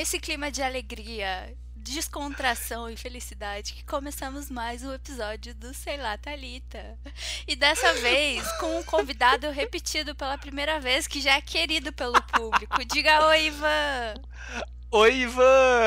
nesse 0.00 0.18
clima 0.18 0.50
de 0.50 0.62
alegria, 0.62 1.54
descontração 1.76 2.88
e 2.88 2.96
felicidade 2.96 3.74
que 3.74 3.84
começamos 3.84 4.50
mais 4.50 4.82
um 4.82 4.94
episódio 4.94 5.54
do 5.54 5.74
Sei 5.74 5.98
lá, 5.98 6.16
Thalita. 6.16 6.98
E 7.46 7.54
dessa 7.54 7.92
vez 7.92 8.50
com 8.52 8.78
um 8.78 8.82
convidado 8.82 9.50
repetido 9.50 10.14
pela 10.14 10.38
primeira 10.38 10.80
vez, 10.80 11.06
que 11.06 11.20
já 11.20 11.34
é 11.34 11.42
querido 11.42 11.92
pelo 11.92 12.18
público. 12.22 12.82
Diga 12.86 13.26
oi, 13.26 13.48
Ivan! 13.48 14.14
Oi, 14.90 15.16
Ivan! 15.16 15.84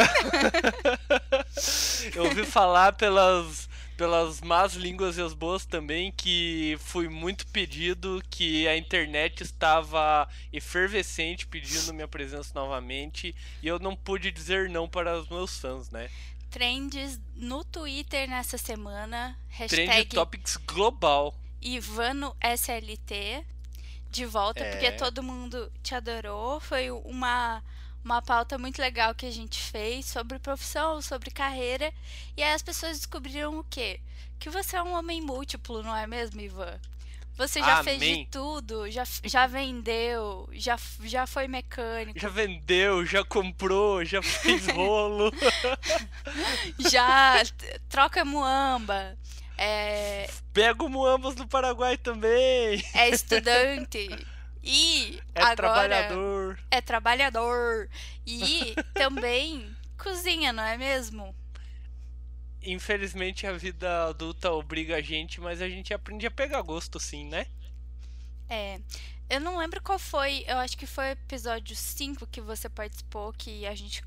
Eu 2.13 2.26
ouvi 2.26 2.45
falar 2.45 2.93
pelas, 2.93 3.68
pelas 3.98 4.42
más 4.42 4.74
línguas 4.74 5.18
e 5.18 5.22
as 5.22 5.34
boas 5.34 5.66
também 5.66 6.12
que 6.12 6.76
fui 6.80 7.08
muito 7.08 7.46
pedido, 7.48 8.22
que 8.30 8.68
a 8.68 8.76
internet 8.78 9.42
estava 9.44 10.28
efervescente 10.52 11.46
pedindo 11.48 11.94
minha 11.94 12.08
presença 12.08 12.52
novamente 12.55 13.35
e 13.62 13.68
eu 13.68 13.80
não 13.80 13.96
pude 13.96 14.32
dizer 14.32 14.70
não 14.70 14.88
para 14.88 15.18
os 15.20 15.30
meus 15.30 15.58
fãs, 15.60 15.90
né? 15.90 16.10
Trends 16.50 17.20
no 17.35 17.63
Twitter 17.63 18.30
nessa 18.30 18.58
semana. 18.58 19.38
Trend 19.68 19.88
Hashtag 19.88 20.05
Topics 20.10 20.57
global. 20.57 21.35
Ivano 21.62 22.35
SLT. 22.41 23.44
De 24.12 24.26
volta, 24.28 24.60
É. 24.63 24.72
porque 24.72 24.91
todo 24.91 25.24
mundo 25.24 25.72
te 25.82 25.96
adorou. 25.96 26.60
Foi 26.60 26.91
uma, 26.91 27.63
uma 28.04 28.21
pauta 28.21 28.57
muito 28.57 28.82
legal 28.82 29.15
que 29.15 29.26
a 29.26 29.32
gente 29.32 29.59
fez 29.59 30.05
sobre 30.05 30.40
profissão, 30.40 31.01
sobre 31.01 31.32
carreira. 31.32 31.91
E 32.35 32.43
aí 32.43 32.54
as 32.54 32.62
pessoas 32.62 32.98
descobriram 32.98 33.60
o 33.60 33.63
quê? 33.63 33.99
Que 34.40 34.49
você 34.49 34.76
é 34.76 34.84
um 34.84 34.93
homem 34.93 35.21
múltiplo, 35.21 35.82
não 35.82 35.95
é 35.95 36.05
mesmo, 36.05 36.41
Ivan? 36.41 36.79
Você 37.35 37.60
já 37.62 37.84
fez 37.84 37.99
de 37.99 38.05
Amém. 38.05 38.27
tudo, 38.29 38.91
já, 38.91 39.04
já 39.23 39.48
vendeu, 39.48 40.48
já, 40.51 40.77
já 41.04 41.26
foi 41.26 41.48
mecânico, 41.48 42.20
Já 42.20 42.29
vendeu, 42.29 43.04
já 43.07 43.23
comprou, 43.23 44.05
já 44.05 44.21
fez 44.21 44.67
rolo. 44.70 45.32
já 46.91 47.41
troca 47.90 48.23
muamba, 48.23 49.17
é, 49.57 50.29
Pega 50.54 50.88
Muambas 50.88 51.34
do 51.34 51.48
Paraguai 51.48 51.98
também. 51.98 52.84
é 52.93 53.10
estudante 53.10 54.10
e 54.64 55.22
É 55.36 55.42
agora 55.42 55.56
trabalhador. 55.56 56.60
é 56.72 56.82
trabalhador 56.82 57.90
e 58.26 58.74
também 58.96 59.76
cozinha, 59.98 60.54
não 60.54 60.64
é 60.64 60.78
mesmo? 60.78 61.36
Infelizmente 62.62 63.46
a 63.46 63.54
vida 63.54 64.08
adulta 64.08 64.52
obriga 64.52 64.96
a 64.96 65.02
gente, 65.02 65.41
mas 65.41 65.62
a 65.62 65.68
gente 65.69 65.94
aprende 65.94 66.25
a 66.25 66.31
pegar 66.31 66.62
gosto 66.62 67.00
sim, 67.00 67.25
né? 67.25 67.46
É. 68.50 68.80
Eu 69.30 69.40
não 69.41 69.58
lembro 69.58 69.81
qual 69.81 69.97
foi, 70.00 70.44
eu 70.47 70.58
acho 70.58 70.78
que 70.78 70.86
foi 70.86 71.06
o 71.06 71.12
episódio 71.12 71.75
5 71.75 72.28
que 72.28 72.40
você 72.41 72.69
participou, 72.69 73.34
que 73.34 73.66
a 73.66 73.74
gente 73.75 74.03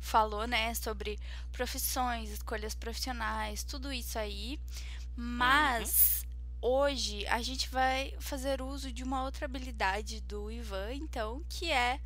falou, 0.00 0.46
né, 0.46 0.72
sobre 0.74 1.18
profissões, 1.52 2.30
escolhas 2.30 2.74
profissionais, 2.74 3.62
tudo 3.62 3.92
isso 3.92 4.18
aí. 4.18 4.58
Mas 5.16 6.19
hoje 6.60 7.26
a 7.26 7.42
gente 7.42 7.68
vai 7.68 8.14
fazer 8.18 8.60
uso 8.60 8.92
de 8.92 9.02
uma 9.02 9.24
outra 9.24 9.46
habilidade 9.46 10.20
do 10.20 10.50
Ivan, 10.50 10.94
então, 10.94 11.42
que 11.48 11.70
é 11.70 12.00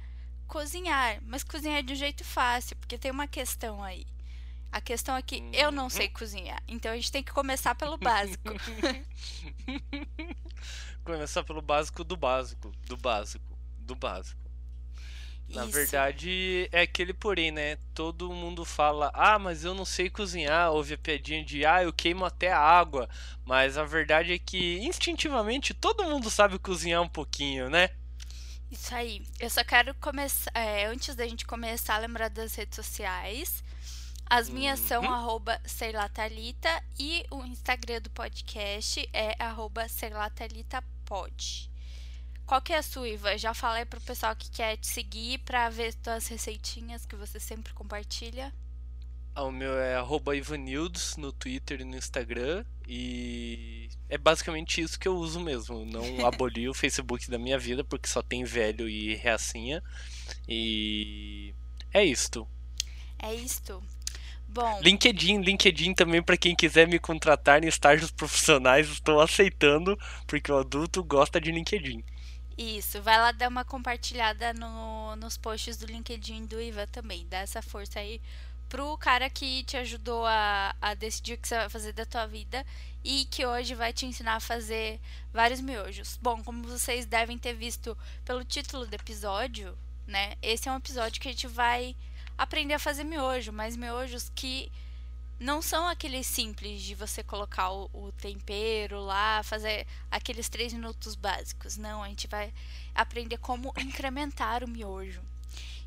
cozinhar. 0.47 1.19
Mas 1.23 1.43
cozinhar 1.43 1.83
de 1.83 1.93
um 1.93 1.97
jeito 1.97 2.25
fácil, 2.25 2.77
porque 2.77 2.99
tem 2.99 3.11
uma 3.11 3.27
questão 3.27 3.83
aí. 3.83 4.07
A 4.71 4.81
questão 4.81 5.17
é 5.17 5.23
que 5.23 5.43
eu 5.53 5.71
não 5.71 5.89
sei 5.89 6.09
cozinhar, 6.09 6.61
então 6.67 6.91
a 6.91 6.97
gente 6.97 7.13
tem 7.13 7.23
que 7.23 7.33
começar 7.33 7.77
pelo 7.77 7.97
básico. 7.97 8.43
Começar 11.05 11.45
pelo 11.45 11.61
básico 11.61 12.03
do 12.03 12.17
básico, 12.17 12.73
do 12.87 12.97
básico, 12.97 13.45
do 13.79 13.95
básico. 13.95 14.44
Na 15.49 15.65
Isso. 15.65 15.73
verdade, 15.73 16.69
é 16.73 16.81
aquele 16.83 17.13
porém, 17.15 17.51
né? 17.51 17.77
Todo 17.95 18.33
mundo 18.33 18.65
fala, 18.65 19.11
ah, 19.15 19.39
mas 19.39 19.65
eu 19.65 19.75
não 19.75 19.85
sei 19.85 20.11
cozinhar. 20.11 20.73
Houve 20.73 20.95
a 20.95 20.99
piadinha 20.99 21.45
de, 21.45 21.65
ah, 21.67 21.83
eu 21.83 21.93
queimo 21.93 22.25
até 22.25 22.51
a 22.53 22.59
água. 22.59 23.09
Mas 23.45 23.77
a 23.79 23.85
verdade 23.85 24.33
é 24.33 24.39
que, 24.39 24.79
instintivamente, 24.81 25.73
todo 25.75 26.05
mundo 26.05 26.31
sabe 26.31 26.59
cozinhar 26.59 27.03
um 27.03 27.09
pouquinho, 27.09 27.69
né? 27.71 27.91
Isso 28.71 28.95
aí. 28.95 29.23
Eu 29.39 29.49
só 29.51 29.63
quero 29.65 29.95
começar. 29.97 30.51
é, 30.55 30.87
antes 30.87 31.15
da 31.15 31.27
gente 31.27 31.47
começar 31.47 31.95
a 31.95 31.99
lembrar 31.99 32.29
das 32.29 32.55
redes 32.55 32.77
sociais. 32.77 33.63
As 34.27 34.49
minhas 34.49 34.81
são 34.81 35.05
Uhum. 35.05 35.13
arroba 35.13 35.61
serlatalita 35.67 36.83
e 36.99 37.25
o 37.31 37.45
Instagram 37.45 38.01
do 38.01 38.11
podcast 38.11 39.09
é 39.13 39.37
arroba 39.39 39.87
serlatalitapod. 39.89 41.71
Qual 42.47 42.61
que 42.61 42.73
é 42.73 42.79
a 42.79 42.83
sua, 42.83 43.09
Iva? 43.09 43.37
Já 43.39 43.55
falei 43.55 43.85
pro 43.85 44.01
pessoal 44.01 44.37
que 44.37 44.51
quer 44.51 44.77
te 44.77 44.87
seguir 44.87 45.39
pra 45.39 45.71
ver 45.71 45.95
tuas 45.95 46.27
receitinhas 46.29 47.07
que 47.07 47.17
você 47.17 47.41
sempre 47.41 47.73
compartilha. 47.73 48.53
Ah, 49.35 49.45
O 49.45 49.51
meu 49.51 49.73
é 49.79 49.97
Ivanildos 50.37 51.17
no 51.17 51.33
Twitter 51.33 51.81
e 51.81 51.85
no 51.85 51.97
Instagram. 51.97 52.65
E 52.87 53.89
é 54.09 54.19
basicamente 54.19 54.81
isso 54.81 54.99
que 54.99 55.09
eu 55.09 55.17
uso 55.17 55.41
mesmo. 55.41 55.85
Não 55.85 56.03
aboli 56.27 56.69
o 56.69 56.75
Facebook 56.75 57.31
da 57.31 57.39
minha 57.39 57.59
vida, 57.59 57.83
porque 57.83 58.09
só 58.09 58.23
tem 58.23 58.45
velho 58.45 58.89
e 58.89 59.15
reacinha. 59.15 59.83
E 60.49 61.55
é 61.93 62.05
isto. 62.05 62.47
É 63.19 63.35
isto. 63.35 63.83
Bom, 64.49 64.81
LinkedIn, 64.81 65.41
LinkedIn 65.41 65.95
também 65.95 66.23
para 66.23 66.37
quem 66.37 66.55
quiser 66.55 66.87
me 66.87 66.99
contratar 66.99 67.65
em 67.65 67.67
estágios 67.69 68.11
profissionais, 68.11 68.89
estou 68.89 69.21
aceitando, 69.21 69.99
porque 70.27 70.53
o 70.53 70.59
adulto 70.59 71.03
gosta 71.03 71.41
de 71.41 71.51
LinkedIn. 71.51 72.05
Isso, 72.57 73.03
vai 73.03 73.19
lá 73.19 73.33
dar 73.33 73.49
uma 73.49 73.65
compartilhada 73.65 74.53
no, 74.55 75.17
nos 75.17 75.37
posts 75.37 75.77
do 75.77 75.87
LinkedIn 75.87 76.47
do 76.47 76.61
Ivan 76.61 76.87
também. 76.87 77.27
Dá 77.29 77.39
essa 77.39 77.61
força 77.61 77.99
aí 77.99 78.21
pro 78.69 78.97
cara 78.99 79.29
que 79.29 79.65
te 79.65 79.77
ajudou 79.77 80.25
a, 80.27 80.75
a 80.81 80.95
decidir 80.95 81.35
o 81.35 81.39
que 81.39 81.49
você 81.49 81.57
vai 81.57 81.69
fazer 81.69 81.93
da 81.93 82.07
tua 82.07 82.27
vida 82.27 82.65
e 83.03 83.25
que 83.27 83.45
hoje 83.45 83.75
vai 83.75 83.93
te 83.93 84.07
ensinar 84.07 84.37
a 84.37 84.41
fazer 84.41 85.01
vários 85.33 85.61
miojos. 85.61 86.19
Bom, 86.23 86.43
como 86.43 86.67
vocês 86.67 87.07
devem 87.07 87.37
ter 87.37 87.55
visto 87.55 87.97
pelo 88.25 88.45
título 88.45 88.87
do 88.87 88.95
episódio, 88.95 89.77
né? 90.07 90.35
Esse 90.41 90.69
é 90.69 90.73
um 90.73 90.77
episódio 90.77 91.21
que 91.21 91.29
a 91.29 91.33
gente 91.33 91.47
vai 91.47 91.97
aprender 92.39 92.75
a 92.75 92.79
fazer 92.79 93.05
miojo, 93.05 93.53
mas 93.53 93.77
miojos 93.77 94.31
que 94.35 94.71
não 95.39 95.61
são 95.61 95.89
aqueles 95.89 96.27
simples 96.27 96.83
de 96.83 96.95
você 96.95 97.23
colocar 97.23 97.71
o, 97.71 97.91
o 97.93 98.13
tempero 98.13 99.01
lá, 99.01 99.43
fazer 99.43 99.87
aqueles 100.11 100.49
três 100.49 100.73
minutos 100.73 101.15
básicos. 101.15 101.77
Não, 101.77 102.03
a 102.03 102.09
gente 102.09 102.29
vai 102.29 102.53
aprender 102.95 103.39
como 103.39 103.73
incrementar 103.79 104.63
o 104.63 104.69
miojo. 104.69 105.23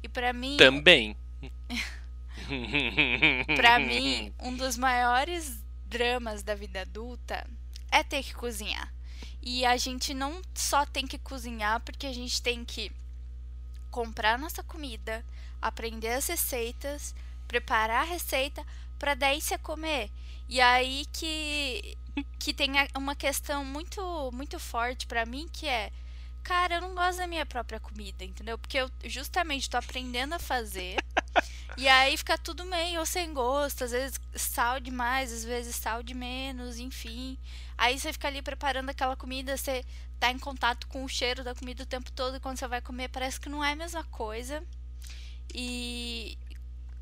E 0.04 0.10
pra 0.10 0.34
mim, 0.34 0.58
Também. 0.58 1.16
para 3.56 3.80
mim, 3.80 4.34
um 4.40 4.56
dos 4.56 4.78
maiores 4.78 5.60
dramas 5.86 6.44
da 6.44 6.54
vida 6.54 6.82
adulta 6.82 7.48
é 7.92 8.04
ter 8.04 8.24
que 8.24 8.34
cozinhar. 8.34 8.94
E 9.42 9.66
a 9.66 9.78
gente 9.78 10.14
não 10.14 10.42
só 10.54 10.86
tem 10.86 11.08
que 11.08 11.18
cozinhar 11.18 11.80
porque 11.82 12.06
a 12.06 12.14
gente 12.14 12.42
tem 12.42 12.66
que 12.66 12.92
comprar 13.90 14.38
nossa 14.38 14.62
comida, 14.62 15.24
aprender 15.62 16.10
as 16.10 16.28
receitas, 16.28 17.16
preparar 17.48 18.02
a 18.02 18.06
receita 18.06 18.64
para 18.98 19.16
daí 19.16 19.42
você 19.42 19.58
comer. 19.58 20.12
E 20.50 20.62
aí 20.62 21.06
que 21.14 21.98
que 22.40 22.54
tem 22.54 22.72
uma 22.98 23.16
questão 23.16 23.64
muito 23.64 24.32
muito 24.34 24.60
forte 24.60 25.06
pra 25.06 25.26
mim 25.26 25.48
que 25.52 25.68
é, 25.68 25.92
cara, 26.44 26.76
eu 26.76 26.82
não 26.82 26.96
gosto 26.96 27.20
da 27.20 27.28
minha 27.28 27.46
própria 27.46 27.80
comida, 27.80 28.24
entendeu? 28.24 28.58
Porque 28.58 28.78
eu 28.78 28.90
justamente 29.06 29.70
tô 29.70 29.78
aprendendo 29.78 30.34
a 30.34 30.40
fazer. 30.40 30.98
E 31.78 31.88
aí 31.88 32.18
fica 32.18 32.38
tudo 32.40 32.66
meio 32.66 33.06
sem 33.06 33.32
gosto, 33.34 33.84
às 33.84 33.92
vezes 33.92 34.20
sal 34.34 34.80
demais, 34.80 35.32
às 35.32 35.44
vezes 35.44 35.76
sal 35.76 36.02
de 36.02 36.16
menos, 36.16 36.80
enfim. 36.80 37.38
Aí 37.78 38.00
você 38.00 38.12
fica 38.12 38.28
ali 38.28 38.42
preparando 38.42 38.90
aquela 38.90 39.16
comida, 39.16 39.56
você 39.56 39.86
tá 40.20 40.32
em 40.32 40.40
contato 40.40 40.88
com 40.88 41.04
o 41.04 41.08
cheiro 41.08 41.44
da 41.44 41.54
comida 41.54 41.84
o 41.84 41.86
tempo 41.86 42.12
todo 42.12 42.38
e 42.38 42.40
quando 42.40 42.58
você 42.58 42.68
vai 42.68 42.82
comer 42.82 43.10
parece 43.10 43.40
que 43.40 43.48
não 43.48 43.64
é 43.64 43.74
a 43.74 43.76
mesma 43.76 44.04
coisa. 44.06 44.64
E 45.54 46.38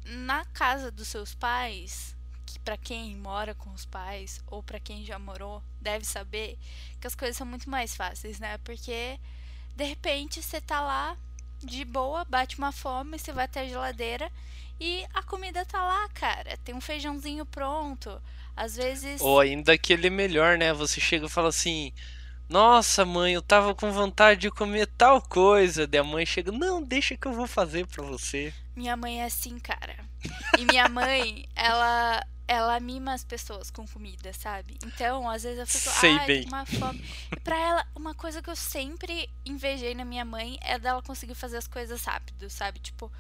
na 0.06 0.46
casa 0.46 0.92
dos 0.92 1.08
seus 1.08 1.34
pais, 1.34 2.16
que 2.46 2.60
para 2.60 2.78
quem 2.78 3.16
mora 3.16 3.56
com 3.56 3.72
os 3.72 3.86
pais 3.86 4.42
ou 4.48 4.62
para 4.62 4.80
quem 4.80 5.04
já 5.04 5.18
morou, 5.18 5.62
deve 5.82 6.06
saber 6.06 6.58
que 7.02 7.08
as 7.08 7.16
coisas 7.16 7.36
são 7.36 7.48
muito 7.48 7.70
mais 7.70 7.96
fáceis, 7.96 8.40
né? 8.40 8.58
Porque 8.60 9.20
de 9.76 9.84
repente 9.84 10.42
você 10.42 10.62
tá 10.62 10.82
lá 10.82 11.18
de 11.64 11.84
boa, 11.84 12.24
bate 12.26 12.58
uma 12.58 12.72
fome, 12.72 13.18
você 13.18 13.32
vai 13.32 13.46
até 13.46 13.62
a 13.62 13.68
geladeira 13.68 14.32
e 14.80 15.06
a 15.14 15.24
comida 15.24 15.66
tá 15.66 15.84
lá, 15.84 16.08
cara. 16.10 16.58
Tem 16.58 16.76
um 16.76 16.82
feijãozinho 16.82 17.46
pronto. 17.46 18.22
Às 18.56 18.78
vezes. 18.78 19.20
Ou 19.22 19.40
ainda 19.40 19.74
aquele 19.74 20.10
melhor, 20.10 20.58
né? 20.58 20.74
Você 20.74 21.02
chega 21.02 21.26
e 21.26 21.30
fala 21.30 21.50
assim: 21.50 21.92
Nossa, 22.48 23.04
mãe, 23.06 23.34
eu 23.34 23.42
tava 23.42 23.74
com 23.74 23.92
vontade 23.92 24.42
de 24.42 24.52
comer 24.52 24.88
tal 24.98 25.22
coisa. 25.22 25.88
Daí 25.88 26.00
a 26.00 26.04
mãe 26.04 26.26
chega, 26.26 26.52
não, 26.52 26.82
deixa 26.82 27.18
que 27.18 27.28
eu 27.28 27.34
vou 27.34 27.48
fazer 27.48 27.88
pra 27.88 28.04
você. 28.04 28.54
Minha 28.76 28.96
mãe 28.96 29.22
é 29.22 29.26
assim, 29.26 29.58
cara. 29.60 29.96
E 30.58 30.66
minha 30.66 30.88
mãe, 30.88 31.46
ela 31.56 32.22
ela 32.48 32.80
mima 32.80 33.12
as 33.14 33.24
pessoas 33.24 33.72
com 33.72 33.88
comida, 33.88 34.32
sabe? 34.32 34.78
Então, 34.86 35.28
às 35.28 35.42
vezes 35.42 35.58
eu 35.58 35.66
fico, 35.66 35.90
Sei 36.00 36.16
ai, 36.18 36.28
bem. 36.28 36.46
uma 36.46 36.64
fome. 36.64 37.04
E 37.36 37.40
pra 37.40 37.58
ela, 37.58 37.88
uma 37.96 38.14
coisa 38.14 38.40
que 38.42 38.50
eu 38.50 38.56
sempre 38.56 39.28
invejei 39.44 39.96
na 39.96 40.06
minha 40.06 40.24
mãe 40.24 40.58
é 40.62 40.78
dela 40.78 41.02
conseguir 41.02 41.34
fazer 41.34 41.58
as 41.58 41.66
coisas 41.68 42.04
rápido, 42.06 42.48
sabe? 42.50 42.80
Tipo, 42.80 43.12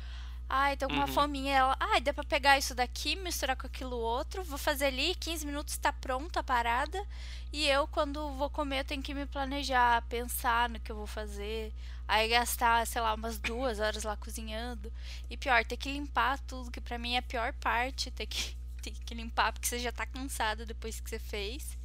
ai, 0.49 0.77
tô 0.77 0.87
com 0.87 0.93
uma 0.93 1.05
Uhum. 1.05 1.13
fominha. 1.13 1.55
Ela, 1.57 1.77
ai, 1.79 2.01
dá 2.01 2.13
pra 2.13 2.23
pegar 2.23 2.57
isso 2.57 2.73
daqui, 2.75 3.15
misturar 3.15 3.55
com 3.55 3.67
aquilo 3.67 3.97
outro, 3.97 4.43
vou 4.43 4.57
fazer 4.57 4.85
ali, 4.85 5.15
15 5.15 5.45
minutos 5.45 5.77
tá 5.77 5.91
pronta 5.93 6.39
a 6.39 6.43
parada. 6.43 7.03
E 7.51 7.67
eu, 7.67 7.87
quando 7.87 8.31
vou 8.33 8.49
comer, 8.49 8.79
eu 8.81 8.85
tenho 8.85 9.01
que 9.03 9.13
me 9.13 9.25
planejar, 9.25 10.01
pensar 10.03 10.69
no 10.69 10.79
que 10.79 10.91
eu 10.91 10.95
vou 10.95 11.07
fazer. 11.07 11.73
Aí 12.07 12.27
gastar, 12.29 12.85
sei 12.85 13.01
lá, 13.01 13.13
umas 13.15 13.39
duas 13.39 13.79
horas 13.79 14.03
lá 14.03 14.15
cozinhando. 14.17 14.91
E 15.29 15.35
pior, 15.37 15.63
ter 15.65 15.77
que 15.77 15.91
limpar 15.91 16.37
tudo, 16.39 16.69
que 16.71 16.81
pra 16.81 16.97
mim 16.99 17.15
é 17.15 17.17
a 17.19 17.21
pior 17.23 17.53
parte, 17.53 18.11
ter 18.11 18.27
que, 18.27 18.55
ter 18.83 18.91
que 18.91 19.13
limpar 19.15 19.51
porque 19.53 19.67
você 19.67 19.79
já 19.79 19.91
tá 19.91 20.05
cansado 20.05 20.65
depois 20.65 20.99
que 20.99 21.09
você 21.09 21.17
fez. 21.19 21.77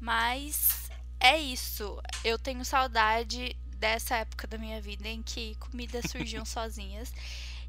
Mas 0.00 0.90
é 1.20 1.36
isso. 1.38 2.00
Eu 2.24 2.38
tenho 2.38 2.64
saudade 2.64 3.56
dessa 3.78 4.16
época 4.16 4.46
da 4.46 4.58
minha 4.58 4.80
vida 4.80 5.08
em 5.08 5.22
que 5.22 5.54
comidas 5.56 6.10
surgiam 6.10 6.44
sozinhas. 6.46 7.12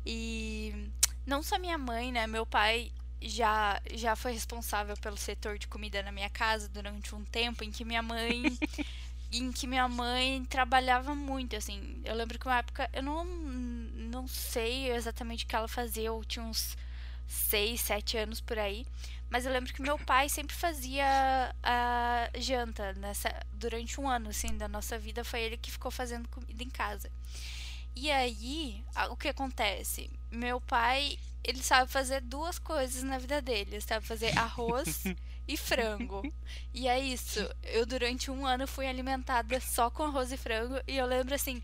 E 0.06 0.90
não 1.26 1.44
só 1.44 1.58
minha 1.58 1.78
mãe, 1.78 2.12
né? 2.12 2.28
Meu 2.28 2.46
pai 2.46 2.92
já, 3.22 3.82
já 3.94 4.16
foi 4.16 4.32
responsável 4.32 4.96
pelo 4.98 5.18
setor 5.18 5.58
de 5.58 5.68
comida 5.68 6.02
na 6.02 6.12
minha 6.12 6.30
casa 6.30 6.70
durante 6.70 7.14
um 7.14 7.24
tempo 7.26 7.64
em 7.64 7.72
que 7.72 7.84
minha 7.84 8.02
mãe 8.02 8.44
em 9.32 9.52
que 9.52 9.68
minha 9.68 9.88
mãe 9.88 10.44
trabalhava 10.46 11.14
muito, 11.14 11.56
assim. 11.56 12.02
Eu 12.04 12.16
lembro 12.16 12.40
que 12.40 12.48
uma 12.48 12.58
época, 12.58 12.90
eu 12.94 13.04
não, 13.04 13.24
não 13.26 14.28
sei 14.28 14.92
exatamente 14.92 15.46
o 15.46 15.48
que 15.48 15.56
ela 15.56 15.68
fazia, 15.68 16.06
eu 16.06 16.24
tinha 16.26 16.44
uns 16.44 16.76
6, 17.28 17.80
7 17.80 18.18
anos 18.18 18.42
por 18.42 18.58
aí. 18.58 18.88
Mas 19.30 19.46
eu 19.46 19.52
lembro 19.52 19.72
que 19.74 19.82
meu 19.82 19.98
pai 20.00 20.28
sempre 20.28 20.56
fazia 20.56 21.56
a 21.62 22.30
janta 22.38 22.94
nessa, 22.94 23.30
durante 23.54 24.02
um 24.02 24.08
ano, 24.08 24.30
assim, 24.30 24.58
da 24.58 24.68
nossa 24.68 24.98
vida. 24.98 25.24
Foi 25.24 25.42
ele 25.42 25.58
que 25.58 25.72
ficou 25.72 25.92
fazendo 25.92 26.28
comida 26.30 26.64
em 26.64 26.70
casa. 26.70 27.12
E 27.96 28.10
aí, 28.10 28.84
o 29.10 29.18
que 29.18 29.28
acontece? 29.28 30.10
Meu 30.32 30.60
pai, 30.62 31.18
ele 31.44 31.62
sabe 31.62 31.92
fazer 31.92 32.22
duas 32.22 32.58
coisas 32.58 33.04
na 33.04 33.18
vida 33.18 33.42
dele. 33.42 33.76
Ele 33.76 33.82
sabe 33.82 34.06
fazer 34.06 34.38
arroz 34.38 35.04
e 35.48 35.56
frango. 35.58 36.22
E 36.74 36.88
é 36.88 37.00
isso. 37.00 37.40
Eu, 37.64 37.86
durante 37.86 38.32
um 38.32 38.48
ano, 38.48 38.66
fui 38.66 38.88
alimentada 38.88 39.60
só 39.60 39.92
com 39.92 40.04
arroz 40.04 40.32
e 40.32 40.38
frango. 40.38 40.80
E 40.88 40.98
eu 40.98 41.06
lembro, 41.06 41.36
assim, 41.36 41.62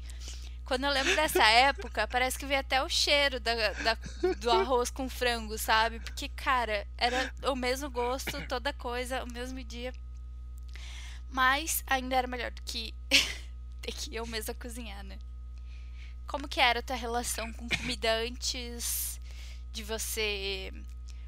quando 0.66 0.86
eu 0.86 0.92
lembro 0.92 1.16
dessa 1.16 1.44
época, 1.48 2.08
parece 2.08 2.38
que 2.40 2.46
veio 2.46 2.60
até 2.62 2.82
o 2.84 2.90
cheiro 2.90 3.40
da, 3.40 3.74
da- 3.74 3.98
do 4.40 4.52
arroz 4.52 4.90
com 4.90 5.08
frango, 5.10 5.58
sabe? 5.58 6.00
Porque, 6.00 6.30
cara, 6.30 6.88
era 6.98 7.32
o 7.52 7.56
mesmo 7.56 7.90
gosto, 7.90 8.42
toda 8.44 8.74
coisa, 8.74 9.24
o 9.24 9.32
mesmo 9.32 9.64
dia. 9.64 9.94
Mas 11.30 11.84
ainda 11.88 12.16
era 12.16 12.28
melhor 12.28 12.52
do 12.52 12.62
que 12.64 12.94
ter 13.82 13.92
que 13.92 14.16
eu 14.16 14.26
mesma 14.26 14.54
cozinhar, 14.54 15.04
né? 15.04 15.20
Como 16.28 16.48
que 16.48 16.60
era 16.60 16.80
a 16.80 16.84
tua 16.84 16.96
relação 16.96 17.52
com 17.54 17.70
comida 17.70 18.12
antes 18.18 19.20
de 19.72 19.84
você 19.84 20.72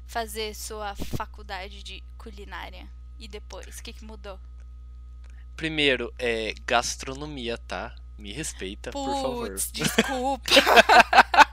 fazer 0.06 0.54
sua 0.54 0.94
faculdade 0.96 1.82
de 1.82 2.02
culinária? 2.18 2.88
E 3.18 3.28
depois, 3.28 3.78
o 3.78 3.82
que, 3.82 3.92
que 3.92 4.04
mudou? 4.04 4.38
Primeiro, 5.56 6.12
é 6.18 6.54
gastronomia, 6.66 7.58
tá? 7.58 7.94
Me 8.18 8.32
respeita, 8.32 8.90
por 8.90 9.22
favor. 9.22 9.54
Desculpa. 9.72 10.50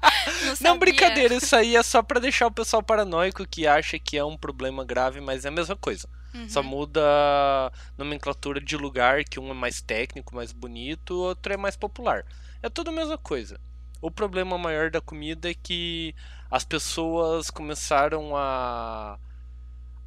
Não, 0.60 0.72
Não, 0.72 0.80
brincadeira, 0.80 1.36
isso 1.36 1.56
aí 1.56 1.76
é 1.76 1.84
só 1.84 2.02
pra 2.02 2.20
deixar 2.20 2.48
o 2.48 2.52
pessoal 2.52 2.82
paranoico 2.82 3.46
que 3.48 3.68
acha 3.68 4.00
que 4.00 4.18
é 4.18 4.24
um 4.26 4.36
problema 4.36 4.84
grave, 4.84 5.22
mas 5.22 5.46
é 5.46 5.50
a 5.50 5.52
mesma 5.52 5.76
coisa. 5.76 6.10
Só 6.50 6.60
Uhum. 6.62 6.66
muda 6.68 7.02
a 7.06 7.72
nomenclatura 7.98 8.60
de 8.60 8.76
lugar, 8.76 9.24
que 9.24 9.40
um 9.40 9.52
é 9.52 9.54
mais 9.54 9.82
técnico, 9.82 10.36
mais 10.36 10.52
bonito, 10.52 11.12
o 11.14 11.20
outro 11.22 11.54
é 11.54 11.58
mais 11.58 11.78
popular. 11.78 12.26
É 12.62 12.70
tudo 12.70 12.90
a 12.90 12.94
mesma 12.94 13.18
coisa. 13.18 13.60
O 14.02 14.10
problema 14.12 14.58
maior 14.58 14.90
da 14.90 15.00
comida 15.00 15.50
é 15.50 15.54
que 15.54 16.14
as 16.52 16.66
pessoas 16.66 17.50
começaram 17.50 18.36
a, 18.36 19.18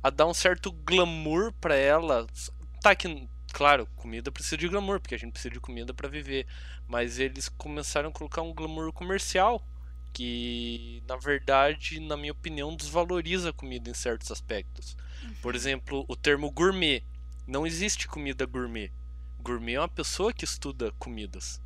a 0.02 0.10
dar 0.10 0.26
um 0.26 0.34
certo 0.34 0.70
glamour 0.72 1.52
pra 1.60 1.74
ela. 1.76 2.26
Tá 2.82 2.94
que, 2.94 3.26
claro, 3.52 3.86
comida 3.96 4.30
precisa 4.30 4.56
de 4.56 4.68
glamour, 4.68 5.00
porque 5.00 5.14
a 5.14 5.18
gente 5.18 5.32
precisa 5.32 5.52
de 5.52 5.60
comida 5.60 5.92
pra 5.94 6.08
viver. 6.08 6.46
Mas 6.86 7.18
eles 7.18 7.48
começaram 7.48 8.10
a 8.10 8.12
colocar 8.12 8.42
um 8.42 8.54
glamour 8.54 8.92
comercial 8.92 9.62
que, 10.12 11.02
na 11.06 11.16
verdade, 11.16 12.00
na 12.00 12.16
minha 12.16 12.32
opinião, 12.32 12.74
desvaloriza 12.74 13.50
a 13.50 13.52
comida 13.52 13.90
em 13.90 13.94
certos 13.94 14.30
aspectos. 14.30 14.96
Por 15.42 15.54
exemplo, 15.54 16.04
o 16.08 16.16
termo 16.16 16.50
gourmet. 16.50 17.02
Não 17.46 17.66
existe 17.66 18.06
comida 18.06 18.44
gourmet. 18.46 18.92
Gourmet 19.40 19.74
é 19.74 19.80
uma 19.80 19.88
pessoa 19.88 20.32
que 20.32 20.44
estuda 20.44 20.92
comidas. 20.98 21.60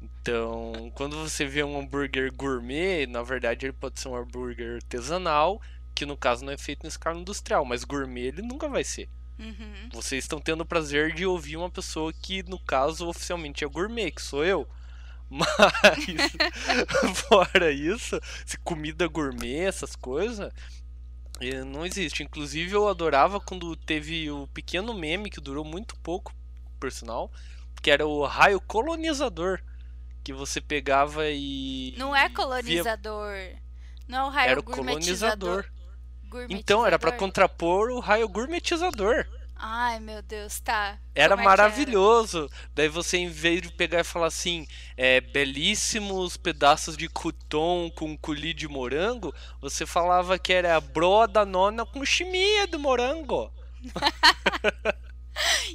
Então, 0.00 0.92
quando 0.94 1.16
você 1.16 1.46
vê 1.46 1.62
um 1.62 1.78
hambúrguer 1.78 2.32
gourmet, 2.32 3.06
na 3.06 3.22
verdade 3.22 3.66
ele 3.66 3.72
pode 3.72 4.00
ser 4.00 4.08
um 4.08 4.16
hambúrguer 4.16 4.76
artesanal, 4.76 5.60
que 5.94 6.06
no 6.06 6.16
caso 6.16 6.44
não 6.44 6.52
é 6.52 6.58
feito 6.58 6.84
em 6.84 6.88
escala 6.88 7.18
industrial, 7.18 7.64
mas 7.64 7.84
gourmet 7.84 8.28
ele 8.28 8.42
nunca 8.42 8.68
vai 8.68 8.84
ser. 8.84 9.08
Uhum. 9.38 9.88
Vocês 9.92 10.24
estão 10.24 10.40
tendo 10.40 10.60
o 10.62 10.66
prazer 10.66 11.12
de 11.12 11.26
ouvir 11.26 11.56
uma 11.56 11.70
pessoa 11.70 12.12
que, 12.12 12.42
no 12.44 12.58
caso, 12.58 13.08
oficialmente 13.08 13.64
é 13.64 13.68
gourmet, 13.68 14.10
que 14.10 14.22
sou 14.22 14.44
eu. 14.44 14.68
Mas, 15.28 15.48
fora 17.28 17.70
isso, 17.72 18.20
se 18.46 18.56
comida 18.58 19.08
gourmet, 19.08 19.60
essas 19.64 19.96
coisas, 19.96 20.52
eh, 21.40 21.64
não 21.64 21.84
existe. 21.84 22.22
Inclusive, 22.22 22.72
eu 22.72 22.86
adorava 22.88 23.40
quando 23.40 23.74
teve 23.74 24.30
o 24.30 24.46
pequeno 24.48 24.94
meme, 24.94 25.30
que 25.30 25.40
durou 25.40 25.64
muito 25.64 25.96
pouco, 25.96 26.32
por 26.78 26.92
sinal, 26.92 27.32
que 27.82 27.90
era 27.90 28.06
o 28.06 28.24
raio 28.24 28.60
colonizador. 28.60 29.60
Que 30.22 30.32
você 30.32 30.60
pegava 30.60 31.26
e. 31.28 31.94
Não 31.98 32.14
é 32.16 32.28
via- 32.28 32.36
colonizador. 32.36 33.34
Não 34.08 34.18
é 34.18 34.24
o 34.24 34.30
raio 34.30 34.50
Era 34.50 34.60
o 34.60 34.62
colonizador. 34.62 35.66
Então, 36.48 36.86
era 36.86 36.98
Gourmetizador? 36.98 37.18
contrapor 37.18 37.90
o 37.90 38.00
raio 38.00 38.28
gourmetizador. 38.28 39.26
Ai, 39.56 40.00
meu 40.00 40.20
Deus, 40.20 40.60
tá. 40.60 40.98
Era 41.14 41.34
é 41.34 41.42
maravilhoso. 41.42 42.50
Daí 42.74 42.88
você, 42.88 43.18
em 43.18 43.30
vez 43.30 43.62
de 43.62 43.70
pegar 43.70 44.00
e 44.00 44.04
falar 44.04 44.26
assim, 44.26 44.66
é, 44.96 45.20
belíssimos 45.20 46.36
pedaços 46.36 46.96
de 46.96 47.08
crouton 47.08 47.90
com 47.90 48.16
coulis 48.18 48.54
de 48.54 48.68
morango, 48.68 49.34
você 49.60 49.86
falava 49.86 50.38
que 50.38 50.52
era 50.52 50.78
broa 50.80 51.26
nona 51.46 51.86
com 51.86 52.04
chimia 52.04 52.66
do 52.66 52.78
morango. 52.78 53.50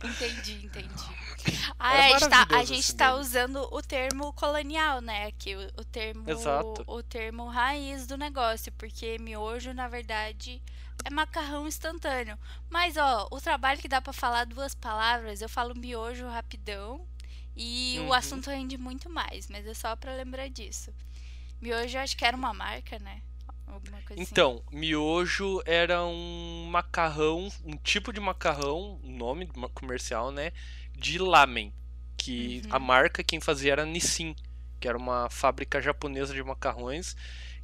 Entendi, 0.03 0.65
entendi. 0.65 1.18
Ah, 1.79 1.91
a 1.93 2.01
gente, 2.19 2.29
tá, 2.29 2.47
a 2.49 2.63
gente 2.65 2.79
esse 2.79 2.95
tá 2.95 3.15
usando 3.15 3.67
o 3.71 3.81
termo 3.81 4.33
colonial, 4.33 4.99
né? 5.01 5.27
Aqui, 5.27 5.55
o, 5.55 5.81
o 5.81 5.83
termo. 5.85 6.29
Exato. 6.29 6.83
O 6.85 7.01
termo 7.01 7.47
raiz 7.47 8.05
do 8.05 8.17
negócio, 8.17 8.71
porque 8.73 9.17
miojo, 9.19 9.73
na 9.73 9.87
verdade, 9.87 10.61
é 11.05 11.09
macarrão 11.09 11.67
instantâneo. 11.67 12.37
Mas, 12.69 12.97
ó, 12.97 13.27
o 13.31 13.39
trabalho 13.39 13.79
que 13.79 13.87
dá 13.87 14.01
pra 14.01 14.11
falar 14.13 14.45
duas 14.45 14.75
palavras, 14.75 15.41
eu 15.41 15.47
falo 15.49 15.73
miojo 15.73 16.27
rapidão 16.27 17.07
e 17.55 17.95
Uhum. 17.99 18.07
o 18.09 18.13
assunto 18.13 18.49
rende 18.49 18.77
muito 18.77 19.09
mais, 19.09 19.47
mas 19.47 19.65
é 19.65 19.73
só 19.73 19.95
pra 19.95 20.13
lembrar 20.13 20.49
disso. 20.49 20.93
Miojo, 21.61 21.97
eu 21.97 22.01
acho 22.01 22.15
que 22.17 22.25
era 22.25 22.35
uma 22.35 22.53
marca, 22.53 22.99
né? 22.99 23.21
Alguma 23.67 24.01
coisa 24.01 24.21
assim. 24.21 24.31
Então, 24.31 24.63
miojo 24.71 25.61
era 25.65 26.03
um 26.05 26.67
macarrão, 26.71 27.49
um 27.65 27.75
tipo 27.77 28.11
de 28.11 28.19
macarrão, 28.19 28.99
um 29.03 29.15
nome 29.15 29.47
comercial, 29.73 30.31
né? 30.31 30.51
De 30.99 31.17
lamen. 31.17 31.73
Que 32.17 32.61
Uhum. 32.65 32.75
a 32.75 32.79
marca 32.79 33.23
quem 33.23 33.39
fazia 33.39 33.71
era 33.71 33.85
Nissin, 33.85 34.35
que 34.79 34.87
era 34.87 34.97
uma 34.97 35.29
fábrica 35.29 35.81
japonesa 35.81 36.33
de 36.33 36.43
macarrões. 36.43 37.15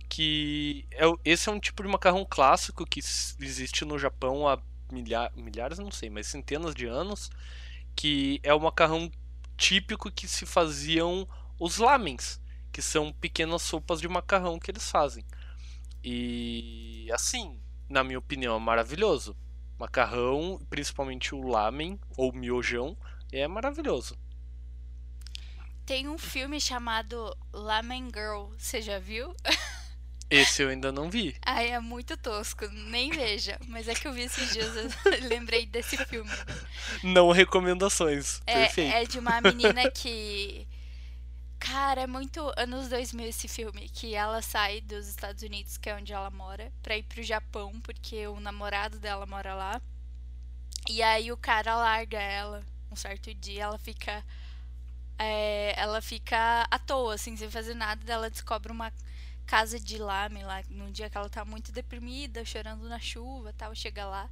Que 0.07 0.87
é, 0.91 1.03
esse 1.25 1.49
é 1.49 1.51
um 1.51 1.59
tipo 1.59 1.83
de 1.83 1.89
macarrão 1.89 2.25
clássico 2.29 2.85
que 2.85 2.99
existe 2.99 3.83
no 3.83 3.97
Japão 3.99 4.47
há 4.47 4.59
milha- 4.91 5.31
milhares, 5.35 5.79
não 5.79 5.91
sei, 5.91 6.09
mas 6.09 6.27
centenas 6.27 6.73
de 6.75 6.85
anos. 6.85 7.29
Que 7.95 8.39
é 8.43 8.53
o 8.53 8.59
macarrão 8.59 9.11
típico 9.57 10.11
que 10.11 10.27
se 10.27 10.45
faziam 10.45 11.27
os 11.59 11.77
lamens, 11.77 12.41
que 12.71 12.81
são 12.81 13.11
pequenas 13.13 13.61
sopas 13.61 13.99
de 14.01 14.07
macarrão 14.07 14.59
que 14.59 14.69
eles 14.71 14.89
fazem. 14.89 15.23
E 16.03 17.09
assim, 17.11 17.59
na 17.89 18.03
minha 18.03 18.19
opinião, 18.19 18.55
é 18.55 18.59
maravilhoso. 18.59 19.35
Macarrão, 19.79 20.61
principalmente 20.69 21.33
o 21.33 21.41
lamen 21.41 21.99
ou 22.15 22.31
miojão, 22.31 22.95
é 23.39 23.47
maravilhoso. 23.47 24.17
Tem 25.85 26.07
um 26.07 26.17
filme 26.17 26.59
chamado 26.59 27.37
Lamen 27.53 28.09
Girl, 28.13 28.47
você 28.57 28.81
já 28.81 28.97
viu? 28.97 29.35
Esse 30.29 30.63
eu 30.63 30.69
ainda 30.69 30.91
não 30.91 31.09
vi. 31.09 31.35
Ai, 31.45 31.69
é 31.69 31.79
muito 31.79 32.17
tosco, 32.17 32.67
nem 32.67 33.11
veja. 33.11 33.59
Mas 33.67 33.87
é 33.87 33.93
que 33.93 34.07
eu 34.07 34.13
vi 34.13 34.21
esses 34.21 34.51
dias, 34.51 34.75
eu 34.75 34.89
lembrei 35.29 35.67
desse 35.67 35.95
filme. 36.05 36.31
Não 37.03 37.31
recomendações. 37.31 38.41
É, 38.47 38.65
Perfeito. 38.65 38.95
é 38.95 39.03
de 39.05 39.19
uma 39.19 39.39
menina 39.39 39.89
que. 39.91 40.67
Cara, 41.59 42.01
é 42.01 42.07
muito 42.07 42.51
anos 42.57 42.89
2000 42.89 43.27
esse 43.27 43.47
filme. 43.47 43.87
Que 43.89 44.15
ela 44.15 44.41
sai 44.41 44.81
dos 44.81 45.07
Estados 45.07 45.43
Unidos, 45.43 45.77
que 45.77 45.89
é 45.89 45.95
onde 45.95 46.11
ela 46.11 46.31
mora, 46.31 46.73
pra 46.81 46.97
ir 46.97 47.03
pro 47.03 47.21
Japão, 47.21 47.79
porque 47.81 48.25
o 48.27 48.39
namorado 48.39 48.99
dela 48.99 49.27
mora 49.27 49.53
lá. 49.53 49.79
E 50.89 51.03
aí 51.03 51.31
o 51.31 51.37
cara 51.37 51.75
larga 51.75 52.19
ela 52.19 52.63
um 52.95 52.97
certo 52.97 53.33
dia, 53.35 53.63
ela 53.63 53.77
fica. 53.77 54.23
é, 55.19 55.73
ela 55.79 56.01
fica 56.01 56.65
à 56.71 56.79
toa, 56.79 57.15
assim, 57.15 57.35
sem 57.37 57.49
fazer 57.49 57.75
nada. 57.75 58.01
Ela 58.11 58.29
descobre 58.29 58.71
uma 58.71 58.91
casa 59.45 59.79
de 59.79 59.97
lame 59.97 60.43
lá, 60.43 60.63
num 60.69 60.91
dia 60.91 61.09
que 61.09 61.17
ela 61.17 61.29
tá 61.29 61.45
muito 61.45 61.71
deprimida, 61.71 62.43
chorando 62.45 62.89
na 62.89 62.99
chuva 62.99 63.53
tal, 63.53 63.75
chega 63.75 64.05
lá. 64.05 64.29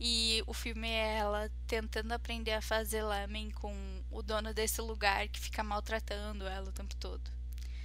E 0.00 0.42
o 0.46 0.54
filme 0.54 0.88
é 0.88 1.18
ela 1.18 1.50
tentando 1.66 2.12
aprender 2.12 2.52
a 2.52 2.62
fazer 2.62 3.02
lamen 3.02 3.50
com 3.50 3.72
o 4.10 4.22
dono 4.22 4.54
desse 4.54 4.80
lugar 4.80 5.28
que 5.28 5.40
fica 5.40 5.62
maltratando 5.62 6.46
ela 6.46 6.68
o 6.70 6.72
tempo 6.72 6.94
todo. 6.96 7.37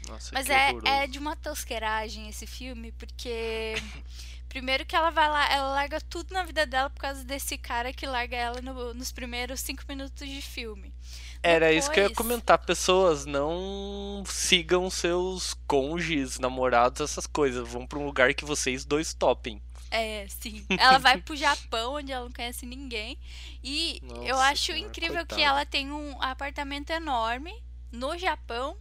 Nossa, 0.07 0.31
Mas 0.33 0.45
que 0.48 0.51
é, 0.53 0.65
horroroso. 0.69 0.88
é 0.88 1.07
de 1.07 1.19
uma 1.19 1.36
tosqueiragem 1.36 2.29
esse 2.29 2.45
filme, 2.48 2.91
porque. 2.93 3.74
Primeiro 4.50 4.86
que 4.86 4.95
ela 4.95 5.10
vai 5.10 5.27
lá, 5.27 5.51
ela 5.51 5.69
larga 5.69 6.00
tudo 6.00 6.31
na 6.31 6.43
vida 6.43 6.63
dela 6.67 6.88
por 6.88 7.00
causa 7.01 7.24
desse 7.24 7.57
cara 7.57 7.91
que 7.91 8.05
larga 8.05 8.38
ela 8.38 8.62
no- 8.62 8.93
nos 8.93 9.12
primeiros 9.12 9.60
cinco 9.62 9.81
minutos 9.89 10.29
de 10.29 10.43
filme. 10.43 10.93
Era 11.41 11.74
isso 11.74 11.89
que 11.89 12.00
eu 12.00 12.03
ia 12.03 12.10
Depois- 12.10 12.27
comentar. 12.27 12.60
Pessoas 12.60 13.25
não 13.25 14.24
sigam 14.27 14.91
seus 14.91 15.55
cônjuges, 15.65 16.38
namorados, 16.38 17.01
essas 17.01 17.25
coisas. 17.25 17.67
Vão 17.67 17.88
pra 17.88 17.98
um 17.98 18.05
lugar 18.05 18.31
que 18.36 18.45
vocês 18.45 18.86
dois 18.86 19.12
topem. 19.15 19.60
É, 19.89 20.27
sim. 20.29 20.63
Ela 20.79 21.00
vai 21.00 21.19
pro 21.19 21.36
Japão, 21.36 21.95
onde 21.95 22.12
ela 22.12 22.25
não 22.25 22.31
conhece 22.31 22.63
ninguém. 22.65 23.17
E 23.63 24.00
eu 24.22 24.36
Nossa 24.36 24.43
acho 24.51 24.65
senhora, 24.65 24.86
incrível 24.88 25.25
que 25.25 25.33
coitada. 25.33 25.41
ela 25.41 25.65
tem 25.65 25.91
um 25.91 26.22
apartamento 26.22 26.91
enorme 26.91 27.51
no 27.91 28.15
Japão 28.19 28.77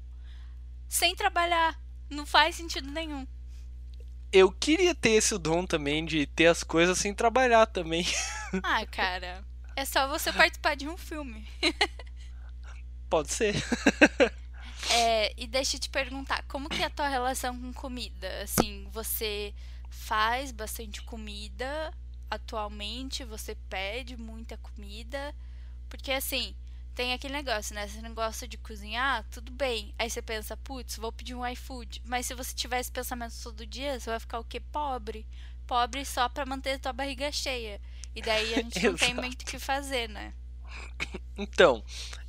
sem 0.93 1.17
trabalhar. 1.17 1.81
Não 2.11 2.27
faz 2.27 2.55
sentido 2.55 2.91
nenhum. 2.91 3.27
Eu 4.31 4.53
queria 4.53 4.95
ter 4.95 5.13
esse 5.13 5.39
dom 5.39 5.65
também 5.65 6.05
de 6.05 6.27
ter 6.27 6.47
as 6.47 6.63
coisas 6.63 6.99
sem 6.99 7.15
trabalhar 7.15 7.67
também. 7.67 8.05
Ah, 8.63 8.85
cara. 8.85 9.43
É 9.75 9.87
só 9.87 10.07
você 10.07 10.31
participar 10.31 10.77
de 10.77 10.87
um 10.87 10.99
filme. 10.99 11.49
Pode 13.09 13.33
ser. 13.33 13.55
É, 14.91 15.33
e 15.41 15.47
deixa 15.47 15.77
eu 15.77 15.81
te 15.81 15.89
perguntar, 15.89 16.43
como 16.49 16.69
que 16.69 16.83
é 16.83 16.87
a 16.87 16.91
tua 16.91 17.07
relação 17.07 17.57
com 17.59 17.73
comida? 17.73 18.43
Assim, 18.43 18.89
você 18.91 19.55
faz 19.89 20.51
bastante 20.51 21.01
comida 21.03 21.95
atualmente? 22.29 23.25
Você 23.25 23.55
pede 23.71 24.17
muita 24.17 24.57
comida? 24.57 25.33
Porque 25.89 26.11
assim, 26.11 26.53
tem 26.95 27.13
aquele 27.13 27.35
negócio, 27.35 27.75
né? 27.75 27.87
Você 27.87 28.01
não 28.01 28.15
gosta 28.15 28.47
de 28.47 28.59
cozinhar, 28.59 29.25
tudo 29.31 29.51
bem. 29.51 29.95
Aí 29.99 30.11
você 30.11 30.21
pensa, 30.21 30.57
putz, 30.57 30.97
vou 30.97 31.13
pedir 31.13 31.35
um 31.35 31.47
iFood. 31.47 32.03
Mas 32.05 32.27
se 32.27 32.35
você 32.35 32.55
tiver 32.55 32.81
esse 32.81 32.93
pensamento 32.93 33.35
todo 33.43 33.67
dia, 33.67 33.99
você 33.99 34.11
vai 34.11 34.21
ficar 34.21 34.39
o 34.39 34.45
quê? 34.45 34.61
Pobre. 34.61 35.27
Pobre 35.67 36.05
só 36.05 36.29
pra 36.29 36.45
manter 36.47 36.73
a 36.73 36.79
tua 36.79 36.93
barriga 36.93 37.33
cheia. 37.33 37.81
E 38.15 38.21
daí 38.21 38.55
a 38.55 38.59
gente 38.59 38.81
não 38.87 38.95
tem 38.95 39.15
muito 39.15 39.43
o 39.43 39.47
que 39.47 39.59
fazer, 39.59 40.09
né? 40.09 40.35
Então, 41.37 41.83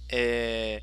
é, 0.10 0.82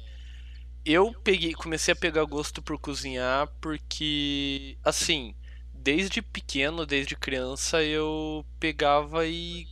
eu 0.85 1.13
peguei, 1.23 1.53
comecei 1.55 1.93
a 1.93 1.97
pegar 1.97 2.25
gosto 2.25 2.63
por 2.63 2.79
cozinhar 2.79 3.49
porque, 3.61 4.77
assim, 4.85 5.35
desde 5.73 6.21
pequeno, 6.21 6.85
desde 6.85 7.17
criança, 7.17 7.83
eu 7.83 8.45
pegava 8.59 9.27
e 9.27 9.67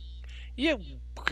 ia 0.57 0.79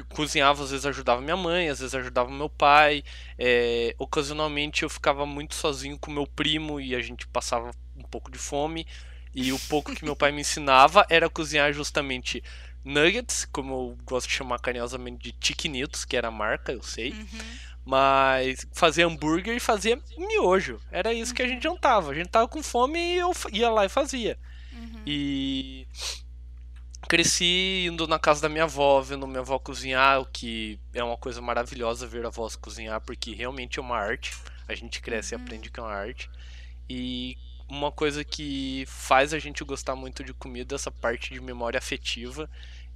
cozinhava, 0.10 0.64
às 0.64 0.72
vezes 0.72 0.86
ajudava 0.86 1.22
minha 1.22 1.38
mãe, 1.38 1.70
às 1.70 1.80
vezes 1.80 1.96
ajudava 1.96 2.30
meu 2.32 2.50
pai. 2.50 3.04
é, 3.38 3.96
ocasionalmente 3.98 4.84
eu 4.84 4.90
ficava 4.90 5.26
muito 5.26 5.56
sozinho 5.56 5.98
com 6.00 6.12
meu 6.12 6.28
primo 6.28 6.80
e 6.80 6.96
a 6.96 7.02
gente 7.02 7.28
passava 7.28 7.72
um 7.96 8.04
pouco 8.04 8.32
de 8.32 8.38
fome. 8.38 8.86
E 9.34 9.52
o 9.52 9.60
pouco 9.70 9.94
que 9.94 10.04
meu 10.04 10.16
pai 10.16 10.32
me 10.32 10.42
ensinava 10.42 11.06
era 11.10 11.30
cozinhar 11.30 11.72
justamente 11.72 12.44
nuggets, 12.84 13.46
como 13.52 13.74
eu 13.74 13.98
gosto 14.04 14.28
de 14.28 14.34
chamar 14.34 14.60
carinhosamente 14.60 15.32
de 15.32 15.36
chiquinitos, 15.40 16.06
que 16.06 16.18
era 16.18 16.30
a 16.30 16.32
marca, 16.32 16.72
eu 16.72 16.82
sei. 16.82 17.12
Uhum. 17.12 17.28
Mas 17.86 18.66
fazia 18.74 19.06
hambúrguer 19.06 19.56
e 19.56 19.60
fazia 19.60 20.02
miojo. 20.18 20.80
Era 20.92 21.14
isso 21.14 21.34
que 21.34 21.42
a 21.42 21.48
gente 21.48 21.64
jantava. 21.64 22.12
A 22.12 22.16
gente 22.16 22.30
tava 22.30 22.48
com 22.48 22.64
fome 22.64 23.00
e 23.00 23.18
eu 23.18 23.32
ia 23.52 23.70
lá 23.70 23.86
e 23.86 23.90
fazia. 23.90 24.38
Uhum. 24.74 25.04
E 25.06 25.88
cresci 27.08 27.86
indo 27.88 28.08
na 28.08 28.20
casa 28.20 28.42
da 28.42 28.50
minha 28.50 28.66
avó, 28.66 29.02
vendo 29.02 29.28
minha 29.28 29.40
avó 29.40 29.60
cozinhar, 29.60 30.22
o 30.22 30.26
que 30.26 30.80
é 30.94 31.04
uma 31.04 31.18
coisa 31.18 31.42
maravilhosa 31.42 32.08
ver 32.08 32.26
a 32.26 32.30
avó 32.30 32.48
cozinhar, 32.62 33.02
porque 33.02 33.34
realmente 33.34 33.80
é 33.80 33.82
uma 33.82 33.98
arte. 33.98 34.38
A 34.68 34.76
gente 34.76 35.02
cresce 35.02 35.34
e 35.34 35.38
Uhum. 35.38 35.42
aprende 35.44 35.70
que 35.72 35.80
é 35.80 35.84
uma 35.84 35.92
arte. 35.94 36.30
E 36.90 37.38
uma 37.70 37.92
coisa 37.92 38.24
que 38.24 38.86
faz 38.88 39.34
a 39.34 39.40
gente 39.40 39.64
gostar 39.64 39.96
muito 39.96 40.24
de 40.24 40.34
comida 40.34 40.76
é 40.76 40.78
essa 40.78 40.92
parte 40.92 41.34
de 41.34 41.42
memória 41.42 41.78
afetiva. 41.78 42.50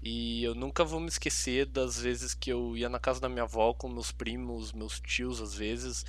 E 0.04 0.44
eu 0.44 0.56
nunca 0.56 0.84
vou 0.84 1.00
me 1.00 1.08
esquecer 1.08 1.66
das 1.66 2.00
vezes 2.00 2.34
que 2.34 2.52
eu 2.52 2.76
ia 2.76 2.90
na 2.90 3.00
casa 3.00 3.20
da 3.22 3.30
minha 3.30 3.44
avó 3.44 3.74
com 3.74 3.88
meus 3.90 4.12
primos, 4.12 4.72
meus 4.74 5.00
tios 5.00 5.40
às 5.42 5.54
vezes, 5.54 6.06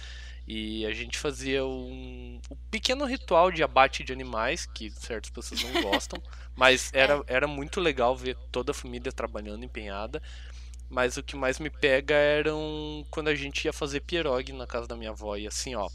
e 0.47 0.85
a 0.87 0.93
gente 0.93 1.19
fazia 1.19 1.65
um, 1.65 2.41
um 2.51 2.57
pequeno 2.71 3.05
ritual 3.05 3.51
de 3.53 3.63
abate 3.63 4.03
de 4.03 4.13
animais, 4.13 4.67
que 4.67 4.91
certas 4.91 5.31
pessoas 5.31 5.63
não 5.63 5.79
gostam, 5.83 6.23
mas 6.57 6.91
era, 6.93 7.23
era 7.27 7.47
muito 7.47 7.81
legal 7.81 8.17
ver 8.17 8.37
toda 8.51 8.73
a 8.73 8.75
família 8.75 9.13
trabalhando 9.13 9.65
empenhada. 9.65 10.23
Mas 10.89 11.17
o 11.17 11.23
que 11.23 11.35
mais 11.35 11.59
me 11.59 11.71
pega 11.71 12.15
eram 12.15 13.07
quando 13.11 13.29
a 13.29 13.35
gente 13.35 13.65
ia 13.65 13.73
fazer 13.73 14.01
pierogi 14.01 14.53
na 14.53 14.67
casa 14.67 14.87
da 14.87 14.97
minha 14.97 15.11
avó, 15.11 15.37
e 15.37 15.47
assim, 15.47 15.75
ó, 15.75 15.89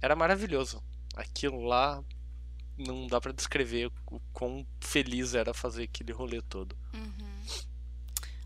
era 0.00 0.14
maravilhoso. 0.14 0.82
Aquilo 1.16 1.62
lá 1.62 2.02
não 2.78 3.06
dá 3.06 3.20
pra 3.20 3.32
descrever 3.32 3.90
o 4.06 4.20
quão 4.32 4.66
feliz 4.80 5.34
era 5.34 5.52
fazer 5.52 5.84
aquele 5.84 6.12
rolê 6.12 6.40
todo. 6.42 6.76
Uhum. 6.92 7.24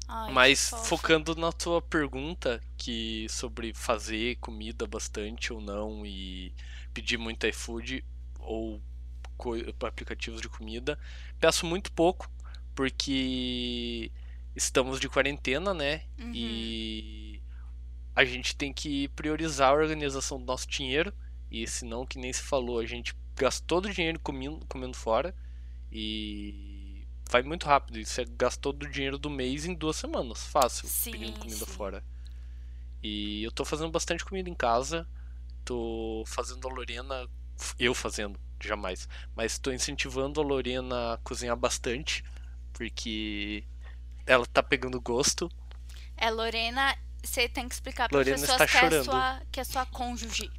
Ai, 0.06 0.32
Mas 0.32 0.70
focando 0.84 1.34
na 1.36 1.52
tua 1.52 1.82
pergunta 1.82 2.62
que 2.78 3.26
sobre 3.28 3.74
fazer 3.74 4.36
comida 4.36 4.86
bastante 4.86 5.52
ou 5.52 5.60
não 5.60 6.04
e 6.06 6.54
pedir 6.94 7.18
muito 7.18 7.46
iFood 7.46 8.02
ou 8.38 8.80
aplicativos 9.86 10.40
de 10.40 10.48
comida, 10.48 10.98
peço 11.40 11.66
muito 11.66 11.92
pouco 11.92 12.30
porque 12.74 14.10
estamos 14.54 15.00
de 15.00 15.08
quarentena, 15.08 15.74
né? 15.74 16.02
Uhum. 16.18 16.32
E 16.34 17.42
a 18.14 18.24
gente 18.24 18.56
tem 18.56 18.72
que 18.72 19.08
priorizar 19.08 19.70
a 19.70 19.74
organização 19.74 20.38
do 20.38 20.44
nosso 20.44 20.68
dinheiro 20.68 21.12
e 21.50 21.66
senão, 21.66 22.06
que 22.06 22.18
nem 22.18 22.32
se 22.32 22.42
falou, 22.42 22.78
a 22.78 22.86
gente 22.86 23.14
gastou 23.36 23.80
todo 23.80 23.86
o 23.86 23.94
dinheiro 23.94 24.18
comendo, 24.20 24.64
comendo 24.66 24.96
fora 24.96 25.34
e 25.90 27.06
vai 27.30 27.42
muito 27.42 27.66
rápido. 27.66 28.04
Você 28.04 28.24
gastou 28.24 28.72
do 28.72 28.88
dinheiro 28.88 29.18
do 29.18 29.30
mês 29.30 29.64
em 29.64 29.74
duas 29.74 29.96
semanas, 29.96 30.44
fácil, 30.46 30.88
Sim, 30.88 31.12
pedindo 31.12 31.38
comida 31.38 31.64
sim. 31.64 31.72
fora. 31.72 32.04
E 33.02 33.42
eu 33.44 33.52
tô 33.52 33.64
fazendo 33.64 33.90
bastante 33.90 34.24
comida 34.24 34.50
em 34.50 34.54
casa, 34.54 35.06
tô 35.64 36.24
fazendo 36.26 36.66
a 36.68 36.72
Lorena, 36.72 37.28
eu 37.78 37.94
fazendo, 37.94 38.38
jamais, 38.60 39.08
mas 39.34 39.58
tô 39.58 39.70
incentivando 39.72 40.40
a 40.40 40.44
Lorena 40.44 41.14
a 41.14 41.16
cozinhar 41.18 41.56
bastante, 41.56 42.24
porque 42.72 43.64
ela 44.26 44.46
tá 44.46 44.62
pegando 44.62 45.00
gosto. 45.00 45.50
É, 46.16 46.30
Lorena, 46.30 46.96
você 47.22 47.48
tem 47.48 47.68
que 47.68 47.74
explicar 47.74 48.08
para 48.08 48.20
as 48.20 48.40
pessoas 48.40 48.56
que 48.56 48.62
é, 48.62 48.80
chorando. 48.80 49.04
sua, 49.04 49.42
que 49.50 49.60
é 49.60 49.64
sua 49.64 49.86
cônjuge. 49.86 50.50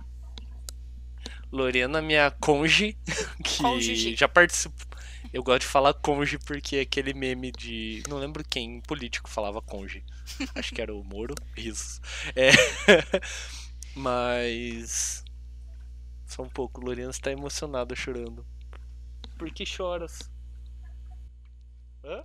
Lorena, 1.51 2.01
minha 2.01 2.31
conge, 2.31 2.97
que 3.43 3.57
Cônjuge. 3.57 4.15
já 4.15 4.27
participou. 4.27 4.87
Eu 5.31 5.43
gosto 5.43 5.61
de 5.61 5.67
falar 5.67 5.93
conge 5.93 6.39
porque 6.39 6.77
é 6.77 6.81
aquele 6.81 7.13
meme 7.13 7.51
de. 7.51 8.03
Não 8.07 8.17
lembro 8.17 8.43
quem 8.43 8.81
político 8.81 9.29
falava 9.29 9.61
conge. 9.61 10.03
Acho 10.55 10.73
que 10.73 10.81
era 10.81 10.93
o 10.93 11.03
Moro. 11.03 11.35
Risos. 11.55 12.01
É. 12.35 12.51
Mas. 13.93 15.23
Só 16.29 16.43
um 16.43 16.49
pouco. 16.49 16.79
Lorena 16.79 17.09
está 17.09 17.31
emocionada 17.31 17.95
chorando. 17.95 18.45
Por 19.37 19.51
que 19.51 19.65
choras? 19.65 20.29
Hã? 22.03 22.23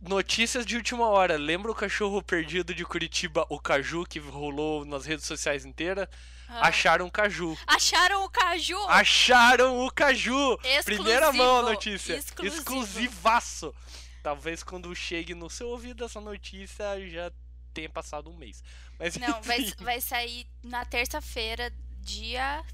Notícias 0.00 0.66
de 0.66 0.76
última 0.76 1.08
hora. 1.08 1.36
Lembra 1.36 1.72
o 1.72 1.74
cachorro 1.74 2.22
perdido 2.22 2.74
de 2.74 2.84
Curitiba, 2.84 3.46
o 3.48 3.58
Caju, 3.58 4.04
que 4.04 4.18
rolou 4.18 4.84
nas 4.84 5.06
redes 5.06 5.24
sociais 5.26 5.64
inteiras? 5.64 6.08
Ah. 6.48 6.68
Acharam 6.68 7.06
o 7.06 7.10
Caju. 7.10 7.56
Acharam 7.66 8.24
o 8.24 8.30
caju! 8.30 8.78
Acharam 8.88 9.86
o 9.86 9.90
Caju! 9.90 10.58
Primeira 10.84 11.32
mão 11.32 11.66
a 11.66 11.72
Exclusivo, 11.72 11.72
notícia. 11.72 12.16
exclusivo. 12.16 12.56
Exclusivaço. 12.56 13.74
Talvez 14.22 14.62
quando 14.62 14.94
chegue 14.94 15.34
no 15.34 15.48
seu 15.48 15.68
ouvido 15.68 16.04
essa 16.04 16.20
notícia 16.20 16.84
já 17.08 17.32
tenha 17.72 17.88
passado 17.88 18.28
um 18.30 18.36
mês. 18.36 18.62
Mas 18.98 19.16
Não, 19.16 19.40
vai, 19.42 19.72
vai 19.80 20.00
sair 20.00 20.46
na 20.62 20.84
terça-feira, 20.84 21.72
dia. 22.10 22.64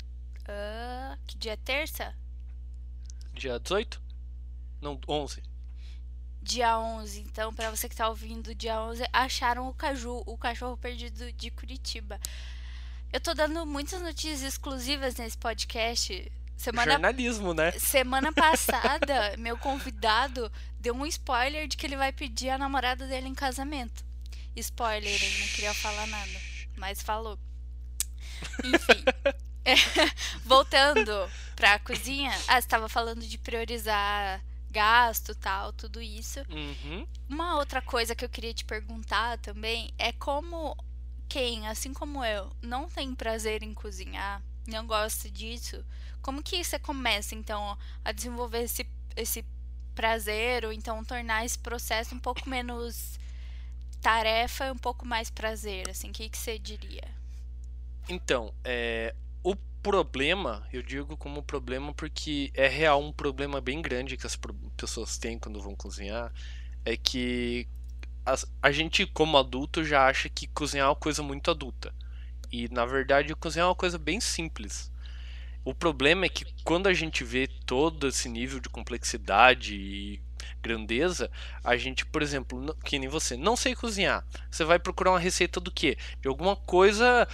ah, 0.48 1.18
que 1.26 1.36
dia 1.36 1.52
é 1.52 1.56
terça? 1.56 2.14
dia 3.34 3.58
18? 3.58 4.00
Não, 4.80 4.98
11. 5.06 5.42
Dia 6.42 6.78
11, 6.78 7.20
então, 7.20 7.52
para 7.52 7.70
você 7.70 7.88
que 7.88 7.96
tá 7.96 8.08
ouvindo, 8.08 8.54
dia 8.54 8.80
11, 8.80 9.04
acharam 9.12 9.68
o 9.68 9.74
Caju, 9.74 10.22
o 10.26 10.38
cachorro 10.38 10.76
perdido 10.76 11.32
de 11.32 11.50
Curitiba. 11.50 12.20
Eu 13.12 13.20
tô 13.20 13.34
dando 13.34 13.66
muitas 13.66 14.00
notícias 14.00 14.42
exclusivas 14.42 15.16
nesse 15.16 15.36
podcast. 15.36 16.32
Semana, 16.56 16.92
Jornalismo, 16.92 17.52
né? 17.52 17.72
semana 17.72 18.32
passada, 18.32 19.36
meu 19.36 19.58
convidado 19.58 20.50
deu 20.80 20.94
um 20.94 21.04
spoiler 21.04 21.68
de 21.68 21.76
que 21.76 21.84
ele 21.84 21.96
vai 21.96 22.12
pedir 22.12 22.48
a 22.48 22.56
namorada 22.56 23.06
dele 23.06 23.28
em 23.28 23.34
casamento. 23.34 24.04
Spoiler, 24.54 25.12
ele 25.12 25.40
não 25.40 25.48
queria 25.48 25.74
falar 25.74 26.06
nada, 26.06 26.40
mas 26.76 27.02
falou. 27.02 27.38
Enfim. 28.64 29.04
Voltando 30.44 31.12
pra 31.54 31.78
cozinha. 31.78 32.32
Ah, 32.46 32.60
você 32.60 32.68
tava 32.68 32.88
falando 32.88 33.26
de 33.26 33.38
priorizar 33.38 34.42
gasto 34.70 35.34
tal, 35.34 35.72
tudo 35.72 36.02
isso. 36.02 36.40
Uhum. 36.50 37.06
Uma 37.28 37.56
outra 37.56 37.80
coisa 37.80 38.14
que 38.14 38.24
eu 38.24 38.28
queria 38.28 38.52
te 38.52 38.64
perguntar 38.64 39.38
também 39.38 39.92
é 39.98 40.12
como 40.12 40.76
quem, 41.28 41.66
assim 41.66 41.92
como 41.92 42.24
eu, 42.24 42.50
não 42.62 42.88
tem 42.88 43.14
prazer 43.14 43.62
em 43.62 43.74
cozinhar, 43.74 44.42
não 44.66 44.86
gosta 44.86 45.30
disso, 45.30 45.84
como 46.22 46.42
que 46.42 46.62
você 46.62 46.78
começa 46.78 47.34
então 47.34 47.76
a 48.04 48.12
desenvolver 48.12 48.62
esse, 48.62 48.86
esse 49.16 49.44
prazer 49.94 50.64
ou 50.64 50.72
então 50.72 51.04
tornar 51.04 51.44
esse 51.44 51.58
processo 51.58 52.14
um 52.14 52.18
pouco 52.18 52.48
menos 52.48 53.18
tarefa 54.00 54.66
e 54.66 54.70
um 54.70 54.78
pouco 54.78 55.06
mais 55.06 55.30
prazer, 55.30 55.88
assim, 55.88 56.10
o 56.10 56.12
que, 56.12 56.28
que 56.28 56.38
você 56.38 56.58
diria? 56.58 57.15
Então, 58.08 58.54
é, 58.64 59.14
o 59.42 59.56
problema, 59.82 60.66
eu 60.72 60.82
digo 60.82 61.16
como 61.16 61.42
problema 61.42 61.92
porque 61.92 62.50
é 62.54 62.68
real 62.68 63.02
um 63.02 63.12
problema 63.12 63.60
bem 63.60 63.82
grande 63.82 64.16
que 64.16 64.26
as 64.26 64.38
pessoas 64.76 65.18
têm 65.18 65.38
quando 65.38 65.60
vão 65.60 65.74
cozinhar, 65.74 66.32
é 66.84 66.96
que 66.96 67.68
a, 68.24 68.34
a 68.62 68.70
gente 68.70 69.06
como 69.06 69.36
adulto 69.36 69.84
já 69.84 70.06
acha 70.06 70.28
que 70.28 70.46
cozinhar 70.48 70.86
é 70.86 70.90
uma 70.90 70.96
coisa 70.96 71.22
muito 71.22 71.50
adulta. 71.50 71.92
E 72.52 72.68
na 72.68 72.86
verdade 72.86 73.34
cozinhar 73.34 73.66
é 73.66 73.68
uma 73.68 73.74
coisa 73.74 73.98
bem 73.98 74.20
simples. 74.20 74.90
O 75.64 75.74
problema 75.74 76.26
é 76.26 76.28
que 76.28 76.44
quando 76.62 76.86
a 76.86 76.94
gente 76.94 77.24
vê 77.24 77.48
todo 77.66 78.06
esse 78.06 78.28
nível 78.28 78.60
de 78.60 78.68
complexidade 78.68 79.74
e 79.74 80.22
grandeza, 80.62 81.30
a 81.64 81.76
gente, 81.76 82.06
por 82.06 82.22
exemplo, 82.22 82.74
que 82.84 82.98
nem 82.98 83.08
você, 83.08 83.36
não 83.36 83.56
sei 83.56 83.74
cozinhar. 83.74 84.24
Você 84.50 84.64
vai 84.64 84.78
procurar 84.78 85.10
uma 85.10 85.18
receita 85.18 85.60
do 85.60 85.70
quê? 85.72 85.96
De 86.20 86.28
alguma 86.28 86.56
coisa 86.56 87.26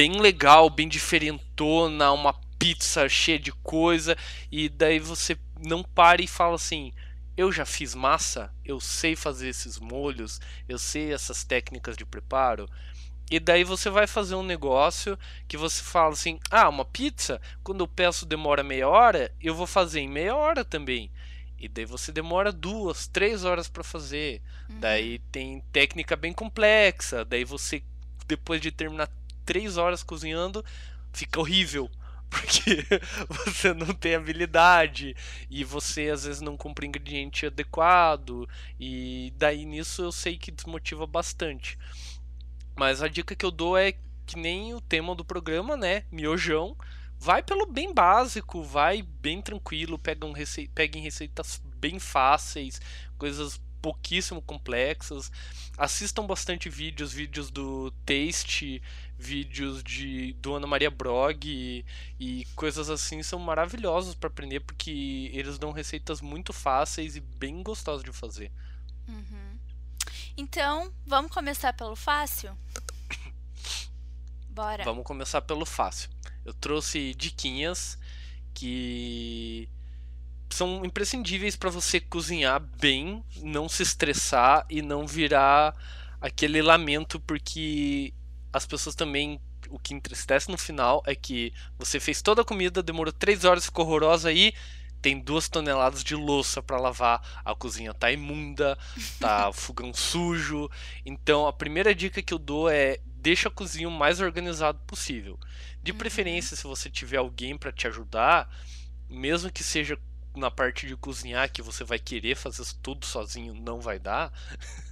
bem 0.00 0.18
legal, 0.18 0.70
bem 0.70 0.88
diferentona, 0.88 2.10
uma 2.10 2.32
pizza 2.58 3.06
cheia 3.06 3.38
de 3.38 3.52
coisa, 3.52 4.16
e 4.50 4.66
daí 4.66 4.98
você 4.98 5.36
não 5.62 5.82
para 5.82 6.22
e 6.22 6.26
fala 6.26 6.54
assim: 6.54 6.90
eu 7.36 7.52
já 7.52 7.66
fiz 7.66 7.94
massa, 7.94 8.50
eu 8.64 8.80
sei 8.80 9.14
fazer 9.14 9.50
esses 9.50 9.78
molhos, 9.78 10.40
eu 10.66 10.78
sei 10.78 11.12
essas 11.12 11.44
técnicas 11.44 11.98
de 11.98 12.06
preparo. 12.06 12.66
E 13.30 13.38
daí 13.38 13.62
você 13.62 13.90
vai 13.90 14.06
fazer 14.06 14.36
um 14.36 14.42
negócio 14.42 15.18
que 15.46 15.58
você 15.58 15.82
fala 15.82 16.14
assim: 16.14 16.40
ah, 16.50 16.70
uma 16.70 16.86
pizza, 16.86 17.38
quando 17.62 17.84
eu 17.84 17.88
peço 17.88 18.24
demora 18.24 18.64
meia 18.64 18.88
hora, 18.88 19.30
eu 19.38 19.54
vou 19.54 19.66
fazer 19.66 20.00
em 20.00 20.08
meia 20.08 20.34
hora 20.34 20.64
também. 20.64 21.10
E 21.58 21.68
daí 21.68 21.84
você 21.84 22.10
demora 22.10 22.50
duas, 22.50 23.06
três 23.06 23.44
horas 23.44 23.68
para 23.68 23.84
fazer. 23.84 24.40
Uhum. 24.66 24.80
Daí 24.80 25.18
tem 25.30 25.62
técnica 25.70 26.16
bem 26.16 26.32
complexa. 26.32 27.22
Daí 27.22 27.44
você, 27.44 27.82
depois 28.26 28.62
de 28.62 28.72
terminar 28.72 29.10
três 29.50 29.76
horas 29.76 30.04
cozinhando, 30.04 30.64
fica 31.12 31.40
horrível. 31.40 31.90
Porque 32.30 32.86
você 33.28 33.74
não 33.74 33.92
tem 33.92 34.14
habilidade 34.14 35.16
e 35.50 35.64
você 35.64 36.08
às 36.08 36.22
vezes 36.22 36.40
não 36.40 36.56
compra 36.56 36.86
ingrediente 36.86 37.46
adequado. 37.46 38.48
E 38.78 39.32
daí 39.36 39.64
nisso 39.64 40.02
eu 40.02 40.12
sei 40.12 40.38
que 40.38 40.52
desmotiva 40.52 41.04
bastante. 41.04 41.76
Mas 42.76 43.02
a 43.02 43.08
dica 43.08 43.34
que 43.34 43.44
eu 43.44 43.50
dou 43.50 43.76
é 43.76 43.94
que 44.24 44.36
nem 44.36 44.72
o 44.72 44.80
tema 44.80 45.16
do 45.16 45.24
programa, 45.24 45.76
né? 45.76 46.04
Miojão. 46.12 46.76
Vai 47.18 47.42
pelo 47.42 47.66
bem 47.66 47.92
básico, 47.92 48.62
vai 48.62 49.02
bem 49.02 49.42
tranquilo, 49.42 49.98
pega, 49.98 50.24
um 50.24 50.32
rece... 50.32 50.70
pega 50.72 50.96
em 50.96 51.02
receitas 51.02 51.60
bem 51.76 51.98
fáceis, 51.98 52.80
coisas 53.18 53.60
pouquíssimo 53.80 54.42
complexas. 54.42 55.30
Assistam 55.76 56.26
bastante 56.26 56.68
vídeos, 56.68 57.12
vídeos 57.12 57.50
do 57.50 57.90
Taste, 58.04 58.82
vídeos 59.18 59.82
de 59.82 60.32
do 60.34 60.54
Ana 60.54 60.66
Maria 60.66 60.90
Brog 60.90 61.46
e, 61.46 61.84
e 62.18 62.44
coisas 62.54 62.90
assim 62.90 63.22
são 63.22 63.38
maravilhosos 63.38 64.14
para 64.14 64.28
aprender 64.28 64.60
porque 64.60 65.30
eles 65.32 65.58
dão 65.58 65.72
receitas 65.72 66.20
muito 66.20 66.52
fáceis 66.52 67.16
e 67.16 67.20
bem 67.20 67.62
gostosas 67.62 68.04
de 68.04 68.12
fazer. 68.12 68.50
Uhum. 69.08 69.58
Então, 70.36 70.92
vamos 71.06 71.32
começar 71.32 71.72
pelo 71.72 71.96
fácil? 71.96 72.56
Bora. 74.48 74.84
Vamos 74.84 75.04
começar 75.04 75.40
pelo 75.42 75.64
fácil. 75.66 76.10
Eu 76.44 76.54
trouxe 76.54 77.14
diquinhas 77.14 77.98
que 78.54 79.68
são 80.54 80.84
imprescindíveis 80.84 81.56
para 81.56 81.70
você 81.70 82.00
cozinhar 82.00 82.60
bem, 82.80 83.24
não 83.42 83.68
se 83.68 83.82
estressar 83.82 84.66
e 84.68 84.82
não 84.82 85.06
virar 85.06 85.74
aquele 86.20 86.60
lamento 86.60 87.18
porque 87.20 88.12
as 88.52 88.66
pessoas 88.66 88.94
também 88.94 89.40
o 89.68 89.78
que 89.78 89.94
entristece 89.94 90.50
no 90.50 90.58
final 90.58 91.02
é 91.06 91.14
que 91.14 91.52
você 91.78 92.00
fez 92.00 92.20
toda 92.20 92.42
a 92.42 92.44
comida, 92.44 92.82
demorou 92.82 93.12
três 93.12 93.44
horas, 93.44 93.66
ficou 93.66 93.86
horrorosa 93.86 94.28
aí 94.28 94.52
tem 95.00 95.18
duas 95.18 95.48
toneladas 95.48 96.04
de 96.04 96.14
louça 96.14 96.62
para 96.62 96.78
lavar, 96.78 97.40
a 97.44 97.54
cozinha 97.54 97.94
tá 97.94 98.12
imunda, 98.12 98.76
tá 99.18 99.50
fogão 99.52 99.94
sujo. 99.94 100.70
Então 101.04 101.46
a 101.46 101.52
primeira 101.52 101.94
dica 101.94 102.22
que 102.22 102.34
eu 102.34 102.38
dou 102.38 102.68
é 102.68 102.98
deixa 103.06 103.48
a 103.48 103.52
cozinha 103.52 103.88
o 103.88 103.92
mais 103.92 104.20
organizado 104.20 104.78
possível. 104.86 105.38
De 105.82 105.92
uhum. 105.92 105.98
preferência, 105.98 106.56
se 106.56 106.64
você 106.64 106.90
tiver 106.90 107.16
alguém 107.16 107.56
para 107.56 107.72
te 107.72 107.86
ajudar, 107.86 108.48
mesmo 109.08 109.50
que 109.50 109.64
seja 109.64 109.98
na 110.36 110.50
parte 110.50 110.86
de 110.86 110.96
cozinhar 110.96 111.50
que 111.50 111.62
você 111.62 111.82
vai 111.84 111.98
querer 111.98 112.36
fazer 112.36 112.64
tudo 112.82 113.04
sozinho, 113.04 113.54
não 113.54 113.80
vai 113.80 113.98
dar. 113.98 114.32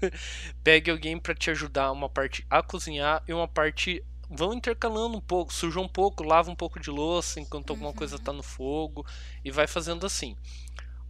Pegue 0.64 0.90
alguém 0.90 1.18
para 1.18 1.34
te 1.34 1.50
ajudar 1.50 1.92
uma 1.92 2.08
parte 2.08 2.44
a 2.50 2.62
cozinhar 2.62 3.22
e 3.26 3.32
uma 3.32 3.48
parte 3.48 4.04
vão 4.30 4.52
intercalando 4.52 5.16
um 5.16 5.20
pouco, 5.20 5.52
suja 5.52 5.80
um 5.80 5.88
pouco, 5.88 6.22
lava 6.22 6.50
um 6.50 6.56
pouco 6.56 6.78
de 6.78 6.90
louça 6.90 7.40
enquanto 7.40 7.70
alguma 7.70 7.90
uhum. 7.90 7.96
coisa 7.96 8.16
está 8.16 8.32
no 8.32 8.42
fogo 8.42 9.06
e 9.44 9.50
vai 9.50 9.66
fazendo 9.66 10.04
assim. 10.04 10.36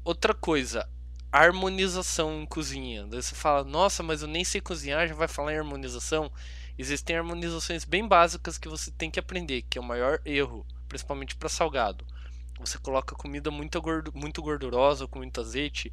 Outra 0.04 0.32
coisa, 0.32 0.88
harmonização 1.32 2.42
em 2.42 2.46
cozinha. 2.46 3.06
Daí 3.06 3.22
você 3.22 3.34
fala, 3.34 3.64
nossa, 3.64 4.02
mas 4.02 4.22
eu 4.22 4.28
nem 4.28 4.44
sei 4.44 4.60
cozinhar, 4.60 5.08
já 5.08 5.14
vai 5.14 5.28
falar 5.28 5.52
em 5.52 5.58
harmonização. 5.58 6.30
Existem 6.78 7.16
harmonizações 7.16 7.84
bem 7.84 8.06
básicas 8.06 8.56
que 8.56 8.68
você 8.68 8.90
tem 8.90 9.10
que 9.10 9.18
aprender, 9.18 9.62
que 9.62 9.78
é 9.78 9.80
o 9.80 9.84
maior 9.84 10.20
erro, 10.24 10.64
principalmente 10.88 11.34
para 11.34 11.48
salgado. 11.48 12.06
Você 12.60 12.78
coloca 12.78 13.14
comida 13.14 13.50
muito, 13.50 13.80
gordo, 13.80 14.12
muito 14.14 14.42
gordurosa, 14.42 15.06
com 15.06 15.18
muito 15.18 15.40
azeite, 15.40 15.92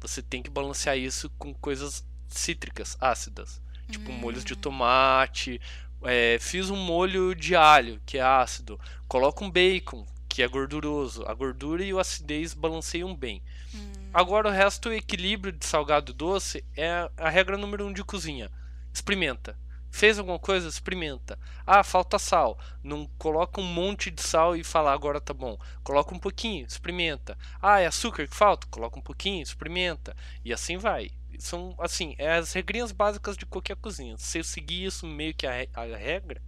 você 0.00 0.22
tem 0.22 0.42
que 0.42 0.50
balancear 0.50 0.96
isso 0.96 1.30
com 1.38 1.52
coisas 1.54 2.04
cítricas, 2.28 2.96
ácidas. 3.00 3.60
Tipo 3.90 4.10
hum. 4.10 4.18
molhos 4.18 4.44
de 4.44 4.54
hum. 4.54 4.56
tomate, 4.56 5.60
é, 6.02 6.38
fiz 6.40 6.70
um 6.70 6.76
molho 6.76 7.34
de 7.34 7.54
alho, 7.54 8.00
que 8.04 8.18
é 8.18 8.22
ácido. 8.22 8.78
Coloca 9.08 9.44
um 9.44 9.50
bacon, 9.50 10.06
que 10.28 10.42
é 10.42 10.48
gorduroso. 10.48 11.24
A 11.26 11.34
gordura 11.34 11.84
e 11.84 11.92
o 11.92 11.98
acidez 11.98 12.52
balanceiam 12.52 13.14
bem. 13.14 13.42
Hum. 13.74 13.92
Agora 14.12 14.48
o 14.48 14.52
resto, 14.52 14.88
o 14.88 14.92
equilíbrio 14.92 15.52
de 15.52 15.66
salgado 15.66 16.12
e 16.12 16.14
doce 16.14 16.64
é 16.76 17.10
a 17.16 17.28
regra 17.28 17.56
número 17.56 17.86
um 17.86 17.92
de 17.92 18.04
cozinha. 18.04 18.50
Experimenta. 18.92 19.56
Fez 19.96 20.18
alguma 20.18 20.38
coisa? 20.38 20.68
Experimenta. 20.68 21.38
Ah, 21.66 21.82
falta 21.82 22.18
sal. 22.18 22.58
Não 22.84 23.06
coloca 23.16 23.62
um 23.62 23.64
monte 23.64 24.10
de 24.10 24.20
sal 24.20 24.54
e 24.54 24.62
fala 24.62 24.92
agora 24.92 25.18
tá 25.18 25.32
bom. 25.32 25.58
Coloca 25.82 26.14
um 26.14 26.18
pouquinho, 26.18 26.66
experimenta. 26.66 27.38
Ah, 27.62 27.80
é 27.80 27.86
açúcar 27.86 28.28
que 28.28 28.36
falta? 28.36 28.66
Coloca 28.66 28.98
um 28.98 29.02
pouquinho, 29.02 29.42
experimenta. 29.42 30.14
E 30.44 30.52
assim 30.52 30.76
vai 30.76 31.10
são 31.38 31.74
assim, 31.78 32.14
é 32.18 32.36
as 32.36 32.52
regrinhas 32.52 32.92
básicas 32.92 33.38
de 33.38 33.46
qualquer 33.46 33.76
cozinha. 33.76 34.16
Se 34.18 34.38
eu 34.38 34.44
seguir 34.44 34.84
isso 34.84 35.06
meio 35.06 35.32
que 35.32 35.46
a, 35.46 35.66
a 35.72 35.84
regra, 35.96 36.42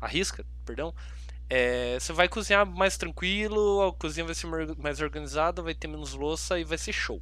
a 0.00 0.06
risca, 0.06 0.46
perdão, 0.64 0.94
é, 1.50 1.98
você 1.98 2.12
vai 2.12 2.28
cozinhar 2.28 2.64
mais 2.64 2.96
tranquilo, 2.96 3.82
a 3.82 3.92
cozinha 3.92 4.24
vai 4.24 4.34
ser 4.36 4.46
mais 4.78 5.00
organizada, 5.00 5.60
vai 5.60 5.74
ter 5.74 5.88
menos 5.88 6.14
louça 6.14 6.56
e 6.56 6.62
vai 6.62 6.78
ser 6.78 6.92
show. 6.92 7.20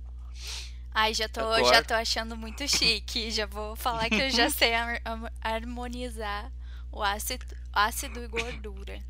Ai, 0.93 1.15
já 1.15 1.29
tô, 1.29 1.41
Agora... 1.41 1.65
já 1.65 1.83
tô 1.83 1.95
achando 1.95 2.37
muito 2.37 2.67
chique. 2.67 3.31
já 3.31 3.47
vou 3.47 3.77
falar 3.77 4.09
que 4.09 4.21
eu 4.21 4.31
já 4.31 4.51
sei 4.51 4.73
harmonizar 5.41 6.51
o 6.91 7.03
ácido, 7.03 7.47
ácido 7.73 8.23
e 8.23 8.29
gordura. 8.29 9.01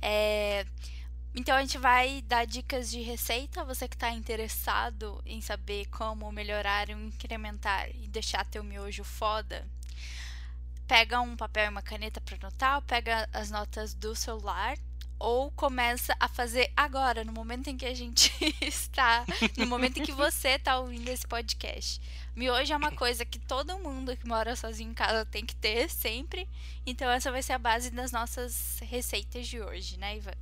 É, 0.00 0.64
então 1.34 1.56
a 1.56 1.60
gente 1.60 1.78
vai 1.78 2.22
dar 2.22 2.46
dicas 2.46 2.90
de 2.90 3.00
receita. 3.02 3.64
Você 3.64 3.88
que 3.88 3.96
está 3.96 4.10
interessado 4.10 5.20
em 5.26 5.40
saber 5.40 5.86
como 5.86 6.30
melhorar, 6.30 6.88
incrementar 6.90 7.88
e 7.90 8.06
deixar 8.08 8.44
teu 8.46 8.62
miojo 8.62 9.02
foda, 9.02 9.66
pega 10.86 11.20
um 11.20 11.36
papel 11.36 11.66
e 11.66 11.68
uma 11.68 11.82
caneta 11.82 12.20
para 12.20 12.36
anotar, 12.36 12.80
pega 12.82 13.28
as 13.32 13.50
notas 13.50 13.94
do 13.94 14.14
celular 14.14 14.76
ou 15.18 15.50
começa 15.52 16.14
a 16.18 16.28
fazer 16.28 16.72
agora, 16.76 17.24
no 17.24 17.32
momento 17.32 17.68
em 17.68 17.76
que 17.76 17.86
a 17.86 17.94
gente 17.94 18.32
está, 18.60 19.24
no 19.56 19.66
momento 19.66 19.98
em 19.98 20.02
que 20.02 20.12
você 20.12 20.50
está 20.50 20.78
ouvindo 20.78 21.08
esse 21.08 21.26
podcast. 21.26 22.00
Miojo 22.34 22.72
é 22.72 22.76
uma 22.76 22.92
coisa 22.92 23.24
que 23.24 23.38
todo 23.38 23.78
mundo 23.78 24.16
que 24.16 24.26
mora 24.26 24.56
sozinho 24.56 24.90
em 24.90 24.94
casa 24.94 25.24
tem 25.24 25.44
que 25.44 25.54
ter 25.54 25.88
sempre. 25.88 26.48
Então 26.84 27.10
essa 27.10 27.30
vai 27.30 27.42
ser 27.42 27.52
a 27.52 27.58
base 27.58 27.90
das 27.90 28.10
nossas 28.10 28.78
receitas 28.82 29.46
de 29.46 29.60
hoje, 29.60 29.98
né, 29.98 30.16
Ivan? 30.16 30.32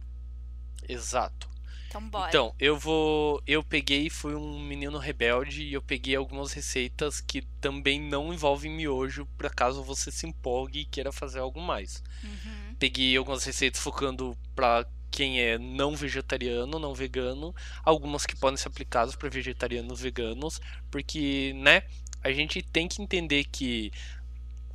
Exato. 0.88 1.52
Então 1.92 2.08
bora. 2.08 2.30
Então, 2.30 2.54
eu 2.58 2.78
vou. 2.78 3.42
Eu 3.46 3.62
peguei, 3.62 4.08
fui 4.08 4.34
um 4.34 4.58
menino 4.58 4.96
rebelde 4.96 5.62
e 5.62 5.74
eu 5.74 5.82
peguei 5.82 6.16
algumas 6.16 6.50
receitas 6.54 7.20
que 7.20 7.42
também 7.60 8.00
não 8.00 8.32
envolvem 8.32 8.72
miojo, 8.72 9.26
por 9.36 9.44
acaso 9.44 9.82
você 9.82 10.10
se 10.10 10.26
empolgue 10.26 10.80
e 10.80 10.84
queira 10.86 11.12
fazer 11.12 11.40
algo 11.40 11.60
mais. 11.60 12.02
Uhum. 12.24 12.71
Peguei 12.82 13.16
algumas 13.16 13.44
receitas 13.44 13.80
focando 13.80 14.36
para 14.56 14.84
quem 15.08 15.40
é 15.40 15.56
não 15.56 15.94
vegetariano, 15.94 16.80
não 16.80 16.92
vegano, 16.92 17.54
algumas 17.84 18.26
que 18.26 18.34
podem 18.34 18.56
ser 18.56 18.66
aplicadas 18.66 19.14
para 19.14 19.28
vegetarianos 19.28 20.00
veganos, 20.00 20.60
porque, 20.90 21.52
né, 21.58 21.84
a 22.24 22.32
gente 22.32 22.60
tem 22.60 22.88
que 22.88 23.00
entender 23.00 23.44
que 23.44 23.92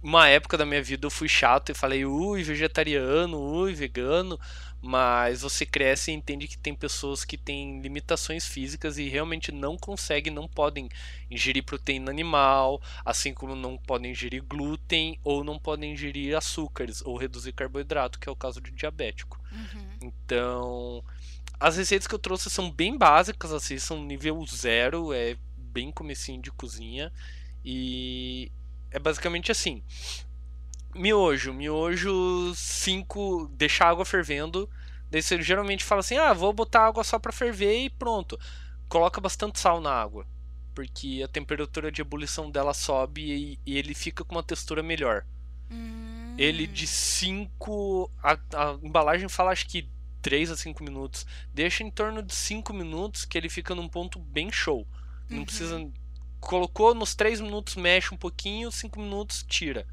uma 0.02 0.26
época 0.30 0.58
da 0.58 0.65
minha 0.65 0.82
vida 0.82 1.06
eu 1.06 1.12
fui 1.12 1.28
chato 1.28 1.74
e 1.74 1.76
falei, 1.76 2.06
ui, 2.06 2.43
vegetariano, 2.43 3.38
ui, 3.41 3.74
vegano, 3.74 4.39
mas 4.82 5.42
você 5.42 5.66
cresce 5.66 6.12
e 6.12 6.13
entende 6.13 6.48
que 6.48 6.58
tem 6.58 6.74
pessoas 6.74 7.26
que 7.26 7.38
têm 7.38 7.82
limitações 7.82 8.46
físicas 8.46 8.98
e 8.98 9.10
realmente 9.10 9.52
não 9.52 9.78
conseguem, 9.78 10.32
não 10.32 10.48
podem 10.48 10.88
ingerir 11.30 11.63
proteína 11.63 12.12
animal, 12.12 12.82
assim 13.04 13.34
como 13.34 13.56
não 13.56 13.78
podem 13.78 14.12
ingerir 14.12 14.44
glúten 14.44 15.20
ou 15.24 15.44
não 15.44 15.58
podem 15.58 15.94
ingerir 15.94 16.36
açúcares 16.36 17.02
ou 17.02 17.18
reduzir 17.18 17.54
carboidrato, 17.54 18.20
que 18.20 18.30
é 18.30 18.32
o 18.32 18.36
caso 18.36 18.62
de 18.62 18.72
diabético. 18.72 19.40
Uhum. 19.52 19.98
Então, 20.02 21.04
as 21.60 21.76
receitas 21.76 22.08
que 22.08 22.13
eu 22.13 22.20
trouxe 22.20 22.50
são 22.50 22.72
bem 22.72 22.98
básicas, 22.98 23.52
assim, 23.52 23.80
são 23.80 24.04
nível 24.04 24.46
zero, 24.46 25.12
é 25.12 25.36
bem 25.58 25.92
comecinho 25.92 26.42
de 26.42 26.52
cozinha 26.52 27.12
e 27.66 28.52
é 28.92 29.00
basicamente 29.00 29.52
assim. 29.52 29.84
Miojo, 30.97 31.53
miojo 31.53 32.53
5, 32.55 33.49
deixar 33.53 33.86
a 33.88 33.89
água 33.89 34.05
fervendo. 34.05 34.69
Daí 35.10 35.21
você 35.21 35.41
geralmente 35.41 35.83
fala 35.83 35.99
assim: 36.01 36.17
"Ah, 36.17 36.33
vou 36.33 36.51
botar 36.53 36.86
água 36.88 37.03
só 37.03 37.19
para 37.19 37.31
ferver 37.31 37.86
e 37.86 37.89
pronto". 37.89 38.38
Coloca 38.89 39.21
bastante 39.21 39.60
sal 39.60 39.79
na 39.81 39.91
água, 39.91 40.25
porque 40.73 41.21
a 41.23 41.27
temperatura 41.27 41.91
de 41.91 42.01
ebulição 42.01 42.49
dela 42.49 42.73
sobe 42.73 43.21
e, 43.21 43.60
e 43.65 43.77
ele 43.77 43.93
fica 43.93 44.23
com 44.23 44.36
uma 44.36 44.43
textura 44.43 44.81
melhor. 44.83 45.25
Hum. 45.71 46.36
Ele 46.38 46.67
de 46.67 46.88
5. 46.88 48.12
A, 48.23 48.33
a, 48.33 48.77
embalagem 48.81 49.27
fala 49.29 49.51
acho 49.51 49.67
que 49.67 49.89
3 50.21 50.51
a 50.51 50.57
5 50.57 50.83
minutos. 50.83 51.25
Deixa 51.53 51.83
em 51.83 51.91
torno 51.91 52.21
de 52.21 52.33
5 52.33 52.73
minutos 52.73 53.25
que 53.25 53.38
ele 53.38 53.49
fica 53.49 53.75
num 53.75 53.88
ponto 53.89 54.19
bem 54.19 54.51
show. 54.51 54.88
Não 55.29 55.39
Uhum. 55.39 55.45
precisa. 55.45 55.91
Colocou 56.39 56.93
nos 56.93 57.15
3 57.15 57.41
minutos, 57.41 57.75
mexe 57.75 58.13
um 58.13 58.17
pouquinho, 58.17 58.71
5 58.71 58.99
minutos, 58.99 59.43
tira. 59.47 59.86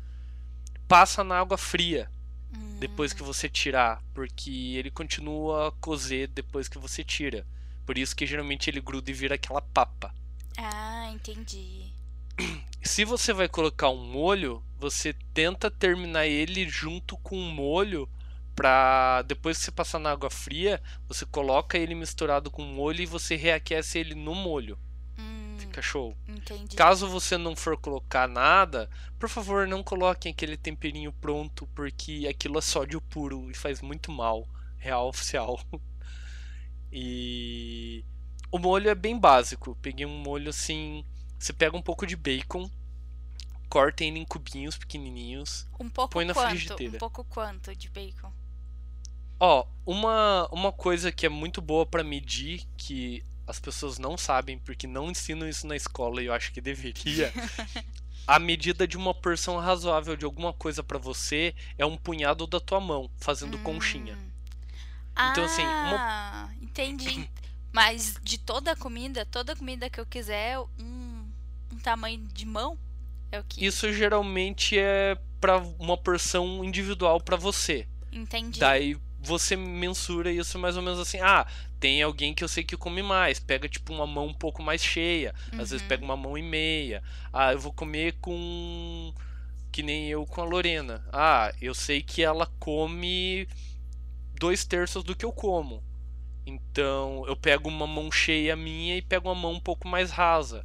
Passa 0.88 1.24
na 1.24 1.38
água 1.38 1.56
fria 1.58 2.10
Hum. 2.56 2.78
depois 2.78 3.12
que 3.12 3.22
você 3.22 3.48
tirar, 3.48 4.02
porque 4.14 4.50
ele 4.76 4.90
continua 4.90 5.68
a 5.68 5.72
cozer 5.72 6.28
depois 6.28 6.68
que 6.68 6.78
você 6.78 7.02
tira. 7.02 7.46
Por 7.84 7.98
isso 7.98 8.14
que 8.14 8.26
geralmente 8.26 8.70
ele 8.70 8.80
gruda 8.80 9.10
e 9.10 9.14
vira 9.14 9.34
aquela 9.34 9.60
papa. 9.60 10.14
Ah, 10.56 11.10
entendi. 11.12 11.92
Se 12.82 13.04
você 13.04 13.32
vai 13.32 13.48
colocar 13.48 13.88
um 13.90 14.04
molho, 14.04 14.62
você 14.78 15.14
tenta 15.32 15.70
terminar 15.70 16.26
ele 16.26 16.68
junto 16.68 17.16
com 17.18 17.36
o 17.36 17.52
molho 17.52 18.08
pra 18.54 19.22
depois 19.22 19.58
que 19.58 19.64
você 19.64 19.70
passar 19.72 19.98
na 19.98 20.12
água 20.12 20.30
fria, 20.30 20.80
você 21.08 21.26
coloca 21.26 21.76
ele 21.76 21.94
misturado 21.94 22.50
com 22.50 22.62
o 22.62 22.66
molho 22.74 23.02
e 23.02 23.06
você 23.06 23.34
reaquece 23.36 23.98
ele 23.98 24.14
no 24.14 24.34
molho. 24.34 24.78
Show. 25.82 26.16
entendi. 26.28 26.76
Caso 26.76 27.08
você 27.08 27.36
não 27.36 27.54
for 27.56 27.76
colocar 27.76 28.28
nada, 28.28 28.88
por 29.18 29.28
favor, 29.28 29.66
não 29.66 29.82
coloquem 29.82 30.32
aquele 30.32 30.56
temperinho 30.56 31.12
pronto, 31.12 31.66
porque 31.74 32.26
aquilo 32.28 32.58
é 32.58 32.62
sódio 32.62 33.00
puro 33.00 33.50
e 33.50 33.54
faz 33.54 33.80
muito 33.80 34.10
mal. 34.10 34.48
Real 34.78 35.08
oficial. 35.08 35.60
E 36.96 38.04
o 38.52 38.58
molho 38.58 38.88
é 38.88 38.94
bem 38.94 39.18
básico. 39.18 39.76
Peguei 39.82 40.06
um 40.06 40.16
molho 40.16 40.50
assim. 40.50 41.04
Você 41.36 41.52
pega 41.52 41.76
um 41.76 41.82
pouco 41.82 42.06
de 42.06 42.14
bacon, 42.14 42.70
corta 43.68 44.04
ele 44.04 44.20
em 44.20 44.24
cubinhos 44.24 44.78
pequenininhos. 44.78 45.66
Um 45.80 45.90
pouco 45.90 46.12
põe 46.12 46.24
na 46.24 46.32
quanto? 46.32 46.50
frigideira. 46.50 46.94
Um 46.94 46.98
pouco 47.00 47.24
quanto 47.24 47.74
de 47.74 47.90
bacon? 47.90 48.32
Ó, 49.40 49.66
uma, 49.84 50.48
uma 50.52 50.70
coisa 50.70 51.10
que 51.10 51.26
é 51.26 51.28
muito 51.28 51.60
boa 51.60 51.84
pra 51.84 52.04
medir, 52.04 52.64
que 52.76 53.24
as 53.46 53.58
pessoas 53.60 53.98
não 53.98 54.16
sabem 54.16 54.58
porque 54.58 54.86
não 54.86 55.10
ensinam 55.10 55.48
isso 55.48 55.66
na 55.66 55.76
escola 55.76 56.22
e 56.22 56.26
eu 56.26 56.32
acho 56.32 56.52
que 56.52 56.60
deveria. 56.60 57.32
A 58.26 58.38
medida 58.38 58.88
de 58.88 58.96
uma 58.96 59.12
porção 59.12 59.58
razoável 59.58 60.16
de 60.16 60.24
alguma 60.24 60.50
coisa 60.52 60.82
pra 60.82 60.96
você 60.96 61.54
é 61.76 61.84
um 61.84 61.94
punhado 61.96 62.46
da 62.46 62.58
tua 62.58 62.80
mão, 62.80 63.10
fazendo 63.18 63.58
conchinha. 63.58 64.16
Hum. 64.16 64.30
Então, 65.30 65.44
assim, 65.44 65.62
uma- 65.62 65.96
Ah, 65.98 66.48
entendi. 66.62 67.28
Mas 67.70 68.16
de 68.22 68.38
toda 68.38 68.72
a 68.72 68.76
comida, 68.76 69.26
toda 69.26 69.52
a 69.52 69.56
comida 69.56 69.90
que 69.90 70.00
eu 70.00 70.06
quiser, 70.06 70.58
um, 70.78 71.28
um 71.72 71.78
tamanho 71.82 72.26
de 72.28 72.46
mão 72.46 72.78
é 73.30 73.40
o 73.40 73.44
que? 73.44 73.64
Isso 73.66 73.92
geralmente 73.92 74.78
é 74.78 75.18
pra 75.40 75.58
uma 75.58 75.96
porção 75.96 76.64
individual 76.64 77.20
pra 77.20 77.36
você. 77.36 77.86
Entendi. 78.10 78.58
Daí 78.58 78.96
você 79.20 79.54
mensura 79.56 80.32
isso 80.32 80.58
mais 80.58 80.76
ou 80.76 80.82
menos 80.82 80.98
assim: 80.98 81.18
ah, 81.20 81.46
tem 81.84 82.00
alguém 82.00 82.32
que 82.32 82.42
eu 82.42 82.48
sei 82.48 82.64
que 82.64 82.78
come 82.78 83.02
mais, 83.02 83.38
pega 83.38 83.68
tipo 83.68 83.92
uma 83.92 84.06
mão 84.06 84.28
um 84.28 84.32
pouco 84.32 84.62
mais 84.62 84.82
cheia, 84.82 85.34
às 85.52 85.68
vezes 85.68 85.82
Uhum. 85.82 85.88
pega 85.88 86.02
uma 86.02 86.16
mão 86.16 86.38
e 86.38 86.40
meia. 86.42 87.02
Ah, 87.30 87.52
eu 87.52 87.58
vou 87.58 87.74
comer 87.74 88.14
com. 88.22 89.12
que 89.70 89.82
nem 89.82 90.08
eu 90.08 90.24
com 90.24 90.40
a 90.40 90.44
Lorena. 90.44 91.06
Ah, 91.12 91.52
eu 91.60 91.74
sei 91.74 92.00
que 92.02 92.22
ela 92.22 92.46
come 92.58 93.46
dois 94.40 94.64
terços 94.64 95.04
do 95.04 95.14
que 95.14 95.26
eu 95.26 95.32
como. 95.32 95.82
Então 96.46 97.22
eu 97.26 97.36
pego 97.36 97.68
uma 97.68 97.86
mão 97.86 98.10
cheia 98.10 98.56
minha 98.56 98.96
e 98.96 99.02
pego 99.02 99.28
uma 99.28 99.34
mão 99.34 99.52
um 99.52 99.60
pouco 99.60 99.86
mais 99.86 100.10
rasa. 100.10 100.64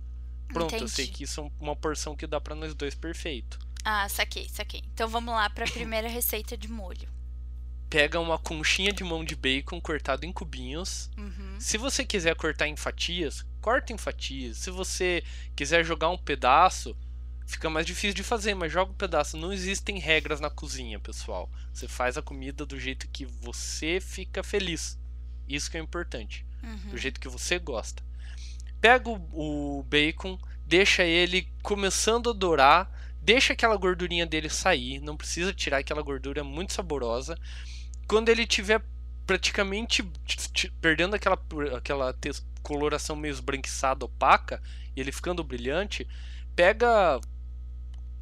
Pronto, 0.53 0.73
eu 0.73 0.87
sei 0.87 1.03
Entendi. 1.05 1.17
que 1.17 1.23
isso 1.25 1.41
é 1.41 1.51
uma 1.59 1.75
porção 1.75 2.15
que 2.15 2.25
dá 2.27 2.39
pra 2.39 2.55
nós 2.55 2.73
dois 2.73 2.95
perfeito. 2.95 3.59
Ah, 3.83 4.07
saquei, 4.07 4.47
saquei. 4.47 4.83
Então 4.93 5.07
vamos 5.09 5.33
lá 5.33 5.49
para 5.49 5.65
a 5.65 5.71
primeira 5.71 6.07
receita 6.07 6.55
de 6.55 6.69
molho. 6.69 7.09
Pega 7.89 8.19
uma 8.19 8.37
conchinha 8.37 8.93
de 8.93 9.03
mão 9.03 9.23
de 9.23 9.35
bacon 9.35 9.81
cortado 9.81 10.25
em 10.25 10.31
cubinhos. 10.31 11.09
Uhum. 11.17 11.59
Se 11.59 11.77
você 11.77 12.05
quiser 12.05 12.35
cortar 12.35 12.67
em 12.67 12.75
fatias, 12.75 13.45
corta 13.61 13.91
em 13.91 13.97
fatias. 13.97 14.57
Se 14.57 14.69
você 14.69 15.23
quiser 15.55 15.83
jogar 15.83 16.09
um 16.09 16.17
pedaço, 16.17 16.95
fica 17.47 17.69
mais 17.69 17.85
difícil 17.85 18.13
de 18.13 18.23
fazer, 18.23 18.53
mas 18.53 18.71
joga 18.71 18.91
um 18.91 18.95
pedaço. 18.95 19.37
Não 19.37 19.51
existem 19.51 19.97
regras 19.97 20.39
na 20.39 20.49
cozinha, 20.49 20.99
pessoal. 20.99 21.49
Você 21.73 21.87
faz 21.87 22.17
a 22.17 22.21
comida 22.21 22.65
do 22.65 22.79
jeito 22.79 23.09
que 23.09 23.25
você 23.25 23.99
fica 23.99 24.43
feliz. 24.43 24.99
Isso 25.47 25.71
que 25.71 25.77
é 25.77 25.81
importante. 25.81 26.45
Uhum. 26.63 26.91
Do 26.91 26.97
jeito 26.97 27.19
que 27.19 27.27
você 27.27 27.57
gosta. 27.57 28.03
Pega 28.79 29.09
o, 29.09 29.79
o 29.79 29.83
bacon, 29.83 30.39
deixa 30.65 31.03
ele 31.03 31.49
começando 31.63 32.29
a 32.29 32.33
dourar, 32.33 32.89
deixa 33.21 33.53
aquela 33.53 33.75
gordurinha 33.75 34.25
dele 34.25 34.49
sair, 34.49 34.99
não 35.01 35.17
precisa 35.17 35.53
tirar 35.53 35.79
aquela 35.79 36.01
gordura 36.01 36.41
é 36.41 36.43
muito 36.43 36.73
saborosa. 36.73 37.37
Quando 38.09 38.29
ele 38.29 38.45
tiver 38.47 38.81
praticamente 39.25 40.03
perdendo 40.81 41.15
aquela, 41.15 41.39
aquela 41.77 42.15
coloração 42.63 43.15
meio 43.15 43.31
esbranquiçada, 43.31 44.03
opaca, 44.03 44.61
e 44.95 44.99
ele 44.99 45.11
ficando 45.11 45.43
brilhante, 45.43 46.07
pega. 46.55 47.21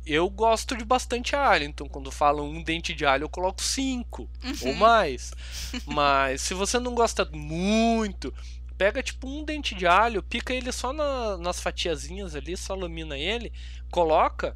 Eu 0.06 0.30
gosto 0.30 0.76
de 0.78 0.86
bastante 0.86 1.36
alho, 1.36 1.66
então 1.66 1.88
quando 1.88 2.12
falam 2.12 2.50
um 2.50 2.62
dente 2.64 2.94
de 2.94 3.06
alho 3.06 3.24
eu 3.24 3.30
coloco 3.30 3.62
cinco 3.62 4.30
ou 4.62 4.74
mais. 4.74 5.34
Mas 5.86 6.42
se 6.42 6.54
você 6.54 6.80
não 6.80 6.94
gosta 6.96 7.26
muito, 7.34 8.34
pega 8.78 9.04
tipo 9.04 9.28
um 9.28 9.44
dente 9.44 9.76
de 9.76 9.86
alho, 9.88 10.24
pica 10.24 10.54
ele 10.54 10.72
só 10.72 10.94
na- 10.94 11.38
nas 11.38 11.60
fatiazinhas 11.60 12.36
ali, 12.36 12.56
só 12.56 12.74
lamina 12.76 13.18
ele, 13.18 13.52
coloca 13.92 14.56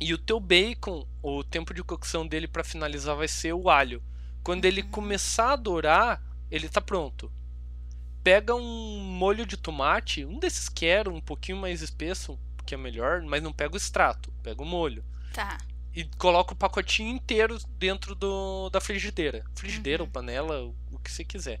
e 0.00 0.12
o 0.14 0.18
teu 0.18 0.38
bacon, 0.40 1.06
o 1.22 1.42
tempo 1.44 1.74
de 1.74 1.82
cocção 1.82 2.26
dele 2.26 2.46
para 2.48 2.64
finalizar 2.64 3.16
vai 3.16 3.28
ser 3.28 3.52
o 3.54 3.68
alho. 3.68 4.02
Quando 4.46 4.64
ele 4.64 4.84
começar 4.84 5.54
a 5.54 5.56
dourar, 5.56 6.22
ele 6.48 6.68
tá 6.68 6.80
pronto. 6.80 7.32
Pega 8.22 8.54
um 8.54 9.00
molho 9.00 9.44
de 9.44 9.56
tomate, 9.56 10.24
um 10.24 10.38
desses 10.38 10.68
quero, 10.68 11.12
um 11.12 11.20
pouquinho 11.20 11.58
mais 11.58 11.82
espesso, 11.82 12.38
que 12.64 12.72
é 12.72 12.78
melhor, 12.78 13.22
mas 13.22 13.42
não 13.42 13.52
pega 13.52 13.74
o 13.74 13.76
extrato, 13.76 14.32
pega 14.44 14.62
o 14.62 14.64
molho 14.64 15.04
Tá. 15.32 15.58
e 15.92 16.04
coloca 16.16 16.52
o 16.52 16.56
pacotinho 16.56 17.08
inteiro 17.12 17.58
dentro 17.76 18.14
do, 18.14 18.70
da 18.70 18.80
frigideira. 18.80 19.44
Frigideira 19.56 20.04
Uhum. 20.04 20.06
ou 20.08 20.12
panela, 20.12 20.62
o 20.92 20.98
que 21.00 21.10
você 21.10 21.24
quiser. 21.24 21.60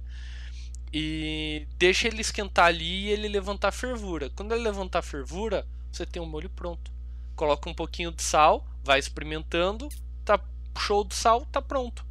E 0.92 1.66
deixa 1.78 2.06
ele 2.06 2.20
esquentar 2.20 2.66
ali 2.66 3.06
e 3.06 3.08
ele 3.08 3.26
levantar 3.26 3.68
a 3.68 3.72
fervura. 3.72 4.30
Quando 4.30 4.52
ele 4.52 4.62
levantar 4.62 5.00
a 5.00 5.02
fervura, 5.02 5.66
você 5.90 6.06
tem 6.06 6.22
o 6.22 6.26
molho 6.26 6.48
pronto. 6.50 6.92
Coloca 7.34 7.68
um 7.68 7.74
pouquinho 7.74 8.12
de 8.12 8.22
sal, 8.22 8.64
vai 8.84 9.00
experimentando, 9.00 9.88
tá 10.24 10.38
show 10.78 11.02
de 11.04 11.16
sal, 11.16 11.44
tá 11.46 11.60
pronto. 11.60 12.06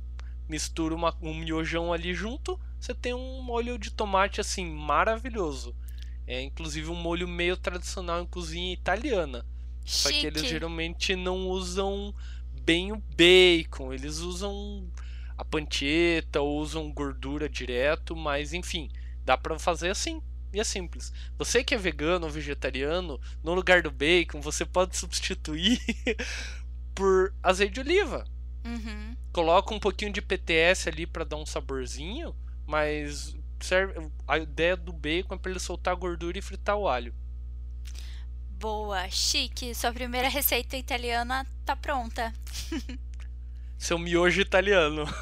Mistura 0.47 0.93
uma, 0.93 1.15
um 1.21 1.33
miojão 1.33 1.91
ali 1.91 2.13
junto, 2.13 2.59
você 2.79 2.93
tem 2.93 3.13
um 3.13 3.41
molho 3.41 3.77
de 3.77 3.91
tomate 3.91 4.39
assim 4.39 4.65
maravilhoso. 4.65 5.75
É 6.27 6.41
inclusive 6.41 6.89
um 6.89 6.95
molho 6.95 7.27
meio 7.27 7.55
tradicional 7.55 8.21
em 8.21 8.25
cozinha 8.25 8.73
italiana. 8.73 9.45
Chique. 9.83 10.01
Só 10.01 10.09
que 10.09 10.27
eles 10.27 10.47
geralmente 10.47 11.15
não 11.15 11.47
usam 11.47 12.13
bem 12.61 12.91
o 12.91 12.97
bacon, 13.15 13.93
eles 13.93 14.19
usam 14.19 14.89
a 15.37 15.45
panceta 15.45 16.41
ou 16.41 16.59
usam 16.59 16.91
gordura 16.91 17.47
direto, 17.47 18.15
mas 18.15 18.53
enfim, 18.53 18.89
dá 19.23 19.37
para 19.37 19.59
fazer 19.59 19.89
assim. 19.89 20.21
E 20.51 20.59
é 20.59 20.63
simples. 20.63 21.11
Você 21.37 21.63
que 21.63 21.75
é 21.75 21.77
vegano 21.77 22.25
ou 22.25 22.31
vegetariano, 22.31 23.19
no 23.43 23.53
lugar 23.53 23.81
do 23.81 23.91
bacon, 23.91 24.39
você 24.39 24.65
pode 24.65 24.95
substituir 24.97 25.79
por 26.95 27.33
azeite 27.43 27.73
de 27.73 27.79
oliva. 27.81 28.25
Uhum. 28.65 29.15
Coloca 29.31 29.73
um 29.73 29.79
pouquinho 29.79 30.11
de 30.11 30.21
PTS 30.21 30.89
ali 30.89 31.05
para 31.05 31.23
dar 31.23 31.37
um 31.37 31.45
saborzinho, 31.45 32.35
mas 32.65 33.35
serve, 33.59 34.09
a 34.27 34.37
ideia 34.39 34.75
do 34.75 34.91
bacon 34.91 35.35
é 35.35 35.37
para 35.37 35.51
ele 35.51 35.59
soltar 35.59 35.93
a 35.93 35.97
gordura 35.97 36.37
e 36.37 36.41
fritar 36.41 36.75
o 36.75 36.87
alho. 36.87 37.13
Boa, 38.59 39.07
chique. 39.09 39.75
Sua 39.75 39.93
primeira 39.93 40.27
receita 40.27 40.75
italiana 40.75 41.45
tá 41.63 41.75
pronta. 41.75 42.33
Seu 43.77 43.99
miojo 43.99 44.41
italiano. 44.41 45.05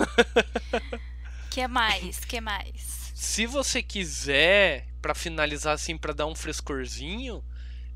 Que 1.50 1.68
mais? 1.68 2.26
Que 2.26 2.42
mais? 2.42 3.12
Se 3.14 3.46
você 3.46 3.84
quiser, 3.84 4.88
para 5.00 5.14
finalizar 5.14 5.76
assim, 5.76 5.96
para 5.96 6.12
dar 6.12 6.26
um 6.26 6.34
frescorzinho, 6.34 7.46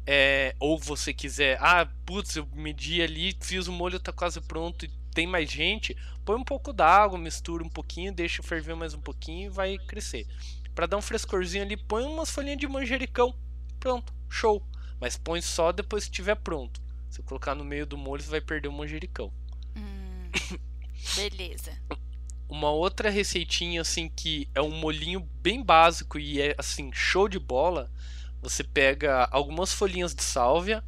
é, 0.05 0.55
ou 0.59 0.77
você 0.77 1.11
quiser, 1.11 1.57
ah, 1.59 1.87
putz, 2.05 2.35
eu 2.35 2.47
medi 2.53 3.01
ali, 3.01 3.35
fiz 3.41 3.67
o 3.67 3.71
molho, 3.71 3.99
tá 3.99 4.13
quase 4.13 4.39
pronto 4.41 4.85
e 4.85 4.91
tem 5.17 5.25
mais 5.25 5.49
gente, 5.49 5.97
põe 6.23 6.35
um 6.35 6.43
pouco 6.43 6.71
d'água, 6.71 7.17
mistura 7.17 7.63
um 7.63 7.69
pouquinho, 7.69 8.13
deixa 8.13 8.43
ferver 8.43 8.75
mais 8.75 8.93
um 8.93 9.01
pouquinho 9.01 9.47
e 9.47 9.49
vai 9.49 9.75
crescer. 9.79 10.27
Para 10.75 10.85
dar 10.85 10.97
um 10.97 11.01
frescorzinho 11.01 11.63
ali, 11.63 11.75
põe 11.75 12.03
umas 12.03 12.29
folhinhas 12.29 12.59
de 12.59 12.67
manjericão. 12.67 13.35
Pronto, 13.79 14.13
show. 14.29 14.63
Mas 15.01 15.17
põe 15.17 15.41
só 15.41 15.71
depois 15.71 16.03
que 16.03 16.11
estiver 16.11 16.35
pronto. 16.35 16.79
Se 17.09 17.23
colocar 17.23 17.55
no 17.55 17.63
meio 17.63 17.87
do 17.87 17.97
molho, 17.97 18.21
você 18.21 18.29
vai 18.29 18.41
perder 18.41 18.67
o 18.67 18.71
manjericão. 18.71 19.33
Hum, 19.75 20.29
beleza. 21.15 21.71
Uma 22.47 22.69
outra 22.69 23.09
receitinha 23.09 23.81
assim 23.81 24.09
que 24.09 24.47
é 24.53 24.61
um 24.61 24.69
molinho 24.69 25.21
bem 25.41 25.63
básico 25.63 26.19
e 26.19 26.39
é 26.39 26.53
assim 26.59 26.91
show 26.93 27.27
de 27.27 27.39
bola. 27.39 27.91
Você 28.39 28.63
pega 28.63 29.27
algumas 29.31 29.73
folhinhas 29.73 30.13
de 30.13 30.23
sálvia, 30.23 30.83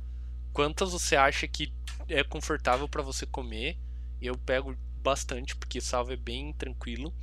quantas 0.54 0.92
você 0.92 1.15
acha 1.15 1.48
que 1.48 1.74
é 2.08 2.24
confortável 2.24 2.88
para 2.88 3.02
você 3.02 3.26
comer. 3.26 3.76
Eu 4.22 4.38
pego 4.38 4.76
bastante 5.02 5.56
porque 5.56 5.80
sálvia 5.82 6.14
é 6.14 6.18
bem 6.18 6.54
tranquilo. 6.54 7.14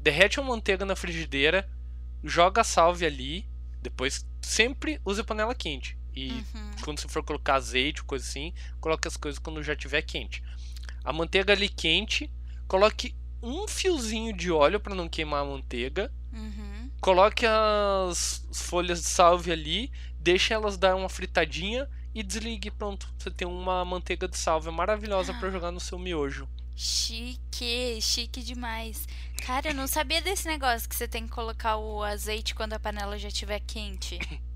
Derrete 0.00 0.40
a 0.40 0.42
manteiga 0.42 0.84
na 0.84 0.96
frigideira, 0.96 1.68
joga 2.24 2.62
a 2.62 2.64
sálvia 2.64 3.08
ali, 3.08 3.46
depois 3.82 4.26
sempre 4.40 5.00
use 5.04 5.22
panela 5.22 5.54
quente. 5.54 5.98
E 6.14 6.30
Uhum. 6.32 6.70
quando 6.82 7.00
você 7.00 7.08
for 7.08 7.22
colocar 7.22 7.54
azeite 7.54 8.02
coisa 8.02 8.24
assim, 8.26 8.52
coloque 8.80 9.06
as 9.06 9.16
coisas 9.16 9.38
quando 9.38 9.62
já 9.62 9.74
estiver 9.74 10.02
quente. 10.02 10.42
A 11.04 11.12
manteiga 11.12 11.52
ali 11.52 11.68
quente, 11.68 12.30
coloque 12.66 13.14
um 13.42 13.66
fiozinho 13.68 14.34
de 14.36 14.50
óleo 14.50 14.80
para 14.80 14.94
não 14.94 15.08
queimar 15.08 15.42
a 15.42 15.46
manteiga. 15.46 16.12
Uhum. 16.32 16.90
Coloque 17.00 17.46
as 17.46 18.46
folhas 18.52 19.00
de 19.00 19.06
salvia 19.08 19.54
ali, 19.54 19.90
deixe 20.18 20.52
elas 20.52 20.76
dar 20.76 20.94
uma 20.94 21.08
fritadinha 21.08 21.88
e 22.14 22.22
desligue. 22.22 22.70
Pronto, 22.70 23.12
você 23.18 23.30
tem 23.30 23.46
uma 23.46 23.84
manteiga 23.84 24.28
de 24.28 24.36
salvia 24.36 24.72
maravilhosa 24.72 25.34
para 25.34 25.50
jogar 25.50 25.70
no 25.70 25.80
seu 25.80 25.98
miojo. 25.98 26.48
Chique, 26.76 28.00
chique 28.00 28.42
demais. 28.42 29.06
Cara, 29.44 29.68
eu 29.68 29.74
não 29.74 29.86
sabia 29.86 30.22
desse 30.22 30.46
negócio 30.46 30.88
que 30.88 30.96
você 30.96 31.06
tem 31.06 31.26
que 31.26 31.32
colocar 31.32 31.76
o 31.76 32.02
azeite 32.02 32.54
quando 32.54 32.72
a 32.72 32.80
panela 32.80 33.18
já 33.18 33.28
estiver 33.28 33.60
quente. 33.60 34.18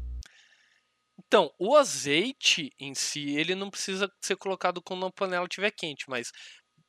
Então, 1.26 1.50
o 1.58 1.74
azeite 1.74 2.70
em 2.78 2.94
si, 2.94 3.30
ele 3.36 3.54
não 3.54 3.70
precisa 3.70 4.10
ser 4.20 4.36
colocado 4.36 4.82
quando 4.82 5.06
a 5.06 5.12
panela 5.12 5.46
estiver 5.46 5.70
quente, 5.70 6.04
mas 6.08 6.30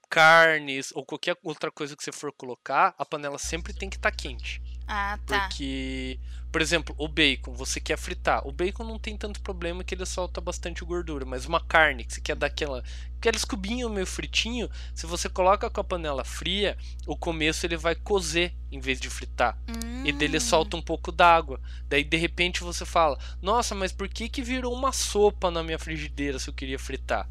carnes 0.09 0.91
ou 0.93 1.05
qualquer 1.05 1.37
outra 1.43 1.71
coisa 1.71 1.95
que 1.95 2.03
você 2.03 2.11
for 2.11 2.31
colocar, 2.31 2.93
a 2.97 3.05
panela 3.05 3.37
sempre 3.37 3.73
tem 3.73 3.89
que 3.89 3.95
estar 3.95 4.11
quente. 4.11 4.61
Ah, 4.87 5.17
tá. 5.25 5.55
Porque, 5.55 6.19
por 6.51 6.61
exemplo, 6.61 6.93
o 6.97 7.07
bacon, 7.07 7.53
você 7.53 7.79
quer 7.79 7.97
fritar. 7.97 8.47
O 8.47 8.51
bacon 8.51 8.83
não 8.83 8.99
tem 8.99 9.17
tanto 9.17 9.41
problema 9.41 9.83
que 9.83 9.95
ele 9.95 10.05
solta 10.05 10.39
bastante 10.39 10.85
gordura, 10.85 11.25
mas 11.25 11.45
uma 11.45 11.59
carne 11.59 12.03
que 12.05 12.13
você 12.13 12.21
quer 12.21 12.35
dar 12.35 12.47
aquela, 12.47 12.83
aquele 13.17 13.37
escubinho 13.37 13.89
meio 13.89 14.05
fritinho, 14.05 14.69
se 14.93 15.05
você 15.07 15.27
coloca 15.27 15.69
com 15.69 15.81
a 15.81 15.83
panela 15.83 16.23
fria, 16.23 16.77
o 17.07 17.17
começo 17.17 17.65
ele 17.65 17.75
vai 17.77 17.95
cozer 17.95 18.53
em 18.71 18.79
vez 18.79 18.99
de 18.99 19.09
fritar. 19.09 19.57
E 20.03 20.11
dele 20.11 20.39
Hum, 20.39 20.39
solta 20.39 20.77
um 20.77 20.81
pouco 20.81 21.11
d'água. 21.11 21.59
Daí 21.89 22.03
de 22.03 22.17
repente 22.17 22.61
você 22.61 22.85
fala: 22.85 23.17
"Nossa, 23.41 23.73
mas 23.73 23.91
por 23.91 24.07
que 24.07 24.29
que 24.29 24.43
virou 24.43 24.71
uma 24.73 24.91
sopa 24.91 25.49
na 25.49 25.63
minha 25.63 25.79
frigideira 25.79 26.37
se 26.37 26.47
eu 26.49 26.53
queria 26.53 26.77
fritar?" 26.77 27.27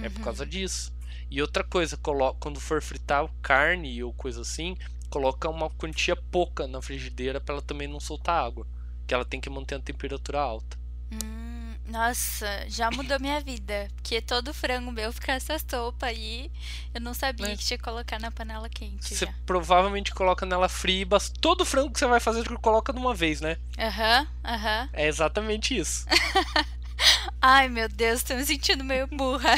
É 0.00 0.08
por 0.08 0.20
uhum. 0.20 0.20
causa 0.20 0.46
disso. 0.46 0.92
E 1.30 1.40
outra 1.40 1.64
coisa, 1.64 1.96
quando 2.38 2.60
for 2.60 2.80
fritar 2.82 3.28
carne 3.42 4.02
ou 4.02 4.12
coisa 4.12 4.42
assim, 4.42 4.76
coloca 5.14 5.48
uma 5.48 5.70
quantia 5.70 6.16
pouca 6.16 6.66
na 6.66 6.82
frigideira 6.82 7.40
para 7.40 7.54
ela 7.54 7.62
também 7.62 7.86
não 7.86 8.00
soltar 8.00 8.44
água, 8.44 8.66
que 9.06 9.14
ela 9.14 9.24
tem 9.24 9.40
que 9.40 9.48
manter 9.48 9.76
a 9.76 9.80
temperatura 9.80 10.40
alta. 10.40 10.76
Hum, 11.12 11.74
nossa, 11.86 12.68
já 12.68 12.90
mudou 12.90 13.20
minha 13.20 13.40
vida. 13.40 13.88
Porque 13.94 14.20
todo 14.20 14.52
frango 14.52 14.90
meu 14.90 15.12
fica 15.12 15.32
essa 15.32 15.56
sopa 15.58 16.06
aí. 16.06 16.50
Eu 16.92 17.00
não 17.00 17.14
sabia 17.14 17.46
Né? 17.48 17.56
que 17.56 17.64
tinha 17.64 17.78
que 17.78 17.84
colocar 17.84 18.18
na 18.18 18.32
panela 18.32 18.68
quente 18.68 19.14
Você 19.14 19.24
já. 19.24 19.32
provavelmente 19.46 20.12
coloca 20.12 20.44
nela 20.44 20.68
fria 20.68 21.02
e 21.02 21.38
todo 21.40 21.64
frango 21.64 21.92
que 21.92 21.98
você 22.00 22.06
vai 22.06 22.18
fazer 22.20 22.42
você 22.42 22.56
coloca 22.56 22.92
de 22.92 22.98
uma 22.98 23.14
vez, 23.14 23.40
né? 23.40 23.56
Aham, 23.78 24.26
aham. 24.44 24.88
É 24.92 25.06
exatamente 25.06 25.76
isso. 25.76 26.06
Ai, 27.40 27.68
meu 27.68 27.88
Deus, 27.88 28.22
tô 28.22 28.34
me 28.34 28.44
sentindo 28.44 28.82
meio 28.82 29.06
burra. 29.06 29.54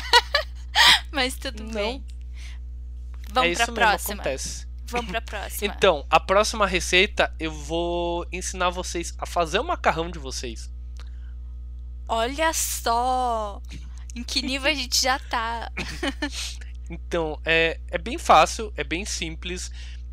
Mas 1.12 1.36
tudo 1.36 1.62
Não. 1.62 1.72
bem. 1.72 2.04
é 2.04 3.30
Vamos 3.32 3.52
isso 3.52 3.72
pra 3.72 3.88
próxima. 3.88 4.14
acontece. 4.14 4.65
Vamos 4.88 5.10
pra 5.10 5.20
próxima. 5.20 5.74
Então, 5.74 6.06
a 6.08 6.20
próxima 6.20 6.66
receita 6.66 7.34
eu 7.38 7.50
vou 7.50 8.26
ensinar 8.32 8.70
vocês 8.70 9.14
a 9.18 9.26
fazer 9.26 9.58
o 9.58 9.64
macarrão 9.64 10.10
de 10.10 10.18
vocês. 10.18 10.70
Olha 12.08 12.52
só! 12.52 13.60
Em 14.14 14.22
que 14.22 14.42
nível 14.42 14.70
a 14.70 14.74
gente 14.74 15.02
já 15.02 15.18
tá? 15.18 15.70
Então, 16.88 17.40
é, 17.44 17.80
é 17.90 17.98
bem 17.98 18.16
fácil, 18.16 18.72
é 18.76 18.84
bem 18.84 19.04
simples. 19.04 19.70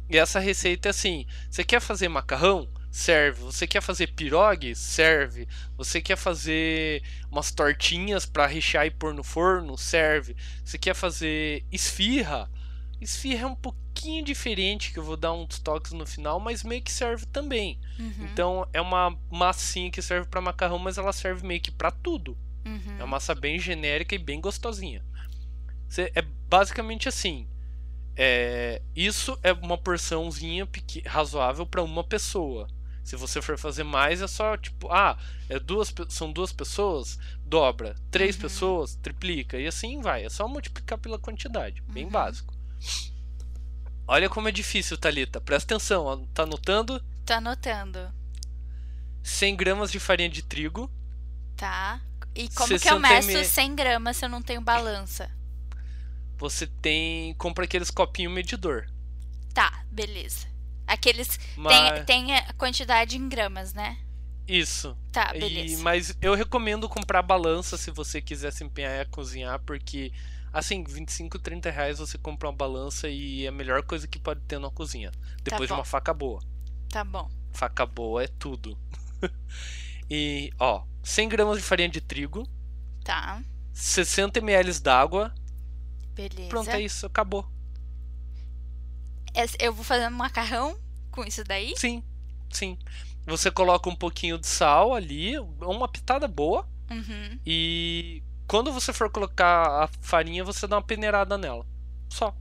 E 0.10 0.18
essa 0.18 0.40
receita 0.40 0.90
é 0.90 0.92
assim: 0.92 1.26
você 1.50 1.64
quer 1.64 1.80
fazer 1.80 2.08
macarrão? 2.10 2.68
Serve. 2.92 3.42
Você 3.42 3.66
quer 3.66 3.82
fazer 3.82 4.14
pirogue? 4.14 4.76
Serve. 4.76 5.48
Você 5.76 6.00
quer 6.00 6.16
fazer 6.16 7.02
umas 7.32 7.52
tortinhas 7.52 8.26
para 8.26 8.46
rechear 8.46 8.86
e 8.86 8.92
pôr 8.92 9.14
no 9.14 9.24
forno? 9.24 9.76
Serve. 9.78 10.36
Você 10.64 10.78
quer 10.78 10.94
fazer 10.94 11.66
esfirra? 11.72 12.50
Esfirra 13.04 13.44
é 13.44 13.48
um 13.48 13.56
pouquinho 13.56 14.24
diferente, 14.24 14.92
que 14.92 15.00
eu 15.00 15.04
vou 15.04 15.16
dar 15.18 15.34
uns 15.34 15.60
toques 15.60 15.92
no 15.92 16.06
final, 16.06 16.40
mas 16.40 16.64
meio 16.64 16.82
que 16.82 16.92
serve 16.92 17.26
também. 17.28 17.80
Uhum, 18.00 18.28
Então, 18.32 18.68
é 18.74 18.82
uma 18.82 19.18
massinha 19.32 19.90
que 19.92 20.02
serve 20.02 20.28
para 20.28 20.42
macarrão, 20.42 20.80
mas 20.80 20.98
ela 20.98 21.14
serve 21.14 21.46
meio 21.46 21.62
que 21.62 21.72
para 21.72 21.92
tudo. 21.92 22.38
uhum. 22.66 22.96
É 23.00 23.04
uma 23.04 23.08
massa 23.18 23.36
bem 23.36 23.60
genérica 23.60 24.16
e 24.16 24.18
bem 24.18 24.40
gostosinha. 24.42 25.04
É 26.16 26.22
basicamente 26.50 27.08
assim. 27.08 27.48
é, 28.16 28.82
isso 28.96 29.38
é 29.44 29.52
uma 29.54 29.78
porçãozinha 29.78 30.68
razoável 31.06 31.66
para 31.66 31.82
uma 31.84 32.04
pessoa. 32.04 32.68
Se 33.04 33.16
você 33.16 33.42
for 33.42 33.58
fazer 33.58 33.84
mais, 33.84 34.22
é 34.22 34.28
só 34.28 34.56
tipo, 34.56 34.88
ah, 34.92 35.18
é 35.50 35.60
duas, 35.60 35.94
são 36.10 36.32
duas 36.32 36.54
pessoas, 36.54 37.18
dobra. 37.46 37.96
Três 38.12 38.36
Uhum. 38.36 38.42
pessoas, 38.44 38.96
triplica. 38.96 39.60
E 39.60 39.68
assim 39.68 40.00
vai. 40.00 40.24
É 40.26 40.30
só 40.30 40.48
multiplicar 40.48 40.98
pela 41.00 41.20
quantidade. 41.20 41.82
Bem 41.92 42.06
Uhum. 42.06 42.12
básico. 42.12 42.53
Olha 44.08 44.30
como 44.30 44.48
é 44.50 44.52
difícil, 44.52 44.98
Thalita. 44.98 45.40
Presta 45.40 45.76
atenção. 45.76 46.28
Tá 46.34 46.44
anotando? 46.44 47.04
Tô 47.26 47.34
anotando. 47.34 48.12
100 49.24 49.56
gramas 49.56 49.92
de 49.92 50.00
farinha 50.00 50.30
de 50.30 50.42
trigo. 50.44 50.92
Tá. 51.56 52.02
E 52.36 52.50
como 52.50 52.68
que 52.68 52.74
eu 52.74 52.80
60 52.80 53.00
meço 53.00 53.30
ml. 53.30 53.46
100 53.46 53.76
gramas 53.76 54.18
se 54.18 54.26
eu 54.26 54.30
não 54.30 54.42
tenho 54.42 54.62
balança? 54.62 55.30
Você 56.38 56.68
tem. 56.68 57.34
Compra 57.36 57.64
aqueles 57.66 57.90
copinho 57.90 58.30
medidor. 58.30 58.86
Tá, 59.54 59.86
beleza. 59.90 60.48
Aqueles. 60.86 61.40
Mas... 61.56 62.06
Tem, 62.06 62.06
tem 62.06 62.36
a 62.36 62.54
quantidade 62.54 63.18
em 63.18 63.30
gramas, 63.30 63.74
né? 63.74 63.98
Isso. 64.48 64.98
Tá, 65.12 65.32
E- 65.36 65.40
beleza. 65.40 65.82
mas 65.82 66.18
eu 66.22 66.34
recomendo 66.36 66.90
comprar 66.90 67.22
balança 67.22 67.78
se 67.78 67.90
você 67.92 68.20
quiser 68.22 68.52
se 68.52 68.64
empenhar 68.64 69.00
a 69.00 69.06
cozinhar, 69.06 69.60
porque 69.60 70.12
assim, 70.54 70.84
25, 70.84 71.40
30 71.40 71.70
reais 71.72 71.98
você 72.00 72.18
compra 72.18 72.48
uma 72.48 72.56
balança 72.56 73.10
e 73.10 73.46
é 73.46 73.50
a 73.50 73.52
melhor 73.52 73.84
coisa 73.84 74.08
que 74.08 74.20
pode 74.20 74.42
ter 74.42 74.60
na 74.60 74.70
cozinha. 74.70 75.12
Depois 75.44 75.64
de 75.64 75.74
bom. 75.74 75.80
uma 75.80 75.86
faca 75.86 76.14
boa. 76.14 76.42
Tá 76.90 77.04
bom. 77.04 77.30
Faca 77.52 77.86
boa 77.86 78.24
é 78.24 78.28
tudo. 78.28 78.78
e, 80.10 80.52
ó, 80.60 80.86
100 81.04 81.30
gramas 81.30 81.58
de 81.58 81.64
farinha 81.64 81.90
de 81.90 82.00
trigo, 82.00 82.48
Tá. 83.04 83.44
60 83.74 84.40
ml 84.40 84.80
d'água. 84.80 85.34
Beleza. 86.14 86.50
Pronto, 86.50 86.70
é 86.70 86.82
isso, 86.82 87.06
acabou. 87.06 87.46
Eu 89.60 89.74
vou 89.74 89.84
fazer 89.84 90.08
um 90.08 90.12
macarrão 90.12 90.78
com 91.12 91.24
isso 91.24 91.44
daí? 91.44 91.74
Sim, 91.76 92.04
sim. 92.50 92.78
Você 93.26 93.50
coloca 93.50 93.90
um 93.90 93.96
pouquinho 93.96 94.38
de 94.38 94.48
sal 94.48 94.94
ali, 94.94 95.38
uma 95.40 95.88
pitada 95.88 96.28
boa. 96.28 96.68
Uhum. 96.90 97.40
E 97.46 98.22
quando 98.48 98.72
você 98.72 98.94
for 98.94 99.10
colocar 99.10 99.84
a 99.84 99.90
farinha, 100.02 100.44
você 100.44 100.68
dá 100.68 100.78
uma 100.78 100.82
peneirada 100.82 101.38
nela. 101.38 101.66
Só. 102.10 102.34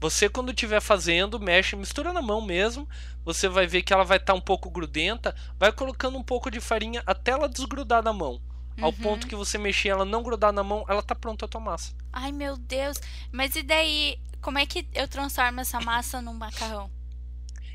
Você, 0.00 0.28
quando 0.28 0.50
estiver 0.50 0.80
fazendo, 0.80 1.40
mexe, 1.40 1.74
mistura 1.74 2.12
na 2.12 2.22
mão 2.22 2.40
mesmo. 2.40 2.88
Você 3.24 3.48
vai 3.48 3.66
ver 3.66 3.82
que 3.82 3.92
ela 3.92 4.04
vai 4.04 4.16
estar 4.16 4.32
tá 4.32 4.38
um 4.38 4.40
pouco 4.40 4.70
grudenta. 4.70 5.34
Vai 5.58 5.72
colocando 5.72 6.16
um 6.16 6.22
pouco 6.22 6.50
de 6.50 6.60
farinha 6.60 7.02
até 7.04 7.32
ela 7.32 7.48
desgrudar 7.48 8.02
da 8.02 8.12
mão. 8.12 8.40
Uhum. 8.78 8.84
Ao 8.84 8.92
ponto 8.92 9.26
que 9.26 9.34
você 9.34 9.58
mexer 9.58 9.88
ela 9.88 10.04
não 10.04 10.22
grudar 10.22 10.52
na 10.52 10.62
mão, 10.62 10.84
ela 10.88 11.02
tá 11.02 11.14
pronta 11.14 11.46
a 11.46 11.48
tua 11.48 11.60
massa. 11.60 11.92
Ai, 12.12 12.30
meu 12.30 12.56
Deus. 12.56 12.98
Mas 13.32 13.56
e 13.56 13.62
daí, 13.62 14.20
como 14.40 14.58
é 14.58 14.66
que 14.66 14.86
eu 14.94 15.08
transformo 15.08 15.60
essa 15.60 15.80
massa 15.80 16.22
num 16.22 16.34
macarrão? 16.34 16.90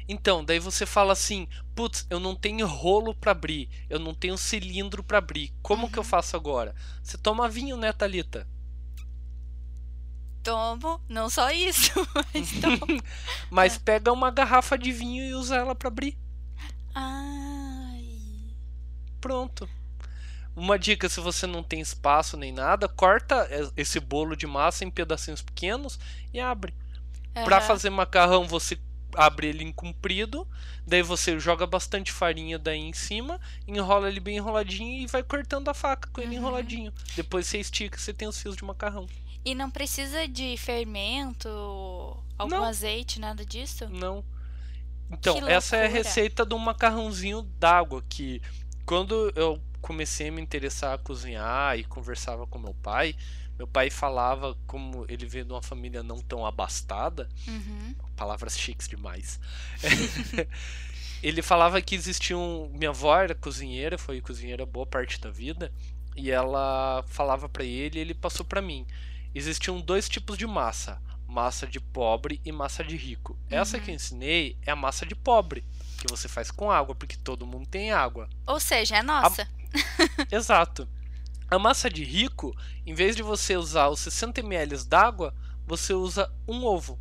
Então, 0.08 0.44
daí 0.44 0.60
você 0.60 0.86
fala 0.86 1.14
assim: 1.14 1.48
putz, 1.76 2.06
eu 2.10 2.20
não 2.20 2.36
tenho 2.36 2.68
rolo 2.68 3.16
para 3.16 3.32
abrir, 3.32 3.70
eu 3.90 4.00
não 4.00 4.14
tenho 4.14 4.38
cilindro 4.38 5.04
para 5.04 5.18
abrir. 5.18 5.54
Como 5.62 5.84
uhum. 5.84 5.92
que 5.92 5.98
eu 5.98 6.04
uhum. 6.04 6.10
faço 6.10 6.36
agora? 6.36 6.76
Você 7.02 7.18
toma 7.18 7.50
vinho, 7.50 7.78
né, 7.78 7.92
Thalita? 7.94 8.48
Tomo, 10.44 11.02
não 11.08 11.30
só 11.30 11.52
isso, 11.52 11.92
mas 12.34 12.52
tomo. 12.60 13.04
mas 13.50 13.76
é. 13.78 13.80
pega 13.80 14.12
uma 14.12 14.30
garrafa 14.30 14.78
de 14.78 14.92
vinho 14.92 15.24
e 15.24 15.34
usa 15.34 15.56
ela 15.56 15.74
para 15.74 15.88
abrir. 15.88 16.18
Ai. 16.94 18.54
Pronto. 19.22 19.68
Uma 20.56 20.78
dica, 20.78 21.10
se 21.10 21.20
você 21.20 21.48
não 21.48 21.64
tem 21.64 21.80
espaço 21.80 22.38
nem 22.38 22.52
nada, 22.52 22.88
corta 22.88 23.48
esse 23.76 24.00
bolo 24.00 24.36
de 24.36 24.46
massa 24.46 24.86
em 24.86 24.92
pedacinhos 24.92 25.42
pequenos 25.42 25.98
e 26.32 26.40
abre. 26.40 26.76
Uhum. 27.36 27.46
Para 27.46 27.62
fazer 27.62 27.90
macarrão, 27.90 28.46
você 28.46 28.78
abre 29.16 29.48
ele 29.48 29.64
em 29.64 29.72
comprido, 29.72 30.48
daí 30.86 31.02
você 31.02 31.40
joga 31.40 31.66
bastante 31.66 32.12
farinha 32.12 32.58
daí 32.60 32.80
em 32.80 32.94
cima, 32.94 33.40
enrola 33.68 34.10
ele 34.10 34.20
bem 34.20 34.38
enroladinho 34.38 35.02
e 35.02 35.08
vai 35.08 35.24
cortando 35.24 35.70
a 35.70 35.74
faca 35.74 36.10
com 36.12 36.22
ele 36.22 36.32
uhum. 36.32 36.38
enroladinho. 36.38 36.94
Depois 37.16 37.48
você 37.48 37.60
estica, 37.60 37.98
você 37.98 38.14
tem 38.14 38.28
os 38.28 38.42
fios 38.42 38.56
de 38.56 38.64
macarrão. 38.64 39.08
E 39.46 39.54
não 39.54 39.70
precisa 39.70 40.28
de 40.28 40.56
fermento, 40.58 41.50
algum 42.38 42.56
não. 42.56 42.64
azeite, 42.64 43.20
nada 43.20 43.46
disso? 43.46 43.90
Não. 43.90 44.24
Então, 45.12 45.48
essa 45.48 45.76
é 45.76 45.86
a 45.86 45.90
receita 45.90 46.46
do 46.46 46.58
macarrãozinho 46.58 47.44
d'água 47.60 48.04
que 48.08 48.42
quando 48.86 49.32
eu 49.36 49.62
comecei 49.82 50.30
a 50.30 50.32
me 50.32 50.42
interessar 50.42 50.94
a 50.94 50.98
cozinhar 50.98 51.78
e 51.78 51.84
conversava 51.84 52.48
com 52.48 52.58
meu 52.58 52.74
pai, 52.76 53.16
meu 53.58 53.68
pai 53.68 53.90
falava 53.90 54.58
como 54.66 55.06
ele 55.08 55.26
veio 55.26 55.46
de 55.46 55.54
uma 55.54 55.62
família 55.62 56.02
não 56.02 56.18
tão 56.18 56.46
abastada, 56.46 57.30
uhum. 57.48 57.96
palavras 58.16 58.58
chiques 58.58 58.88
demais. 58.88 59.40
ele 61.22 61.42
falava 61.42 61.82
que 61.82 61.96
existiam. 61.96 62.70
Minha 62.74 62.90
avó 62.90 63.16
era 63.16 63.36
cozinheira, 63.36 63.98
foi 63.98 64.22
cozinheira 64.22 64.66
boa 64.66 64.86
parte 64.86 65.20
da 65.22 65.30
vida, 65.30 65.72
e 66.16 66.32
ela 66.32 67.04
falava 67.08 67.48
para 67.48 67.64
ele, 67.64 68.00
e 68.00 68.02
ele 68.02 68.14
passou 68.14 68.46
para 68.46 68.62
mim. 68.62 68.86
Existiam 69.36 69.80
dois 69.80 70.10
tipos 70.10 70.38
de 70.38 70.48
massa: 70.48 71.00
massa 71.28 71.68
de 71.68 71.80
pobre 71.80 72.42
e 72.44 72.52
massa 72.52 72.84
de 72.84 72.98
rico. 72.98 73.34
Uhum. 73.34 73.58
Essa 73.58 73.80
que 73.80 73.92
eu 73.92 73.96
ensinei 73.96 74.58
é 74.66 74.72
a 74.72 74.76
massa 74.76 75.06
de 75.06 75.16
pobre, 75.16 75.64
que 76.00 76.08
você 76.10 76.28
faz 76.28 76.50
com 76.50 76.72
água, 76.72 76.96
porque 76.96 77.18
todo 77.18 77.46
mundo 77.46 77.68
tem 77.68 77.92
água. 77.92 78.28
Ou 78.48 78.60
seja, 78.60 78.98
é 78.98 79.04
nossa. 79.04 79.44
A... 79.44 80.36
Exato. 80.36 80.88
A 81.54 81.60
massa 81.60 81.88
de 81.88 82.04
rico, 82.04 82.58
em 82.84 82.96
vez 82.96 83.16
de 83.16 83.22
você 83.22 83.56
usar 83.56 83.88
os 83.90 84.00
60 84.00 84.40
ml 84.40 84.76
d'água, 84.86 85.36
você 85.68 85.94
usa 85.94 86.34
um 86.48 86.66
ovo. 86.66 87.00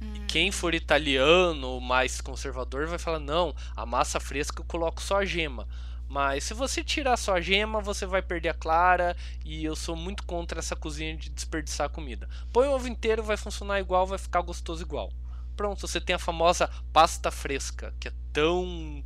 Hum. 0.00 0.26
Quem 0.26 0.50
for 0.50 0.74
italiano 0.74 1.68
ou 1.68 1.78
mais 1.78 2.18
conservador 2.22 2.86
vai 2.86 2.98
falar: 2.98 3.20
não, 3.20 3.54
a 3.76 3.84
massa 3.84 4.18
fresca 4.18 4.62
eu 4.62 4.64
coloco 4.64 5.02
só 5.02 5.18
a 5.18 5.26
gema. 5.26 5.68
Mas 6.08 6.44
se 6.44 6.54
você 6.54 6.82
tirar 6.82 7.18
só 7.18 7.34
a 7.34 7.42
gema, 7.42 7.82
você 7.82 8.06
vai 8.06 8.22
perder 8.22 8.48
a 8.48 8.54
clara. 8.54 9.14
E 9.44 9.62
eu 9.62 9.76
sou 9.76 9.94
muito 9.94 10.24
contra 10.24 10.58
essa 10.58 10.74
cozinha 10.74 11.14
de 11.14 11.28
desperdiçar 11.28 11.90
comida. 11.90 12.26
Põe 12.54 12.68
o 12.68 12.72
ovo 12.72 12.88
inteiro, 12.88 13.22
vai 13.22 13.36
funcionar 13.36 13.80
igual, 13.80 14.06
vai 14.06 14.18
ficar 14.18 14.40
gostoso 14.40 14.82
igual. 14.82 15.12
Pronto, 15.58 15.86
você 15.86 16.00
tem 16.00 16.16
a 16.16 16.18
famosa 16.18 16.70
pasta 16.90 17.30
fresca, 17.30 17.94
que 18.00 18.08
é 18.08 18.12
tão 18.32 19.02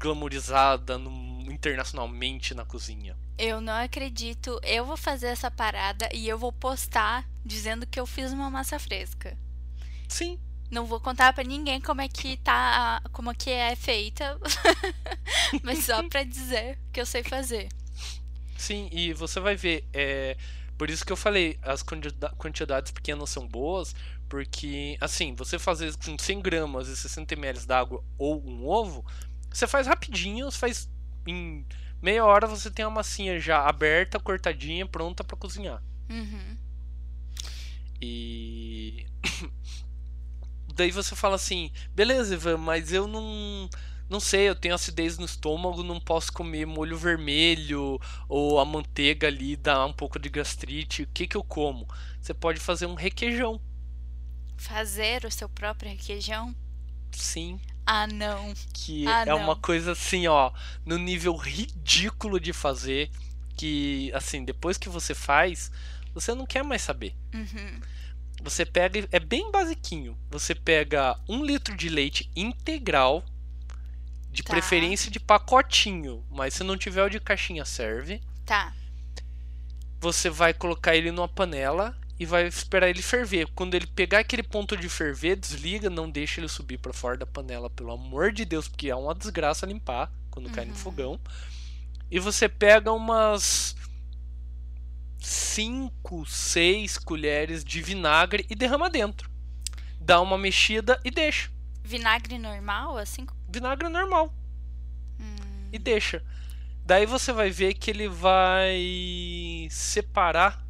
glamourizada 0.00 0.96
no, 0.96 1.52
internacionalmente 1.52 2.54
na 2.54 2.64
cozinha. 2.64 3.16
Eu 3.36 3.60
não 3.60 3.74
acredito. 3.74 4.58
Eu 4.64 4.84
vou 4.86 4.96
fazer 4.96 5.28
essa 5.28 5.50
parada 5.50 6.08
e 6.12 6.26
eu 6.26 6.38
vou 6.38 6.50
postar 6.50 7.28
dizendo 7.44 7.86
que 7.86 8.00
eu 8.00 8.06
fiz 8.06 8.32
uma 8.32 8.50
massa 8.50 8.78
fresca. 8.78 9.36
Sim. 10.08 10.40
Não 10.70 10.86
vou 10.86 11.00
contar 11.00 11.32
para 11.32 11.44
ninguém 11.44 11.80
como 11.80 12.00
é 12.00 12.08
que 12.08 12.36
tá, 12.38 13.02
como 13.12 13.30
é 13.30 13.34
que 13.34 13.50
é 13.50 13.74
feita, 13.74 14.38
mas 15.62 15.84
só 15.84 16.02
para 16.08 16.22
dizer 16.22 16.78
que 16.92 17.00
eu 17.00 17.06
sei 17.06 17.24
fazer. 17.24 17.68
Sim, 18.56 18.88
e 18.92 19.12
você 19.12 19.40
vai 19.40 19.56
ver, 19.56 19.84
é, 19.92 20.36
por 20.78 20.88
isso 20.88 21.04
que 21.04 21.12
eu 21.12 21.16
falei, 21.16 21.58
as 21.62 21.82
quantidades 21.82 22.92
pequenas 22.92 23.30
são 23.30 23.48
boas, 23.48 23.96
porque, 24.28 24.96
assim, 25.00 25.34
você 25.34 25.58
fazer 25.58 25.92
com 25.96 26.16
100 26.16 26.40
gramas 26.40 26.86
e 26.86 26.96
60 26.96 27.34
ml 27.34 27.66
d'água 27.66 28.04
ou 28.16 28.40
um 28.46 28.64
ovo, 28.64 29.04
você 29.52 29.66
faz 29.66 29.86
rapidinho, 29.86 30.50
você 30.50 30.58
faz 30.58 30.90
em 31.26 31.66
meia 32.00 32.24
hora 32.24 32.46
você 32.46 32.70
tem 32.70 32.84
a 32.84 32.90
massinha 32.90 33.38
já 33.38 33.66
aberta, 33.66 34.18
cortadinha, 34.18 34.86
pronta 34.86 35.22
para 35.22 35.36
cozinhar. 35.36 35.82
Uhum. 36.08 36.56
E 38.00 39.06
daí 40.74 40.90
você 40.90 41.14
fala 41.14 41.36
assim, 41.36 41.70
beleza, 41.94 42.34
Ivan, 42.34 42.56
mas 42.56 42.92
eu 42.92 43.06
não 43.06 43.68
não 44.08 44.18
sei, 44.18 44.48
eu 44.48 44.56
tenho 44.56 44.74
acidez 44.74 45.18
no 45.18 45.24
estômago, 45.24 45.84
não 45.84 46.00
posso 46.00 46.32
comer 46.32 46.66
molho 46.66 46.96
vermelho 46.96 48.00
ou 48.28 48.58
a 48.58 48.64
manteiga 48.64 49.28
ali 49.28 49.54
dá 49.54 49.86
um 49.86 49.92
pouco 49.92 50.18
de 50.18 50.28
gastrite. 50.28 51.04
O 51.04 51.06
que 51.14 51.28
que 51.28 51.36
eu 51.36 51.44
como? 51.44 51.86
Você 52.20 52.34
pode 52.34 52.58
fazer 52.58 52.86
um 52.86 52.94
requeijão. 52.94 53.60
Fazer 54.56 55.24
o 55.24 55.30
seu 55.30 55.48
próprio 55.48 55.92
requeijão? 55.92 56.52
Sim. 57.12 57.60
Ah, 57.92 58.06
não. 58.06 58.54
Que 58.72 59.04
ah, 59.08 59.22
é 59.22 59.26
não. 59.26 59.38
uma 59.38 59.56
coisa 59.56 59.90
assim, 59.90 60.28
ó, 60.28 60.52
no 60.86 60.96
nível 60.96 61.34
ridículo 61.34 62.38
de 62.38 62.52
fazer, 62.52 63.10
que 63.56 64.12
assim, 64.14 64.44
depois 64.44 64.78
que 64.78 64.88
você 64.88 65.12
faz, 65.12 65.72
você 66.14 66.32
não 66.32 66.46
quer 66.46 66.62
mais 66.62 66.82
saber. 66.82 67.16
Uhum. 67.34 67.80
Você 68.44 68.64
pega, 68.64 69.08
é 69.10 69.18
bem 69.18 69.50
basiquinho. 69.50 70.16
Você 70.30 70.54
pega 70.54 71.18
um 71.28 71.44
litro 71.44 71.76
de 71.76 71.88
leite 71.88 72.30
integral, 72.36 73.24
de 74.30 74.44
tá. 74.44 74.52
preferência 74.52 75.10
de 75.10 75.18
pacotinho, 75.18 76.24
mas 76.30 76.54
se 76.54 76.62
não 76.62 76.76
tiver 76.76 77.02
o 77.02 77.10
de 77.10 77.18
caixinha 77.18 77.64
serve. 77.64 78.22
Tá. 78.46 78.72
Você 79.98 80.30
vai 80.30 80.54
colocar 80.54 80.94
ele 80.94 81.10
numa 81.10 81.28
panela 81.28 81.99
e 82.20 82.26
vai 82.26 82.46
esperar 82.46 82.90
ele 82.90 83.00
ferver. 83.00 83.48
Quando 83.54 83.74
ele 83.74 83.86
pegar 83.86 84.18
aquele 84.18 84.42
ponto 84.42 84.76
de 84.76 84.90
ferver, 84.90 85.36
desliga, 85.36 85.88
não 85.88 86.10
deixa 86.10 86.38
ele 86.38 86.48
subir 86.48 86.76
para 86.76 86.92
fora 86.92 87.16
da 87.16 87.24
panela, 87.24 87.70
pelo 87.70 87.92
amor 87.92 88.30
de 88.30 88.44
Deus, 88.44 88.68
porque 88.68 88.90
é 88.90 88.94
uma 88.94 89.14
desgraça 89.14 89.64
limpar 89.64 90.12
quando 90.30 90.46
uhum. 90.48 90.52
cai 90.52 90.66
no 90.66 90.72
uhum. 90.72 90.76
fogão. 90.76 91.20
E 92.10 92.20
você 92.20 92.46
pega 92.46 92.92
umas 92.92 93.74
5, 95.18 96.26
6 96.26 96.98
colheres 96.98 97.64
de 97.64 97.80
vinagre 97.80 98.44
e 98.50 98.54
derrama 98.54 98.90
dentro. 98.90 99.30
Dá 99.98 100.20
uma 100.20 100.36
mexida 100.36 101.00
e 101.02 101.10
deixa. 101.10 101.50
Vinagre 101.82 102.36
normal, 102.36 102.98
assim? 102.98 103.26
Vinagre 103.48 103.88
normal. 103.88 104.30
Hum. 105.18 105.70
E 105.72 105.78
deixa. 105.78 106.22
Daí 106.84 107.06
você 107.06 107.32
vai 107.32 107.50
ver 107.50 107.72
que 107.72 107.90
ele 107.90 108.08
vai 108.08 109.66
separar 109.70 110.68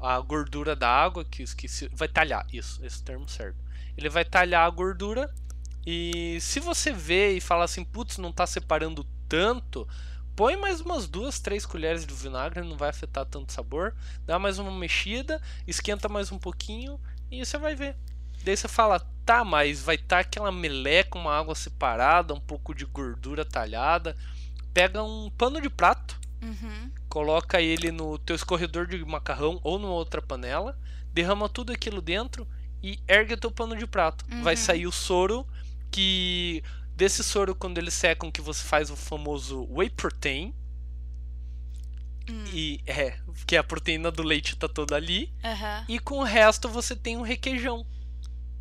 a 0.00 0.20
gordura 0.20 0.76
da 0.76 0.88
água, 0.88 1.24
que 1.24 1.42
esqueci, 1.42 1.88
vai 1.92 2.08
talhar, 2.08 2.46
isso, 2.52 2.84
esse 2.84 3.02
termo 3.02 3.28
certo. 3.28 3.58
Ele 3.96 4.08
vai 4.08 4.24
talhar 4.24 4.66
a 4.66 4.70
gordura 4.70 5.32
e 5.86 6.38
se 6.40 6.60
você 6.60 6.92
vê 6.92 7.32
e 7.32 7.40
fala 7.40 7.64
assim, 7.64 7.84
putz, 7.84 8.18
não 8.18 8.30
está 8.30 8.46
separando 8.46 9.04
tanto, 9.28 9.86
Põe 10.38 10.56
mais 10.56 10.80
umas 10.80 11.08
duas, 11.08 11.40
três 11.40 11.66
colheres 11.66 12.06
de 12.06 12.14
vinagre, 12.14 12.62
não 12.62 12.76
vai 12.76 12.90
afetar 12.90 13.26
tanto 13.26 13.50
o 13.50 13.52
sabor. 13.52 13.92
Dá 14.24 14.38
mais 14.38 14.56
uma 14.60 14.70
mexida, 14.70 15.42
esquenta 15.66 16.08
mais 16.08 16.30
um 16.30 16.38
pouquinho 16.38 17.00
e 17.28 17.44
você 17.44 17.58
vai 17.58 17.74
ver. 17.74 17.96
Daí 18.44 18.56
você 18.56 18.68
fala, 18.68 19.00
tá, 19.26 19.44
mas 19.44 19.82
vai 19.82 19.96
estar 19.96 20.06
tá 20.14 20.20
aquela 20.20 20.52
meleca, 20.52 21.18
uma 21.18 21.36
água 21.36 21.56
separada, 21.56 22.32
um 22.32 22.38
pouco 22.38 22.72
de 22.72 22.84
gordura 22.84 23.44
talhada. 23.44 24.16
Pega 24.72 25.02
um 25.02 25.28
pano 25.36 25.60
de 25.60 25.68
prato, 25.68 26.16
uhum. 26.40 26.87
Coloca 27.08 27.60
ele 27.60 27.90
no 27.90 28.18
teu 28.18 28.36
escorredor 28.36 28.86
de 28.86 29.04
macarrão 29.04 29.60
ou 29.62 29.78
numa 29.78 29.94
outra 29.94 30.20
panela, 30.20 30.78
derrama 31.12 31.48
tudo 31.48 31.72
aquilo 31.72 32.00
dentro 32.00 32.46
e 32.82 32.98
ergue 33.08 33.36
teu 33.36 33.50
pano 33.50 33.76
de 33.76 33.86
prato. 33.86 34.24
Uhum. 34.30 34.42
Vai 34.42 34.56
sair 34.56 34.86
o 34.86 34.92
soro 34.92 35.46
que 35.90 36.62
Desse 36.98 37.22
soro, 37.22 37.54
quando 37.54 37.78
eles 37.78 37.94
secam, 37.94 38.28
que 38.28 38.40
você 38.40 38.60
faz 38.64 38.90
o 38.90 38.96
famoso 38.96 39.64
whey 39.70 39.88
protein. 39.88 40.52
Hum. 42.28 42.44
E 42.52 42.80
é, 42.88 43.16
que 43.46 43.56
a 43.56 43.62
proteína 43.62 44.10
do 44.10 44.24
leite 44.24 44.56
tá 44.56 44.68
toda 44.68 44.96
ali. 44.96 45.32
Uhum. 45.44 45.84
E 45.88 46.00
com 46.00 46.18
o 46.18 46.24
resto 46.24 46.68
você 46.68 46.96
tem 46.96 47.16
um 47.16 47.22
requeijão. 47.22 47.86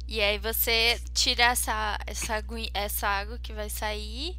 E 0.07 0.21
aí 0.21 0.37
você 0.37 1.01
tira 1.15 1.45
essa, 1.45 1.97
essa, 2.05 2.43
essa 2.75 3.07
água 3.07 3.39
que 3.39 3.53
vai 3.53 3.71
sair. 3.71 4.37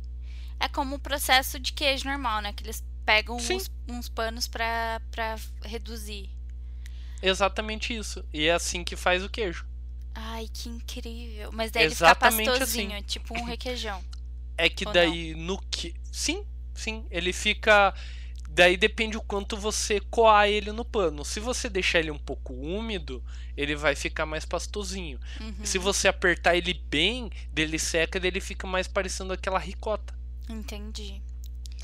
É 0.60 0.68
como 0.68 0.94
o 0.94 1.00
processo 1.00 1.58
de 1.58 1.72
queijo 1.72 2.08
normal, 2.08 2.40
né? 2.40 2.52
Que 2.52 2.62
eles 2.62 2.84
pegam 3.08 3.36
uns, 3.36 3.70
uns 3.88 4.06
panos 4.06 4.46
pra, 4.46 5.00
pra 5.10 5.36
reduzir. 5.64 6.28
Exatamente 7.22 7.96
isso. 7.96 8.22
E 8.30 8.46
é 8.46 8.52
assim 8.52 8.84
que 8.84 8.96
faz 8.96 9.24
o 9.24 9.30
queijo. 9.30 9.66
Ai, 10.14 10.46
que 10.52 10.68
incrível. 10.68 11.50
Mas 11.50 11.70
daí 11.70 11.84
ele 11.84 11.92
Exatamente 11.92 12.44
fica 12.44 12.58
pastosinho, 12.58 12.92
assim. 12.92 13.02
tipo 13.06 13.34
um 13.34 13.44
requeijão. 13.44 14.04
É 14.58 14.68
que 14.68 14.86
Ou 14.86 14.92
daí 14.92 15.34
no 15.34 15.58
que. 15.70 15.94
Sim, 16.12 16.44
sim. 16.74 17.06
Ele 17.10 17.32
fica. 17.32 17.94
Daí 18.50 18.76
depende 18.76 19.16
o 19.16 19.22
quanto 19.22 19.56
você 19.56 20.00
coar 20.00 20.46
ele 20.48 20.70
no 20.70 20.84
pano. 20.84 21.24
Se 21.24 21.40
você 21.40 21.70
deixar 21.70 22.00
ele 22.00 22.10
um 22.10 22.18
pouco 22.18 22.52
úmido, 22.52 23.24
ele 23.56 23.74
vai 23.74 23.94
ficar 23.94 24.26
mais 24.26 24.44
pastosinho. 24.44 25.18
Uhum. 25.40 25.64
Se 25.64 25.78
você 25.78 26.08
apertar 26.08 26.56
ele 26.56 26.74
bem, 26.74 27.30
dele 27.52 27.78
seca, 27.78 28.20
dele 28.20 28.40
fica 28.40 28.66
mais 28.66 28.86
parecendo 28.86 29.32
aquela 29.32 29.58
ricota. 29.58 30.12
Entendi. 30.48 31.22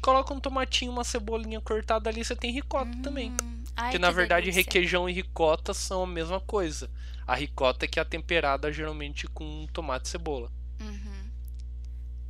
Coloca 0.05 0.35
um 0.35 0.39
tomatinho, 0.39 0.93
uma 0.93 1.03
cebolinha 1.03 1.63
cortada 1.63 2.11
ali, 2.11 2.23
você 2.23 2.37
tem 2.37 2.53
ricota 2.53 2.91
também. 3.03 3.31
Hum, 3.43 3.65
ai, 3.75 3.85
Porque 3.87 3.99
na 3.99 4.09
que 4.09 4.15
verdade 4.15 4.43
delícia. 4.51 4.61
requeijão 4.61 5.09
e 5.09 5.13
ricota 5.15 5.73
são 5.73 6.03
a 6.03 6.07
mesma 6.07 6.39
coisa. 6.41 6.91
A 7.27 7.35
ricota 7.35 7.87
é 7.87 7.89
que 7.89 7.99
é 7.99 8.05
temperada 8.05 8.71
geralmente 8.71 9.27
com 9.27 9.67
tomate 9.73 10.09
e 10.09 10.11
cebola. 10.11 10.53
Uhum. 10.79 11.31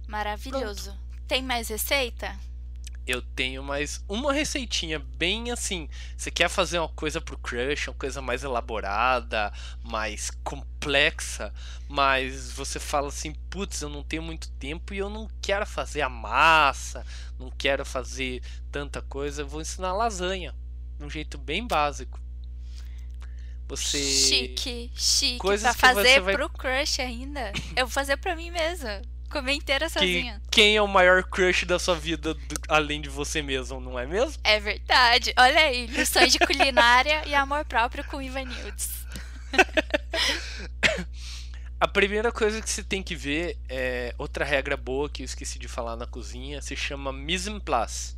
Maravilhoso. 0.06 0.96
Tem 1.26 1.42
mais 1.42 1.66
receita? 1.66 2.38
Eu 3.06 3.20
tenho 3.20 3.62
mais 3.62 4.02
uma 4.08 4.32
receitinha 4.32 4.98
bem 4.98 5.50
assim. 5.50 5.88
Você 6.16 6.30
quer 6.30 6.48
fazer 6.48 6.78
uma 6.78 6.88
coisa 6.88 7.20
pro 7.20 7.36
crush, 7.36 7.88
uma 7.88 7.96
coisa 7.96 8.22
mais 8.22 8.42
elaborada, 8.42 9.52
mais 9.82 10.30
complexa, 10.42 11.52
mas 11.86 12.50
você 12.52 12.80
fala 12.80 13.08
assim, 13.08 13.34
putz, 13.50 13.82
eu 13.82 13.90
não 13.90 14.02
tenho 14.02 14.22
muito 14.22 14.50
tempo 14.52 14.94
e 14.94 14.98
eu 14.98 15.10
não 15.10 15.28
quero 15.42 15.66
fazer 15.66 16.00
a 16.00 16.08
massa, 16.08 17.04
não 17.38 17.50
quero 17.50 17.84
fazer 17.84 18.42
tanta 18.72 19.02
coisa, 19.02 19.42
eu 19.42 19.48
vou 19.48 19.60
ensinar 19.60 19.92
lasanha, 19.92 20.54
de 20.98 21.04
um 21.04 21.10
jeito 21.10 21.36
bem 21.36 21.66
básico. 21.66 22.18
Você 23.68 23.98
Chique, 23.98 24.90
chique. 24.94 25.38
Coisas 25.38 25.74
pra 25.76 25.94
fazer 25.94 26.20
vai- 26.20 26.34
pro 26.34 26.48
crush 26.50 27.00
ainda. 27.00 27.52
Eu 27.76 27.86
vou 27.86 27.92
fazer 27.92 28.16
pra 28.16 28.36
mim 28.36 28.50
mesma. 28.50 29.02
Comer 29.34 29.54
inteira 29.54 29.86
que 29.86 29.92
sozinha. 29.92 30.40
quem 30.48 30.76
é 30.76 30.80
o 30.80 30.86
maior 30.86 31.24
crush 31.24 31.64
da 31.66 31.76
sua 31.76 31.96
vida 31.96 32.34
do- 32.34 32.40
além 32.68 33.00
de 33.00 33.08
você 33.08 33.42
mesmo, 33.42 33.80
não 33.80 33.98
é 33.98 34.06
mesmo? 34.06 34.40
É 34.44 34.60
verdade. 34.60 35.34
Olha 35.36 35.58
aí, 35.58 35.86
lições 35.86 36.32
de 36.32 36.38
culinária 36.38 37.26
e 37.26 37.34
amor 37.34 37.64
próprio 37.64 38.04
com 38.04 38.22
Ivanildes. 38.22 39.04
A 41.80 41.88
primeira 41.88 42.30
coisa 42.32 42.62
que 42.62 42.70
você 42.70 42.82
tem 42.82 43.02
que 43.02 43.14
ver 43.16 43.58
é 43.68 44.14
outra 44.16 44.44
regra 44.44 44.76
boa 44.76 45.08
que 45.10 45.22
eu 45.22 45.24
esqueci 45.24 45.58
de 45.58 45.66
falar 45.68 45.96
na 45.96 46.06
cozinha, 46.06 46.62
se 46.62 46.76
chama 46.76 47.12
mise 47.12 47.50
en 47.50 47.58
place, 47.58 48.14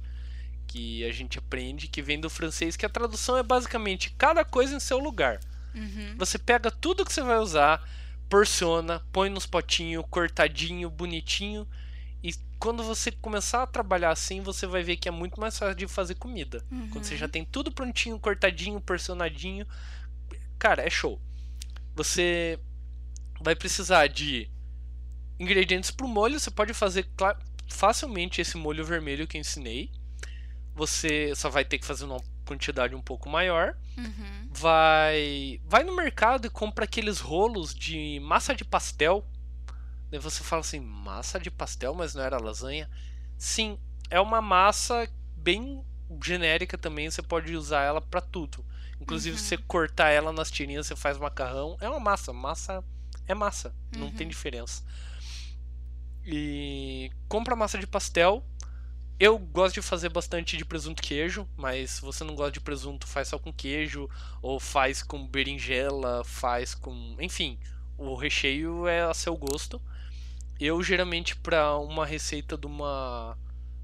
que 0.68 1.02
a 1.04 1.10
gente 1.12 1.38
aprende 1.38 1.88
que 1.88 2.02
vem 2.02 2.20
do 2.20 2.28
francês, 2.28 2.76
que 2.76 2.84
a 2.86 2.90
tradução 2.90 3.36
é 3.38 3.42
basicamente 3.42 4.10
cada 4.18 4.44
coisa 4.44 4.76
em 4.76 4.80
seu 4.80 4.98
lugar. 4.98 5.40
Uhum. 5.74 6.14
Você 6.18 6.38
pega 6.38 6.70
tudo 6.70 7.04
que 7.04 7.12
você 7.12 7.22
vai 7.22 7.38
usar, 7.38 7.82
porciona, 8.28 9.00
põe 9.12 9.28
nos 9.30 9.46
potinhos, 9.46 10.04
cortadinho, 10.10 10.90
bonitinho, 10.90 11.66
e 12.22 12.34
quando 12.58 12.82
você 12.82 13.12
começar 13.12 13.62
a 13.62 13.66
trabalhar 13.66 14.10
assim, 14.10 14.40
você 14.40 14.66
vai 14.66 14.82
ver 14.82 14.96
que 14.96 15.08
é 15.08 15.12
muito 15.12 15.40
mais 15.40 15.56
fácil 15.58 15.76
de 15.76 15.86
fazer 15.86 16.14
comida. 16.16 16.64
Quando 16.90 17.04
você 17.04 17.14
Uhum. 17.14 17.20
já 17.20 17.28
tem 17.28 17.44
tudo 17.44 17.70
prontinho, 17.70 18.18
cortadinho, 18.18 18.80
porcionadinho, 18.80 19.66
cara, 20.58 20.82
é 20.82 20.90
show. 20.90 21.20
Você 21.94 22.58
vai 23.40 23.54
precisar 23.54 24.06
de 24.08 24.50
ingredientes 25.38 25.90
para 25.90 26.06
o 26.06 26.08
molho. 26.08 26.40
Você 26.40 26.50
pode 26.50 26.72
fazer 26.74 27.06
facilmente 27.68 28.40
esse 28.40 28.56
molho 28.56 28.84
vermelho 28.84 29.26
que 29.26 29.36
eu 29.36 29.40
ensinei. 29.40 29.90
Você 30.74 31.34
só 31.34 31.48
vai 31.48 31.64
ter 31.64 31.78
que 31.78 31.86
fazer 31.86 32.04
uma 32.06 32.18
quantidade 32.46 32.94
um 32.94 33.02
pouco 33.02 33.28
maior. 33.28 33.76
Uhum. 33.98 34.48
Vai, 34.50 35.60
vai 35.64 35.84
no 35.84 35.94
mercado 35.94 36.46
e 36.46 36.50
compra 36.50 36.84
aqueles 36.84 37.20
rolos 37.20 37.74
de 37.74 38.18
massa 38.20 38.54
de 38.54 38.64
pastel. 38.64 39.26
Daí 40.10 40.20
você 40.20 40.42
fala 40.42 40.60
assim, 40.60 40.80
massa 40.80 41.38
de 41.40 41.50
pastel, 41.50 41.94
mas 41.94 42.14
não 42.14 42.22
era 42.22 42.38
lasanha? 42.42 42.88
Sim, 43.36 43.78
é 44.08 44.20
uma 44.20 44.40
massa 44.40 45.08
bem 45.36 45.84
genérica 46.22 46.78
também. 46.78 47.10
Você 47.10 47.20
pode 47.22 47.54
usar 47.56 47.82
ela 47.82 48.00
para 48.00 48.20
tudo. 48.20 48.64
Inclusive, 49.00 49.36
Uhum. 49.36 49.42
você 49.42 49.56
cortar 49.58 50.10
ela 50.10 50.32
nas 50.32 50.50
tirinhas, 50.50 50.86
você 50.86 50.96
faz 50.96 51.18
macarrão. 51.18 51.76
É 51.80 51.88
uma 51.88 52.00
massa. 52.00 52.32
Massa 52.32 52.82
é 53.26 53.34
massa. 53.34 53.74
Não 53.96 54.10
tem 54.10 54.26
Uhum. 54.26 54.30
diferença. 54.30 54.82
E 56.24 57.10
compra 57.28 57.54
massa 57.54 57.78
de 57.78 57.86
pastel. 57.86 58.44
Eu 59.18 59.38
gosto 59.38 59.76
de 59.76 59.82
fazer 59.82 60.10
bastante 60.10 60.58
de 60.58 60.64
presunto 60.64 61.02
queijo, 61.02 61.48
mas 61.56 61.92
se 61.92 62.02
você 62.02 62.22
não 62.22 62.34
gosta 62.34 62.52
de 62.52 62.60
presunto, 62.60 63.06
faz 63.06 63.28
só 63.28 63.38
com 63.38 63.50
queijo, 63.50 64.10
ou 64.42 64.60
faz 64.60 65.02
com 65.02 65.26
berinjela, 65.26 66.22
faz 66.22 66.74
com. 66.74 67.16
Enfim, 67.18 67.58
o 67.96 68.14
recheio 68.14 68.86
é 68.86 69.02
a 69.02 69.14
seu 69.14 69.34
gosto. 69.34 69.80
Eu 70.60 70.82
geralmente, 70.82 71.34
para 71.34 71.78
uma 71.78 72.04
receita 72.04 72.58
de 72.58 72.66
uma. 72.66 73.38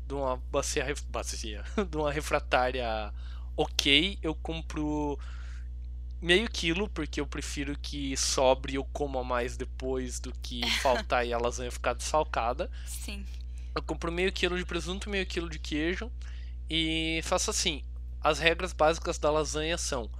de 0.06 0.12
uma 0.12 0.36
bacia. 0.50 0.86
bacia 1.08 1.64
de 1.90 1.96
uma 1.96 2.12
refratária 2.12 3.12
ok, 3.56 4.18
eu 4.22 4.34
compro 4.34 5.18
meio 6.20 6.48
quilo, 6.48 6.88
porque 6.88 7.20
eu 7.20 7.26
prefiro 7.26 7.76
que 7.78 8.16
sobre 8.16 8.72
e 8.72 8.76
eu 8.76 8.84
coma 8.84 9.24
mais 9.24 9.56
depois 9.56 10.20
do 10.20 10.32
que 10.42 10.60
faltar 10.80 11.26
e 11.26 11.32
a 11.32 11.38
lasanha 11.38 11.70
ficar 11.70 11.94
desfalcada. 11.94 12.70
Sim. 12.86 13.24
Eu 13.74 13.82
compro 13.82 14.12
meio 14.12 14.32
quilo 14.32 14.56
de 14.58 14.64
presunto, 14.64 15.08
meio 15.08 15.26
quilo 15.26 15.48
de 15.48 15.58
queijo 15.58 16.10
e 16.68 17.20
faço 17.24 17.50
assim. 17.50 17.82
As 18.20 18.38
regras 18.38 18.72
básicas 18.72 19.18
da 19.18 19.30
lasanha 19.30 19.76
são: 19.78 20.10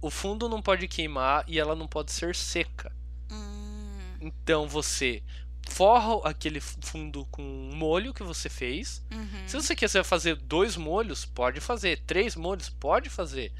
o 0.00 0.10
fundo 0.10 0.48
não 0.48 0.62
pode 0.62 0.86
queimar 0.88 1.44
e 1.46 1.58
ela 1.58 1.74
não 1.74 1.86
pode 1.88 2.12
ser 2.12 2.34
seca. 2.34 2.92
Hum, 3.30 3.98
Então 4.20 4.68
você 4.68 5.22
forra 5.68 6.28
aquele 6.28 6.60
fundo 6.60 7.26
com 7.30 7.42
um 7.42 7.76
molho 7.76 8.14
que 8.14 8.22
você 8.22 8.48
fez. 8.48 9.02
uhum. 9.12 9.28
Se 9.46 9.54
você 9.56 9.76
quiser 9.76 10.02
fazer 10.04 10.36
dois 10.36 10.76
molhos, 10.76 11.24
pode 11.26 11.60
fazer. 11.60 12.00
Três 12.06 12.34
molhos, 12.36 12.68
pode 12.70 13.10
fazer. 13.10 13.52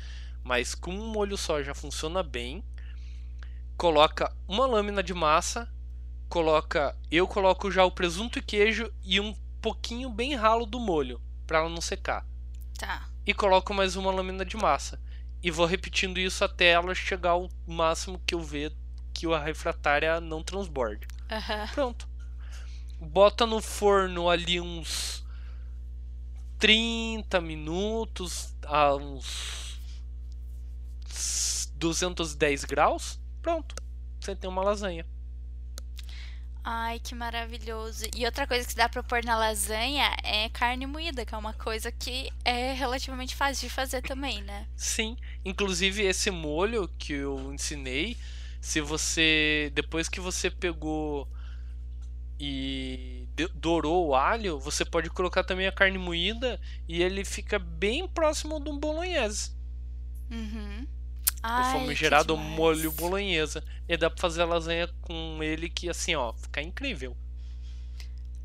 Mas 0.43 0.75
com 0.75 0.93
um 0.95 1.09
molho 1.13 1.37
só 1.37 1.63
já 1.63 1.75
funciona 1.75 2.23
bem. 2.23 2.65
Coloca 3.77 4.35
uma 4.47 4.67
lâmina 4.67 5.03
de 5.03 5.13
massa. 5.13 5.69
Coloca. 6.29 6.97
Eu 7.11 7.27
coloco 7.27 7.71
já 7.71 7.85
o 7.85 7.91
presunto 7.91 8.39
e 8.39 8.43
queijo 8.43 8.93
e 9.03 9.19
um 9.19 9.35
pouquinho 9.63 10.11
bem 10.11 10.35
ralo 10.35 10.67
do 10.67 10.79
molho. 10.79 11.21
Pra 11.47 11.59
ela 11.59 11.69
não 11.69 11.81
secar. 11.81 12.27
Tá. 12.79 13.09
E 13.27 13.33
coloco 13.33 13.73
mais 13.73 13.97
uma 13.97 14.11
lâmina 14.11 14.45
de 14.45 14.57
massa. 14.57 15.01
E 15.43 15.51
vou 15.51 15.67
repetindo 15.67 16.19
isso 16.19 16.45
até 16.45 16.71
ela 16.73 16.95
chegar 16.95 17.31
ao 17.31 17.49
máximo 17.67 18.21
que 18.27 18.35
eu 18.35 18.41
ver 18.41 18.73
que 19.15 19.27
a 19.33 19.39
refratária 19.39 20.21
não 20.21 20.43
transborde. 20.43 21.07
Aham. 21.31 21.69
Pronto. 21.73 22.09
Bota 23.01 23.47
no 23.47 23.61
forno 23.61 24.29
ali 24.29 24.61
uns 24.61 25.25
30 26.59 27.41
minutos 27.41 28.55
a 28.65 28.95
uns 28.95 29.81
210 31.75 32.65
graus. 32.65 33.19
Pronto. 33.41 33.75
Você 34.21 34.35
tem 34.35 34.51
uma 34.51 34.63
lasanha. 34.63 35.07
Ai, 36.71 37.01
que 37.01 37.15
maravilhoso. 37.15 38.05
E 38.15 38.27
outra 38.27 38.47
coisa 38.47 38.69
que 38.69 38.75
dá 38.75 38.91
pra 38.91 39.03
pôr 39.03 39.25
na 39.25 39.39
lasanha 39.39 40.15
é 40.23 40.51
carne 40.51 40.85
moída, 40.85 41.25
que 41.25 41.35
é 41.35 41.39
uma 41.39 41.55
coisa 41.55 41.91
que 41.91 42.29
é 42.45 42.75
relativamente 42.75 43.35
fácil 43.35 43.67
de 43.67 43.75
fazer 43.75 44.03
também, 44.03 44.43
né? 44.43 44.67
Sim. 44.77 45.17
Inclusive 45.47 46.03
esse 46.03 46.31
molho 46.31 46.87
que 46.99 47.15
eu 47.15 47.55
ensinei, 47.55 48.19
se 48.61 48.83
você 48.83 49.73
depois 49.73 50.11
que 50.11 50.21
você 50.21 50.51
pegou 50.51 51.27
e 52.39 53.27
dourou 53.55 54.09
o 54.09 54.15
alho, 54.15 54.61
você 54.61 54.85
pode 54.85 55.09
colocar 55.09 55.45
também 55.45 55.67
a 55.67 55.73
carne 55.73 55.97
moída 55.97 56.61
e 56.87 57.03
ele 57.03 57.25
fica 57.25 57.59
bem 57.59 58.07
próximo 58.07 58.63
de 58.63 58.69
um 58.69 58.79
bolonhese. 58.79 59.53
Uhum. 60.31 60.87
O 61.39 61.47
Ai, 61.47 61.73
que 61.73 61.79
famigerado 61.81 62.37
molho 62.37 62.93
bolonhesa. 62.93 63.63
E 63.89 63.97
dá 63.97 64.11
pra 64.11 64.21
fazer 64.21 64.43
a 64.43 64.47
lasanha 64.47 64.89
com 65.03 65.39
ele 65.43 65.69
que 65.69 65.89
assim, 65.89 66.15
ó, 66.15 66.33
fica 66.33 66.61
incrível. 66.61 67.17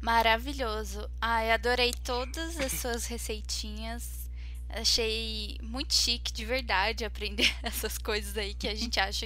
Maravilhoso. 0.02 1.10
Ai, 1.22 1.52
adorei 1.52 1.94
todas 2.04 2.60
as 2.60 2.72
suas 2.74 3.06
receitinhas. 3.06 4.30
Achei 4.70 5.58
muito 5.62 5.94
chique, 5.94 6.34
de 6.34 6.46
verdade, 6.46 7.06
aprender 7.06 7.54
essas 7.62 7.98
coisas 7.98 8.38
aí 8.38 8.54
que 8.54 8.68
a 8.68 8.76
gente 8.76 9.00
acha 9.00 9.26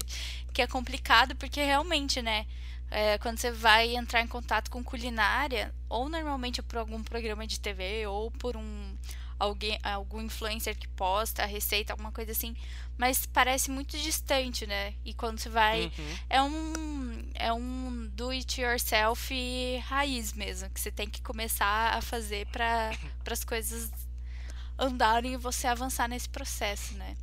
que 0.54 0.62
é 0.62 0.68
complicado, 0.68 1.36
porque 1.36 1.64
realmente, 1.64 2.22
né? 2.22 2.46
é, 2.90 3.18
quando 3.18 3.38
você 3.38 3.52
vai 3.52 3.96
entrar 3.96 4.22
em 4.22 4.28
contato 4.28 4.70
com 4.70 4.84
culinária, 4.84 5.74
ou 5.90 6.10
normalmente 6.10 6.62
por 6.62 6.78
algum 6.78 7.04
programa 7.04 7.46
de 7.46 7.60
TV, 7.60 8.08
ou 8.08 8.32
por 8.32 8.56
um 8.56 8.96
alguém, 9.40 9.78
algum 9.84 10.22
influencer 10.22 10.76
que 10.78 10.88
posta 10.90 11.44
a 11.44 11.46
receita, 11.46 11.94
alguma 11.94 12.12
coisa 12.12 12.32
assim, 12.32 12.56
mas 12.98 13.26
parece 13.26 13.70
muito 13.72 13.98
distante, 13.98 14.66
né? 14.66 14.94
E 15.06 15.14
quando 15.14 15.40
você 15.40 15.50
vai, 15.50 15.86
Uhum. 15.98 16.16
é 16.30 16.42
um 16.42 17.30
é 17.36 17.54
um 17.54 18.08
do 18.14 18.30
it 18.30 18.60
yourself 18.60 19.32
raiz 19.86 20.34
mesmo, 20.34 20.70
que 20.72 20.80
você 20.80 20.92
tem 20.92 21.08
que 21.10 21.22
começar 21.22 21.94
a 21.96 22.02
fazer 22.02 22.48
para 22.48 22.92
as 23.32 23.44
coisas 23.44 23.92
andarem 24.80 25.34
e 25.34 25.38
você 25.38 25.68
avançar 25.68 26.08
nesse 26.08 26.30
processo, 26.30 26.94
né? 26.96 27.16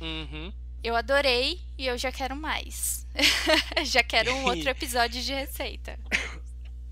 Uhum. 0.00 0.52
Eu 0.82 0.96
adorei 0.96 1.60
e 1.76 1.86
eu 1.86 1.98
já 1.98 2.10
quero 2.10 2.34
mais. 2.34 3.06
já 3.84 4.02
quero 4.02 4.32
um 4.32 4.44
outro 4.44 4.68
episódio 4.70 5.22
de 5.22 5.32
receita. 5.32 5.98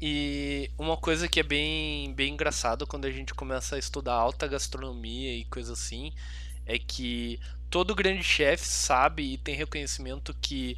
E 0.01 0.71
uma 0.79 0.97
coisa 0.97 1.27
que 1.27 1.41
é 1.41 1.43
bem, 1.43 2.13
bem 2.15 2.33
engraçado 2.33 2.87
quando 2.87 3.07
a 3.07 3.11
gente 3.11 3.35
começa 3.35 3.77
a 3.77 3.79
estudar 3.79 4.15
alta 4.15 4.47
gastronomia 4.47 5.35
e 5.35 5.45
coisa 5.47 5.73
assim, 5.73 6.13
é 6.65 6.79
que 6.79 7.41
todo 7.69 7.95
grande 7.95 8.23
chefe 8.23 8.67
sabe 8.67 9.35
e 9.35 9.39
tem 9.39 9.57
reconhecimento 9.57 10.35
que 10.41 10.77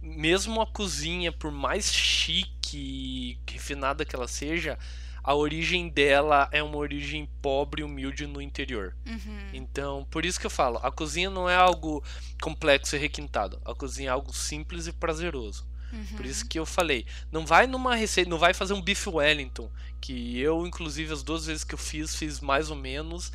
mesmo 0.00 0.60
a 0.60 0.66
cozinha, 0.66 1.32
por 1.32 1.50
mais 1.50 1.92
chique 1.92 2.76
e 2.76 3.38
refinada 3.50 4.04
que 4.04 4.14
ela 4.14 4.28
seja, 4.28 4.78
a 5.22 5.34
origem 5.34 5.88
dela 5.88 6.48
é 6.52 6.62
uma 6.62 6.76
origem 6.76 7.26
pobre 7.40 7.80
e 7.80 7.84
humilde 7.84 8.26
no 8.26 8.42
interior. 8.42 8.94
Uhum. 9.06 9.48
Então, 9.54 10.06
por 10.10 10.24
isso 10.26 10.38
que 10.38 10.44
eu 10.44 10.50
falo, 10.50 10.78
a 10.82 10.92
cozinha 10.92 11.30
não 11.30 11.48
é 11.48 11.56
algo 11.56 12.04
complexo 12.42 12.94
e 12.94 12.98
requintado. 12.98 13.58
A 13.64 13.74
cozinha 13.74 14.10
é 14.10 14.12
algo 14.12 14.34
simples 14.34 14.86
e 14.86 14.92
prazeroso. 14.92 15.66
Uhum. 15.94 16.16
Por 16.16 16.26
isso 16.26 16.46
que 16.46 16.58
eu 16.58 16.66
falei, 16.66 17.06
não 17.30 17.46
vai 17.46 17.66
numa 17.66 17.94
receita, 17.94 18.28
não 18.28 18.38
vai 18.38 18.52
fazer 18.52 18.74
um 18.74 18.82
bife 18.82 19.08
Wellington, 19.08 19.70
que 20.00 20.38
eu 20.38 20.66
inclusive 20.66 21.12
as 21.12 21.22
duas 21.22 21.46
vezes 21.46 21.64
que 21.64 21.74
eu 21.74 21.78
fiz, 21.78 22.16
fiz 22.16 22.40
mais 22.40 22.70
ou 22.70 22.76
menos 22.76 23.32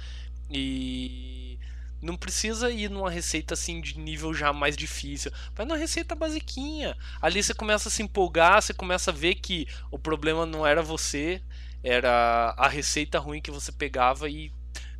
e 0.50 1.58
não 2.02 2.16
precisa 2.16 2.70
ir 2.70 2.90
numa 2.90 3.10
receita 3.10 3.54
assim 3.54 3.82
de 3.82 3.98
nível 3.98 4.34
já 4.34 4.54
mais 4.54 4.76
difícil. 4.76 5.32
Vai 5.54 5.66
numa 5.66 5.78
receita 5.78 6.16
basiquinha. 6.16 6.98
Ali 7.22 7.42
você 7.42 7.54
começa 7.54 7.90
a 7.90 7.92
se 7.92 8.02
empolgar, 8.02 8.62
você 8.62 8.74
começa 8.74 9.12
a 9.12 9.14
ver 9.14 9.36
que 9.36 9.68
o 9.92 10.00
problema 10.00 10.46
não 10.46 10.66
era 10.66 10.82
você, 10.82 11.42
era 11.84 12.54
a 12.58 12.68
receita 12.68 13.20
ruim 13.20 13.42
que 13.42 13.52
você 13.52 13.72
pegava 13.72 14.30
e 14.30 14.52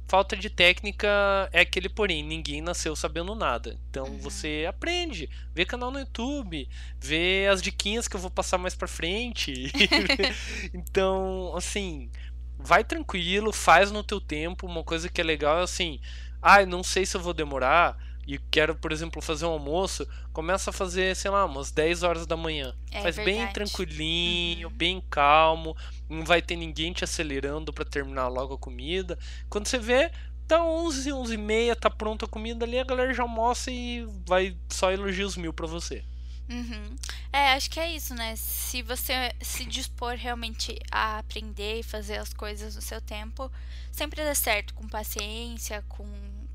falta 0.10 0.36
de 0.36 0.50
técnica 0.50 1.08
é 1.54 1.62
aquele 1.62 1.90
porém, 1.90 2.24
ninguém 2.24 2.62
nasceu 2.62 2.96
sabendo 2.96 3.36
nada. 3.36 3.80
Então 3.90 4.08
Uhum. 4.08 4.18
você 4.18 4.66
aprende, 4.68 5.30
vê 5.56 5.66
canal 5.66 5.92
no 5.92 6.00
YouTube, 6.00 6.68
vê 7.00 7.48
as 7.52 7.62
diquinhas 7.62 8.08
que 8.08 8.16
eu 8.16 8.20
vou 8.20 8.32
passar 8.32 8.58
mais 8.58 8.76
pra 8.76 8.88
frente. 8.88 9.72
então, 10.74 11.54
assim, 11.56 12.12
vai 12.58 12.84
tranquilo, 12.84 13.54
faz 13.54 13.92
no 13.92 14.04
teu 14.04 14.20
tempo. 14.22 14.68
Uma 14.68 14.84
coisa 14.84 15.10
que 15.10 15.22
é 15.22 15.24
legal 15.24 15.60
é 15.60 15.64
assim, 15.64 16.00
ah, 16.42 16.66
não 16.66 16.84
sei 16.84 17.06
se 17.06 17.16
eu 17.18 17.22
vou 17.22 17.34
demorar 17.34 17.98
e 18.36 18.38
quero, 18.52 18.76
por 18.76 18.92
exemplo, 18.92 19.22
fazer 19.22 19.46
um 19.46 19.50
almoço, 19.52 20.08
começa 20.32 20.70
a 20.70 20.74
fazer, 20.74 21.16
sei 21.16 21.32
lá, 21.32 21.46
umas 21.46 21.72
10 21.72 22.04
horas 22.04 22.28
da 22.28 22.38
manhã. 22.38 22.76
É 22.92 23.02
Faz 23.02 23.16
bem 23.16 23.26
verdade. 23.48 23.54
tranquilinho, 23.54 24.68
Uhum. 24.70 24.74
bem 24.74 25.02
calmo, 25.10 25.76
não 26.08 26.24
vai 26.24 26.42
ter 26.42 26.56
ninguém 26.56 26.94
te 26.94 27.04
acelerando 27.04 27.74
pra 27.74 27.84
terminar 27.86 28.28
logo 28.28 28.54
a 28.54 28.58
comida. 28.58 29.18
Quando 29.50 29.68
você 29.68 29.80
vê, 29.80 30.12
dá 30.48 30.64
11, 30.64 31.12
11 31.12 31.34
e 31.34 31.38
meia, 31.38 31.76
tá 31.76 31.90
pronta 31.90 32.26
a 32.26 32.30
comida 32.30 32.66
ali, 32.66 32.78
a 32.80 32.84
galera 32.84 33.14
já 33.14 33.24
almoça 33.24 33.72
e 33.72 34.06
vai 34.28 34.56
só 34.70 34.92
elogios 34.92 35.36
mil 35.36 35.54
pra 35.54 35.66
você. 35.68 36.04
Uhum. 36.50 36.96
É, 37.32 37.54
acho 37.54 37.70
que 37.70 37.80
é 37.80 37.92
isso, 37.96 38.16
né? 38.16 38.36
Se 38.36 38.82
você 38.82 39.32
se 39.40 39.66
dispor 39.66 40.16
realmente 40.16 40.76
a 40.92 41.20
aprender 41.20 41.80
e 41.80 41.84
fazer 41.84 42.18
as 42.18 42.34
coisas 42.34 42.76
no 42.76 42.82
seu 42.82 43.00
tempo, 43.00 43.52
sempre 43.92 44.24
dá 44.24 44.34
certo, 44.34 44.74
com 44.74 44.88
paciência, 44.88 45.84
com, 45.88 46.08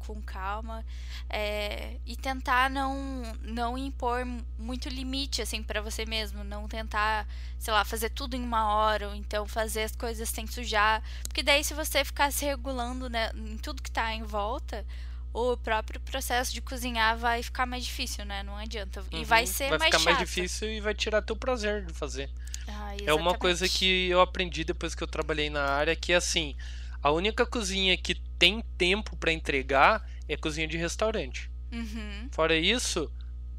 com 0.07 0.21
calma, 0.23 0.85
é, 1.29 1.97
e 2.07 2.17
tentar 2.17 2.69
não, 2.71 3.23
não 3.43 3.77
impor 3.79 4.25
muito 4.59 4.89
limite, 4.89 5.41
assim, 5.43 5.63
pra 5.63 5.81
você 5.81 6.05
mesmo, 6.05 6.45
não 6.45 6.69
tentar, 6.69 7.27
sei 7.59 7.73
lá, 7.73 7.85
fazer 7.85 8.11
tudo 8.11 8.37
em 8.37 8.43
uma 8.43 8.75
hora, 8.75 9.09
ou 9.09 9.15
então 9.15 9.47
fazer 9.47 9.83
as 9.85 9.97
coisas 9.97 10.29
sem 10.29 10.47
sujar, 10.47 11.03
porque 11.25 11.43
daí 11.43 11.63
se 11.65 11.75
você 11.75 12.05
ficar 12.05 12.31
se 12.33 12.45
regulando, 12.45 13.09
né, 13.09 13.31
em 13.35 13.57
tudo 13.59 13.83
que 13.83 13.91
tá 13.91 14.13
em 14.13 14.23
volta, 14.23 14.85
o 15.33 15.57
próprio 15.57 16.01
processo 16.01 16.53
de 16.55 16.61
cozinhar 16.61 17.17
vai 17.19 17.43
ficar 17.43 17.67
mais 17.67 17.85
difícil, 17.85 18.25
né? 18.25 18.45
Não 18.45 18.57
adianta. 18.57 19.03
E 19.11 19.25
vai 19.25 19.45
Uhum. 19.47 19.53
ser 19.53 19.69
vai 19.71 19.79
mais 19.79 19.95
ficar 19.95 19.99
mais 20.05 20.17
chato. 20.19 20.29
difícil 20.29 20.71
e 20.71 20.81
vai 20.81 20.95
tirar 20.95 21.23
teu 21.23 21.35
prazer 21.35 21.85
de 21.85 21.93
fazer. 21.93 22.31
Ah, 22.69 22.95
É 23.05 23.13
uma 23.13 23.35
coisa 23.35 23.69
que 23.69 24.09
eu 24.09 24.21
aprendi 24.21 24.63
depois 24.65 24.95
que 24.95 25.03
eu 25.03 25.09
trabalhei 25.09 25.51
na 25.51 25.63
área, 25.65 25.97
que 25.97 26.13
é 26.13 26.17
assim, 26.17 26.55
a 27.03 27.11
única 27.11 27.45
cozinha 27.45 27.97
que 27.97 28.15
tem 28.39 28.63
tempo 28.79 29.17
pra 29.17 29.33
entregar 29.33 30.05
é 30.29 30.37
cozinha 30.37 30.67
de 30.67 30.77
restaurante. 30.77 31.51
Uhum. 31.73 32.29
Fora 32.33 32.57
isso, 32.57 33.11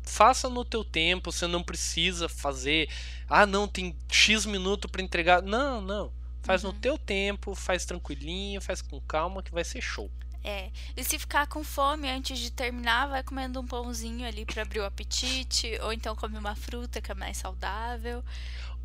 faça 0.04 0.50
no 0.50 0.64
teu 0.66 0.84
tempo, 0.84 1.32
você 1.32 1.48
não 1.48 1.64
precisa 1.64 2.28
fazer, 2.30 2.90
ah, 3.30 3.46
não, 3.46 3.68
tem 3.68 3.96
X 4.10 4.46
minuto 4.46 4.88
pra 4.90 5.02
entregar. 5.02 5.42
Não, 5.42 5.82
não. 5.82 6.14
Faz 6.44 6.64
no 6.64 6.70
Uhum. 6.70 6.80
teu 6.80 6.98
tempo, 6.98 7.56
faz 7.56 7.86
tranquilinho, 7.86 8.62
faz 8.62 8.82
com 8.82 9.02
calma 9.02 9.42
que 9.42 9.52
vai 9.52 9.64
ser 9.64 9.82
show. 9.82 10.12
É. 10.44 10.70
E 10.96 11.04
se 11.04 11.18
ficar 11.18 11.48
com 11.48 11.64
fome 11.64 12.08
antes 12.08 12.38
de 12.38 12.52
terminar, 12.52 13.08
vai 13.08 13.24
comendo 13.24 13.60
um 13.60 13.66
pãozinho 13.66 14.28
ali 14.28 14.46
pra 14.46 14.62
abrir 14.62 14.80
o 14.80 14.86
apetite, 14.86 15.76
ou 15.82 15.92
então 15.92 16.16
come 16.16 16.38
uma 16.38 16.56
fruta 16.56 17.02
que 17.02 17.12
é 17.12 17.16
mais 17.16 17.38
saudável. 17.38 18.24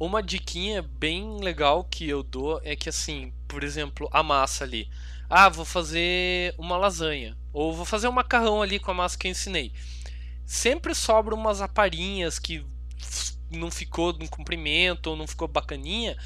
Uma 0.01 0.23
diquinha 0.23 0.81
bem 0.81 1.41
legal 1.41 1.85
que 1.85 2.09
eu 2.09 2.23
dou 2.23 2.59
é 2.65 2.75
que 2.75 2.89
assim, 2.89 3.35
por 3.47 3.63
exemplo, 3.63 4.09
a 4.11 4.23
massa 4.23 4.65
ali. 4.65 4.89
Ah, 5.29 5.51
vou 5.51 5.67
fazer 5.67 6.55
uma 6.57 6.79
lasanha. 6.79 7.37
Ou 7.53 7.75
vou 7.75 7.85
fazer 7.85 8.09
um 8.09 8.13
macarrão 8.13 8.63
ali 8.63 8.79
com 8.79 8.91
a 8.91 8.95
massa 8.95 9.19
que 9.19 9.27
eu 9.27 9.31
ensinei. 9.31 9.75
Sempre 10.47 10.95
sobra 10.95 11.35
umas 11.35 11.61
aparinhas 11.61 12.39
que 12.39 12.65
não 13.51 13.71
ficou 13.71 14.15
no 14.15 14.27
comprimento 14.27 15.11
ou 15.11 15.17
não 15.17 15.27
ficou 15.27 15.47
bacaninha. 15.47 16.17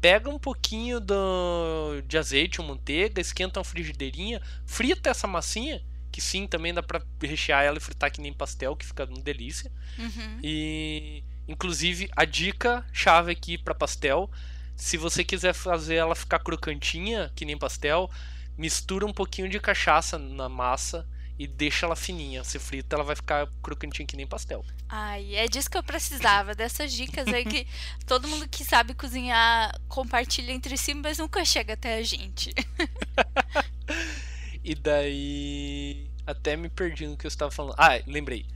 Pega 0.00 0.28
um 0.28 0.38
pouquinho 0.38 0.98
do, 0.98 2.02
de 2.08 2.18
azeite 2.18 2.60
ou 2.60 2.66
manteiga, 2.66 3.20
esquenta 3.20 3.60
uma 3.60 3.64
frigideirinha, 3.64 4.42
frita 4.66 5.08
essa 5.08 5.28
massinha, 5.28 5.80
que 6.10 6.20
sim, 6.20 6.48
também 6.48 6.74
dá 6.74 6.82
pra 6.82 7.00
rechear 7.22 7.62
ela 7.62 7.78
e 7.78 7.80
fritar 7.80 8.10
que 8.10 8.20
nem 8.20 8.32
pastel, 8.32 8.74
que 8.74 8.86
fica 8.86 9.04
uma 9.04 9.22
delícia. 9.22 9.70
Uhum. 9.96 10.40
E 10.42 11.22
inclusive 11.50 12.08
a 12.16 12.24
dica 12.24 12.84
chave 12.92 13.32
aqui 13.32 13.58
para 13.58 13.74
pastel, 13.74 14.30
se 14.76 14.96
você 14.96 15.24
quiser 15.24 15.52
fazer 15.52 15.96
ela 15.96 16.14
ficar 16.14 16.38
crocantinha, 16.38 17.30
que 17.34 17.44
nem 17.44 17.58
pastel, 17.58 18.10
mistura 18.56 19.04
um 19.04 19.12
pouquinho 19.12 19.48
de 19.48 19.60
cachaça 19.60 20.18
na 20.18 20.48
massa 20.48 21.06
e 21.38 21.46
deixa 21.46 21.86
ela 21.86 21.96
fininha. 21.96 22.44
Se 22.44 22.58
frita, 22.58 22.96
ela 22.96 23.04
vai 23.04 23.16
ficar 23.16 23.48
crocantinha 23.62 24.06
que 24.06 24.16
nem 24.16 24.26
pastel. 24.26 24.64
Ai, 24.88 25.34
é 25.34 25.48
disso 25.48 25.70
que 25.70 25.76
eu 25.76 25.82
precisava, 25.82 26.54
dessas 26.54 26.92
dicas 26.92 27.26
aí 27.28 27.44
que 27.44 27.66
todo 28.06 28.28
mundo 28.28 28.48
que 28.48 28.64
sabe 28.64 28.94
cozinhar 28.94 29.78
compartilha 29.88 30.52
entre 30.52 30.76
si, 30.76 30.94
mas 30.94 31.18
nunca 31.18 31.44
chega 31.44 31.74
até 31.74 31.98
a 31.98 32.02
gente. 32.02 32.54
E 34.62 34.74
daí 34.74 36.06
até 36.26 36.56
me 36.56 36.68
perdi 36.68 37.06
no 37.06 37.16
que 37.16 37.26
eu 37.26 37.28
estava 37.28 37.50
falando. 37.50 37.74
Ah, 37.78 37.98
lembrei. 38.06 38.46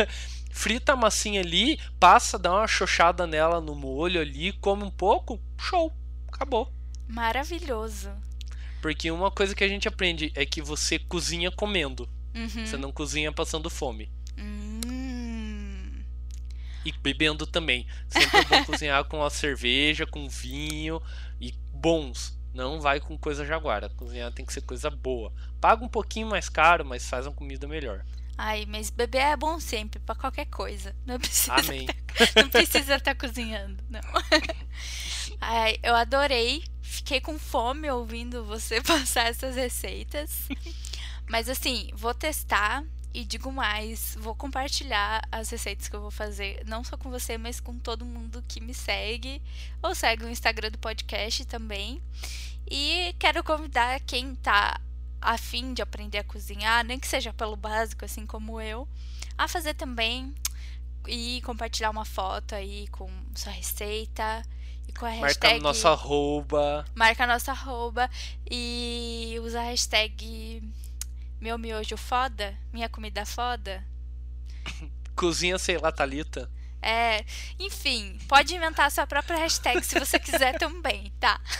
Frita 0.50 0.92
a 0.92 0.96
massinha 0.96 1.40
ali, 1.40 1.78
passa, 1.98 2.38
dá 2.38 2.52
uma 2.52 2.66
xoxada 2.66 3.26
nela 3.26 3.60
no 3.60 3.74
molho 3.74 4.20
ali, 4.20 4.52
come 4.54 4.82
um 4.82 4.90
pouco, 4.90 5.40
show, 5.58 5.92
acabou. 6.28 6.70
Maravilhoso. 7.08 8.10
Porque 8.82 9.10
uma 9.10 9.30
coisa 9.30 9.54
que 9.54 9.62
a 9.64 9.68
gente 9.68 9.86
aprende 9.88 10.32
é 10.34 10.44
que 10.44 10.60
você 10.60 10.98
cozinha 10.98 11.50
comendo, 11.50 12.08
Uhum. 12.34 12.48
você 12.66 12.76
não 12.76 12.92
cozinha 12.92 13.32
passando 13.32 13.68
fome. 13.70 14.10
Hum. 14.38 16.02
E 16.84 16.92
bebendo 16.92 17.46
também. 17.46 17.86
Sempre 18.08 18.38
é 18.38 18.44
bom 18.44 18.64
cozinhar 18.66 19.04
com 19.04 19.22
a 19.22 19.30
cerveja, 19.30 20.06
com 20.06 20.28
vinho 20.28 21.00
e 21.40 21.52
bons. 21.72 22.38
Não 22.54 22.80
vai 22.80 23.00
com 23.00 23.16
coisa 23.18 23.44
jaguara. 23.44 23.88
Cozinhar 23.90 24.32
tem 24.32 24.44
que 24.44 24.52
ser 24.52 24.62
coisa 24.62 24.90
boa. 24.90 25.32
Paga 25.60 25.84
um 25.84 25.88
pouquinho 25.88 26.28
mais 26.28 26.48
caro, 26.48 26.84
mas 26.84 27.08
faz 27.08 27.26
uma 27.26 27.34
comida 27.34 27.68
melhor. 27.68 28.04
Ai, 28.42 28.64
mas 28.64 28.88
beber 28.88 29.18
é 29.18 29.36
bom 29.36 29.60
sempre, 29.60 30.00
pra 30.00 30.14
qualquer 30.14 30.46
coisa. 30.46 30.96
Não 31.04 31.18
precisa 31.18 31.52
Amém. 31.52 31.86
Não 32.34 32.48
precisa 32.48 32.96
estar 32.96 33.14
cozinhando, 33.14 33.84
não. 33.90 34.00
Ai, 35.38 35.78
eu 35.82 35.94
adorei. 35.94 36.64
Fiquei 36.80 37.20
com 37.20 37.38
fome 37.38 37.90
ouvindo 37.90 38.42
você 38.42 38.80
passar 38.82 39.26
essas 39.26 39.56
receitas. 39.56 40.48
Mas 41.28 41.50
assim, 41.50 41.90
vou 41.92 42.14
testar 42.14 42.82
e 43.12 43.26
digo 43.26 43.52
mais, 43.52 44.16
vou 44.18 44.34
compartilhar 44.34 45.20
as 45.30 45.50
receitas 45.50 45.86
que 45.86 45.94
eu 45.94 46.00
vou 46.00 46.10
fazer, 46.10 46.62
não 46.66 46.82
só 46.82 46.96
com 46.96 47.10
você, 47.10 47.36
mas 47.36 47.60
com 47.60 47.78
todo 47.78 48.06
mundo 48.06 48.42
que 48.48 48.58
me 48.58 48.72
segue 48.72 49.42
ou 49.82 49.94
segue 49.94 50.24
o 50.24 50.30
Instagram 50.30 50.70
do 50.70 50.78
podcast 50.78 51.44
também. 51.44 52.02
E 52.70 53.14
quero 53.18 53.44
convidar 53.44 54.00
quem 54.00 54.34
tá 54.34 54.80
a 55.20 55.36
fim 55.38 55.74
de 55.74 55.82
aprender 55.82 56.18
a 56.18 56.24
cozinhar, 56.24 56.84
nem 56.84 56.98
que 56.98 57.06
seja 57.06 57.32
pelo 57.32 57.56
básico, 57.56 58.04
assim 58.04 58.26
como 58.26 58.60
eu, 58.60 58.88
a 59.36 59.46
fazer 59.48 59.74
também 59.74 60.34
e 61.06 61.40
compartilhar 61.42 61.90
uma 61.90 62.04
foto 62.04 62.54
aí 62.54 62.86
com 62.88 63.10
sua 63.34 63.52
receita 63.52 64.42
E 64.88 64.92
com 64.92 65.06
a 65.06 65.10
Marca 65.10 65.26
hashtag. 65.26 65.60
nossa 65.60 65.90
arroba. 65.90 66.84
Marca 66.94 67.26
nossa 67.26 67.52
arroba 67.52 68.10
e 68.50 69.36
usa 69.42 69.60
a 69.60 69.64
hashtag 69.64 70.62
meu 71.40 71.56
miojo 71.56 71.96
foda, 71.96 72.54
minha 72.72 72.88
comida 72.88 73.24
foda. 73.24 73.84
Cozinha, 75.16 75.58
sei 75.58 75.78
lá, 75.78 75.90
Thalita. 75.90 76.50
É, 76.82 77.24
enfim, 77.58 78.18
pode 78.26 78.54
inventar 78.54 78.86
a 78.86 78.90
sua 78.90 79.06
própria 79.06 79.36
hashtag 79.38 79.82
se 79.84 79.98
você 79.98 80.18
quiser 80.18 80.56
também, 80.58 81.12
tá? 81.20 81.40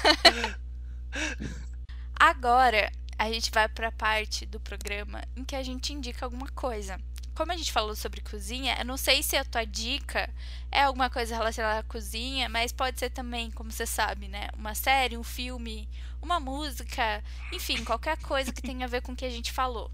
Agora 2.19 2.91
a 3.21 3.31
gente 3.31 3.51
vai 3.51 3.69
para 3.69 3.89
a 3.89 3.93
parte 3.93 4.47
do 4.47 4.59
programa 4.59 5.23
em 5.37 5.45
que 5.45 5.55
a 5.55 5.63
gente 5.63 5.93
indica 5.93 6.25
alguma 6.25 6.49
coisa. 6.53 6.99
Como 7.35 7.53
a 7.53 7.57
gente 7.57 7.71
falou 7.71 7.95
sobre 7.95 8.23
cozinha, 8.23 8.75
eu 8.79 8.85
não 8.87 8.97
sei 8.97 9.23
se 9.23 9.37
a 9.37 9.45
tua 9.45 9.67
dica 9.67 10.33
é 10.73 10.85
alguma 10.85 11.11
coisa 11.11 11.37
relacionada 11.37 11.81
à 11.81 11.83
cozinha, 11.83 12.49
mas 12.49 12.73
pode 12.73 12.99
ser 12.99 13.11
também, 13.11 13.51
como 13.51 13.71
você 13.71 13.85
sabe, 13.85 14.27
né? 14.27 14.49
Uma 14.57 14.75
série, 14.75 15.19
um 15.19 15.23
filme, 15.23 15.87
uma 16.23 16.41
música, 16.41 17.23
enfim, 17.53 17.85
qualquer 17.85 18.17
coisa 18.23 18.51
que 18.51 18.63
tenha 18.63 18.87
a 18.87 18.89
ver 18.89 19.03
com 19.03 19.13
o 19.13 19.17
que 19.17 19.27
a 19.27 19.31
gente 19.31 19.53
falou. 19.53 19.91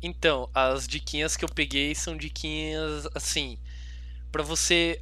Então, 0.00 0.48
as 0.54 0.86
diquinhas 0.86 1.36
que 1.36 1.44
eu 1.44 1.48
peguei 1.48 1.96
são 1.96 2.16
diquinhas 2.16 3.08
assim, 3.12 3.58
para 4.30 4.44
você 4.44 5.00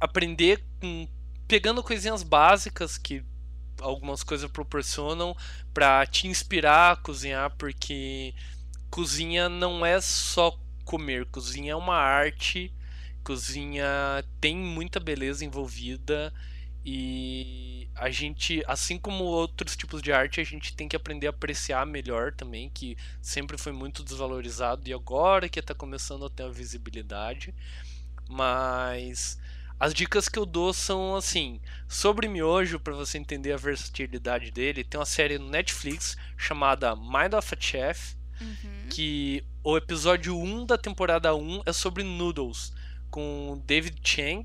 aprender 0.00 0.64
com 0.80 1.06
pegando 1.46 1.84
coisinhas 1.84 2.24
básicas 2.24 2.98
que 2.98 3.24
algumas 3.80 4.22
coisas 4.22 4.50
proporcionam 4.50 5.36
para 5.72 6.04
te 6.06 6.26
inspirar 6.26 6.92
a 6.92 6.96
cozinhar, 6.96 7.54
porque 7.56 8.34
cozinha 8.90 9.48
não 9.48 9.84
é 9.84 10.00
só 10.00 10.58
comer, 10.84 11.26
cozinha 11.26 11.72
é 11.72 11.76
uma 11.76 11.96
arte, 11.96 12.72
cozinha 13.22 13.86
tem 14.40 14.56
muita 14.56 14.98
beleza 14.98 15.44
envolvida 15.44 16.32
e 16.84 17.88
a 17.94 18.10
gente, 18.10 18.62
assim 18.66 18.96
como 18.98 19.24
outros 19.24 19.76
tipos 19.76 20.00
de 20.00 20.12
arte, 20.12 20.40
a 20.40 20.44
gente 20.44 20.74
tem 20.74 20.88
que 20.88 20.96
aprender 20.96 21.26
a 21.26 21.30
apreciar 21.30 21.84
melhor 21.84 22.32
também, 22.32 22.70
que 22.70 22.96
sempre 23.20 23.58
foi 23.58 23.72
muito 23.72 24.02
desvalorizado 24.02 24.88
e 24.88 24.92
agora 24.94 25.48
que 25.48 25.58
está 25.58 25.74
começando 25.74 26.24
a 26.24 26.30
ter 26.30 26.44
a 26.44 26.48
visibilidade. 26.48 27.54
Mas 28.28 29.38
as 29.80 29.94
dicas 29.94 30.28
que 30.28 30.38
eu 30.38 30.44
dou 30.44 30.72
são 30.72 31.14
assim, 31.14 31.60
sobre 31.86 32.26
miojo, 32.26 32.80
para 32.80 32.94
você 32.94 33.16
entender 33.16 33.52
a 33.52 33.56
versatilidade 33.56 34.50
dele, 34.50 34.82
tem 34.82 34.98
uma 34.98 35.06
série 35.06 35.38
no 35.38 35.48
Netflix 35.48 36.16
chamada 36.36 36.96
Mind 36.96 37.34
of 37.34 37.54
a 37.54 37.60
Chef, 37.60 38.16
uhum. 38.40 38.88
que 38.90 39.44
o 39.62 39.76
episódio 39.76 40.36
1 40.36 40.66
da 40.66 40.76
temporada 40.76 41.34
1 41.34 41.62
é 41.64 41.72
sobre 41.72 42.02
noodles, 42.02 42.72
com 43.10 43.62
David 43.66 44.00
Chang, 44.02 44.42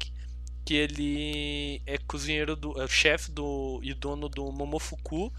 que 0.64 0.76
ele 0.76 1.82
é 1.86 1.98
cozinheiro 1.98 2.56
do 2.56 2.82
é 2.82 2.88
chefe 2.88 3.32
do 3.32 3.80
e 3.84 3.94
dono 3.94 4.30
do 4.30 4.52
Momofuku, 4.52 5.34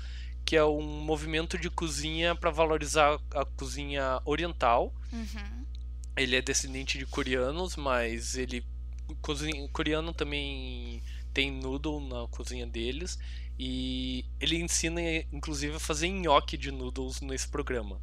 que 0.45 0.57
é 0.57 0.65
um 0.65 0.83
movimento 0.83 1.57
de 1.57 1.71
cozinha 1.71 2.35
para 2.35 2.51
valorizar 2.51 3.19
a 3.33 3.45
cozinha 3.45 4.21
oriental. 4.25 4.93
Uhum. 5.13 5.65
Ele 6.17 6.37
é 6.37 6.43
descendente 6.43 6.99
de 6.99 7.07
coreanos, 7.07 7.77
mas 7.77 8.37
ele 8.37 8.65
cozinha, 9.21 9.69
coreano 9.69 10.13
também 10.13 11.03
tem 11.33 11.51
noodle 11.51 12.01
na 12.01 12.29
cozinha 12.29 12.67
deles 12.67 13.19
e 13.59 14.25
ele 14.41 14.57
ensina 14.57 15.01
inclusive 15.33 15.77
a 15.77 15.81
fazer 15.81 16.09
nhoque 16.09 16.57
de 16.57 16.71
noodles 16.71 17.21
nesse 17.21 17.49
programa. 17.49 18.01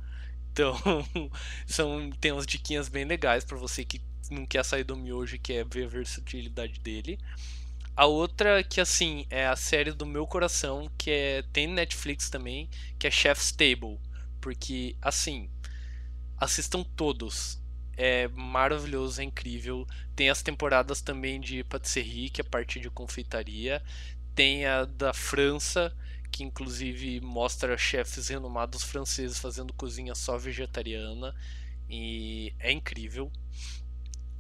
Então, 0.52 0.76
são 1.66 2.12
tem 2.20 2.32
umas 2.32 2.46
diquinhas 2.46 2.90
bem 2.90 3.06
legais 3.06 3.44
para 3.44 3.58
você 3.58 3.86
que 3.86 4.02
não 4.30 4.46
quer 4.46 4.64
sair 4.64 4.84
do 4.84 4.96
miojo 4.96 5.36
e 5.36 5.40
quer 5.40 5.66
ver 5.66 5.86
a 5.86 5.90
versatilidade 5.90 6.80
dele. 6.80 7.20
A 7.96 8.06
outra 8.06 8.64
que 8.64 8.80
assim 8.82 9.26
é 9.30 9.46
a 9.46 9.56
série 9.56 9.92
do 9.92 10.06
meu 10.06 10.26
coração, 10.26 10.90
que 10.98 11.12
é 11.12 11.44
tem 11.54 11.68
Netflix 11.68 12.30
também, 12.30 12.70
que 12.98 13.08
é 13.08 13.12
Chef's 13.12 13.52
Table, 13.52 14.00
porque 14.40 14.96
assim, 15.02 15.50
assistam 16.38 16.84
todos 16.84 17.61
é 17.98 18.28
maravilhoso, 18.30 19.22
é 19.22 19.24
incrível. 19.24 19.88
Tem 20.16 20.30
as 20.30 20.42
temporadas 20.42 21.02
também 21.02 21.40
de 21.40 21.64
patisserie, 21.64 22.30
que 22.30 22.42
é 22.42 22.44
a 22.44 22.50
parte 22.50 22.80
de 22.80 22.90
confeitaria. 22.90 23.82
Tem 24.36 24.66
a 24.66 24.86
da 24.86 25.14
França, 25.14 25.96
que 26.32 26.44
inclusive 26.44 27.20
mostra 27.22 27.78
chefes 27.78 28.30
renomados 28.30 28.84
franceses 28.84 29.40
fazendo 29.40 29.74
cozinha 29.74 30.16
só 30.16 30.38
vegetariana. 30.38 31.36
E 31.90 32.54
é 32.60 32.72
incrível. 32.72 33.32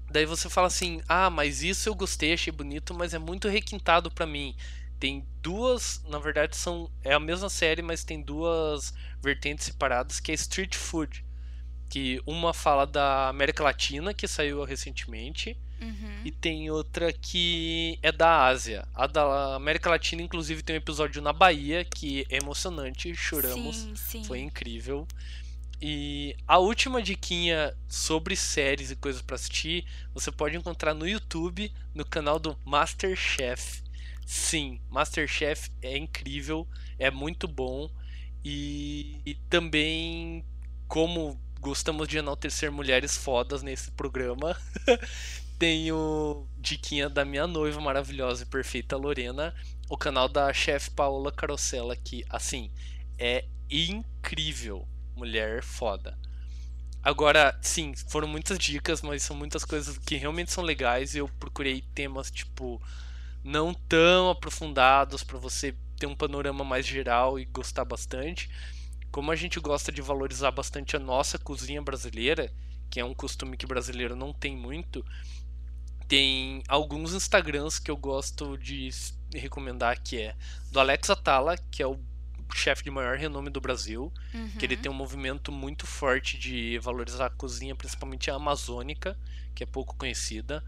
Daí 0.09 0.25
você 0.25 0.49
fala 0.49 0.67
assim: 0.67 1.01
ah, 1.07 1.29
mas 1.29 1.63
isso 1.63 1.89
eu 1.89 1.95
gostei, 1.95 2.33
achei 2.33 2.51
bonito, 2.51 2.93
mas 2.93 3.13
é 3.13 3.19
muito 3.19 3.47
requintado 3.47 4.09
para 4.11 4.25
mim. 4.25 4.55
Tem 4.99 5.25
duas, 5.41 6.01
na 6.07 6.19
verdade 6.19 6.55
são 6.55 6.91
é 7.03 7.13
a 7.13 7.19
mesma 7.19 7.49
série, 7.49 7.81
mas 7.81 8.03
tem 8.03 8.21
duas 8.21 8.93
vertentes 9.21 9.65
separadas 9.65 10.19
que 10.19 10.31
é 10.31 10.35
Street 10.35 10.75
Food 10.75 11.25
que 11.91 12.21
uma 12.25 12.53
fala 12.53 12.87
da 12.87 13.27
América 13.27 13.61
Latina, 13.61 14.13
que 14.13 14.25
saiu 14.25 14.63
recentemente, 14.63 15.57
uhum. 15.81 16.21
e 16.23 16.31
tem 16.31 16.71
outra 16.71 17.11
que 17.11 17.99
é 18.01 18.13
da 18.13 18.45
Ásia. 18.45 18.87
A 18.95 19.05
da 19.05 19.55
América 19.55 19.89
Latina, 19.89 20.21
inclusive, 20.21 20.63
tem 20.63 20.75
um 20.75 20.77
episódio 20.77 21.21
na 21.21 21.33
Bahia 21.33 21.83
que 21.83 22.25
é 22.29 22.37
emocionante, 22.37 23.13
choramos, 23.13 23.75
sim, 23.75 23.95
sim. 23.97 24.23
foi 24.23 24.39
incrível. 24.39 25.05
E 25.81 26.33
a 26.47 26.59
última 26.59 27.01
diquinha 27.01 27.75
sobre 27.89 28.37
séries 28.37 28.89
e 28.91 28.95
coisas 28.95 29.21
para 29.21 29.35
assistir, 29.35 29.83
você 30.13 30.31
pode 30.31 30.55
encontrar 30.55 30.93
no 30.93 31.05
YouTube, 31.05 31.69
no 31.93 32.05
canal 32.05 32.39
do 32.39 32.57
Masterchef. 32.63 33.83
Sim, 34.25 34.79
Masterchef 34.89 35.69
é 35.81 35.97
incrível, 35.97 36.65
é 36.97 37.11
muito 37.11 37.49
bom. 37.49 37.89
E, 38.45 39.19
e 39.25 39.35
também, 39.49 40.45
como 40.87 41.37
gostamos 41.61 42.07
de 42.07 42.17
enaltecer 42.17 42.71
mulheres 42.71 43.15
fodas 43.15 43.61
nesse 43.61 43.91
programa. 43.91 44.57
Tenho 45.59 46.47
diquinha 46.57 47.07
da 47.07 47.23
minha 47.23 47.45
noiva 47.45 47.79
maravilhosa 47.79 48.43
e 48.43 48.47
perfeita 48.47 48.97
Lorena, 48.97 49.53
o 49.87 49.95
canal 49.95 50.27
da 50.27 50.51
chefe 50.51 50.89
Paola 50.89 51.31
Carosella, 51.31 51.95
que 51.95 52.25
assim 52.29 52.71
é 53.17 53.45
incrível, 53.69 54.87
mulher 55.15 55.63
foda. 55.63 56.17
Agora, 57.03 57.57
sim, 57.61 57.93
foram 58.09 58.27
muitas 58.27 58.57
dicas, 58.57 59.03
mas 59.03 59.21
são 59.21 59.35
muitas 59.35 59.63
coisas 59.63 59.99
que 59.99 60.15
realmente 60.15 60.51
são 60.51 60.63
legais. 60.63 61.15
Eu 61.15 61.29
procurei 61.39 61.83
temas 61.93 62.31
tipo 62.31 62.81
não 63.43 63.73
tão 63.73 64.31
aprofundados 64.31 65.23
para 65.23 65.37
você 65.37 65.75
ter 65.97 66.07
um 66.07 66.15
panorama 66.15 66.63
mais 66.63 66.85
geral 66.85 67.39
e 67.39 67.45
gostar 67.45 67.85
bastante 67.85 68.49
como 69.11 69.31
a 69.31 69.35
gente 69.35 69.59
gosta 69.59 69.91
de 69.91 70.01
valorizar 70.01 70.51
bastante 70.51 70.95
a 70.95 70.99
nossa 70.99 71.37
cozinha 71.37 71.81
brasileira, 71.81 72.51
que 72.89 72.99
é 72.99 73.05
um 73.05 73.13
costume 73.13 73.57
que 73.57 73.65
brasileiro 73.65 74.15
não 74.15 74.33
tem 74.33 74.55
muito, 74.55 75.05
tem 76.07 76.61
alguns 76.67 77.13
Instagrams 77.13 77.79
que 77.79 77.89
eu 77.89 77.97
gosto 77.97 78.57
de 78.57 78.89
recomendar, 79.33 80.01
que 80.01 80.19
é 80.19 80.35
do 80.71 80.79
Alex 80.79 81.09
Atala, 81.09 81.57
que 81.69 81.81
é 81.81 81.87
o 81.87 81.97
chefe 82.53 82.83
de 82.83 82.91
maior 82.91 83.17
renome 83.17 83.49
do 83.49 83.61
Brasil, 83.61 84.11
uhum. 84.33 84.49
que 84.59 84.65
ele 84.65 84.75
tem 84.75 84.91
um 84.91 84.95
movimento 84.95 85.51
muito 85.51 85.87
forte 85.87 86.37
de 86.37 86.77
valorizar 86.79 87.27
a 87.27 87.29
cozinha, 87.29 87.75
principalmente 87.75 88.29
a 88.29 88.35
amazônica, 88.35 89.17
que 89.55 89.63
é 89.63 89.65
pouco 89.65 89.95
conhecida. 89.95 90.63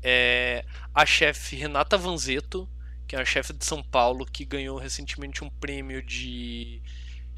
É 0.00 0.64
a 0.94 1.04
chefe 1.04 1.56
Renata 1.56 1.98
Vanzeto, 1.98 2.68
que 3.06 3.16
é 3.16 3.20
a 3.20 3.24
chefe 3.24 3.52
de 3.52 3.64
São 3.64 3.82
Paulo, 3.82 4.24
que 4.24 4.44
ganhou 4.44 4.78
recentemente 4.78 5.42
um 5.42 5.50
prêmio 5.50 6.02
de 6.02 6.80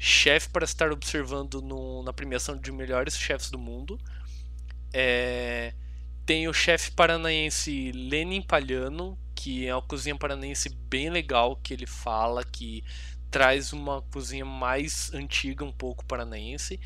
chefe 0.03 0.49
para 0.49 0.65
estar 0.65 0.91
observando 0.91 1.61
no, 1.61 2.01
na 2.01 2.11
premiação 2.11 2.57
de 2.57 2.71
melhores 2.71 3.15
chefes 3.15 3.51
do 3.51 3.59
mundo. 3.59 3.99
É, 4.91 5.75
tem 6.25 6.47
o 6.47 6.53
chefe 6.53 6.89
paranaense 6.91 7.91
Lenin 7.91 8.41
Palhano, 8.41 9.15
que 9.35 9.67
é 9.67 9.75
uma 9.75 9.81
cozinha 9.83 10.15
paranaense 10.15 10.69
bem 10.69 11.11
legal, 11.11 11.55
que 11.55 11.71
ele 11.71 11.85
fala 11.85 12.43
que 12.43 12.83
traz 13.29 13.73
uma 13.73 14.01
cozinha 14.01 14.43
mais 14.43 15.13
antiga, 15.13 15.63
um 15.63 15.71
pouco 15.71 16.03
paranaense. 16.03 16.79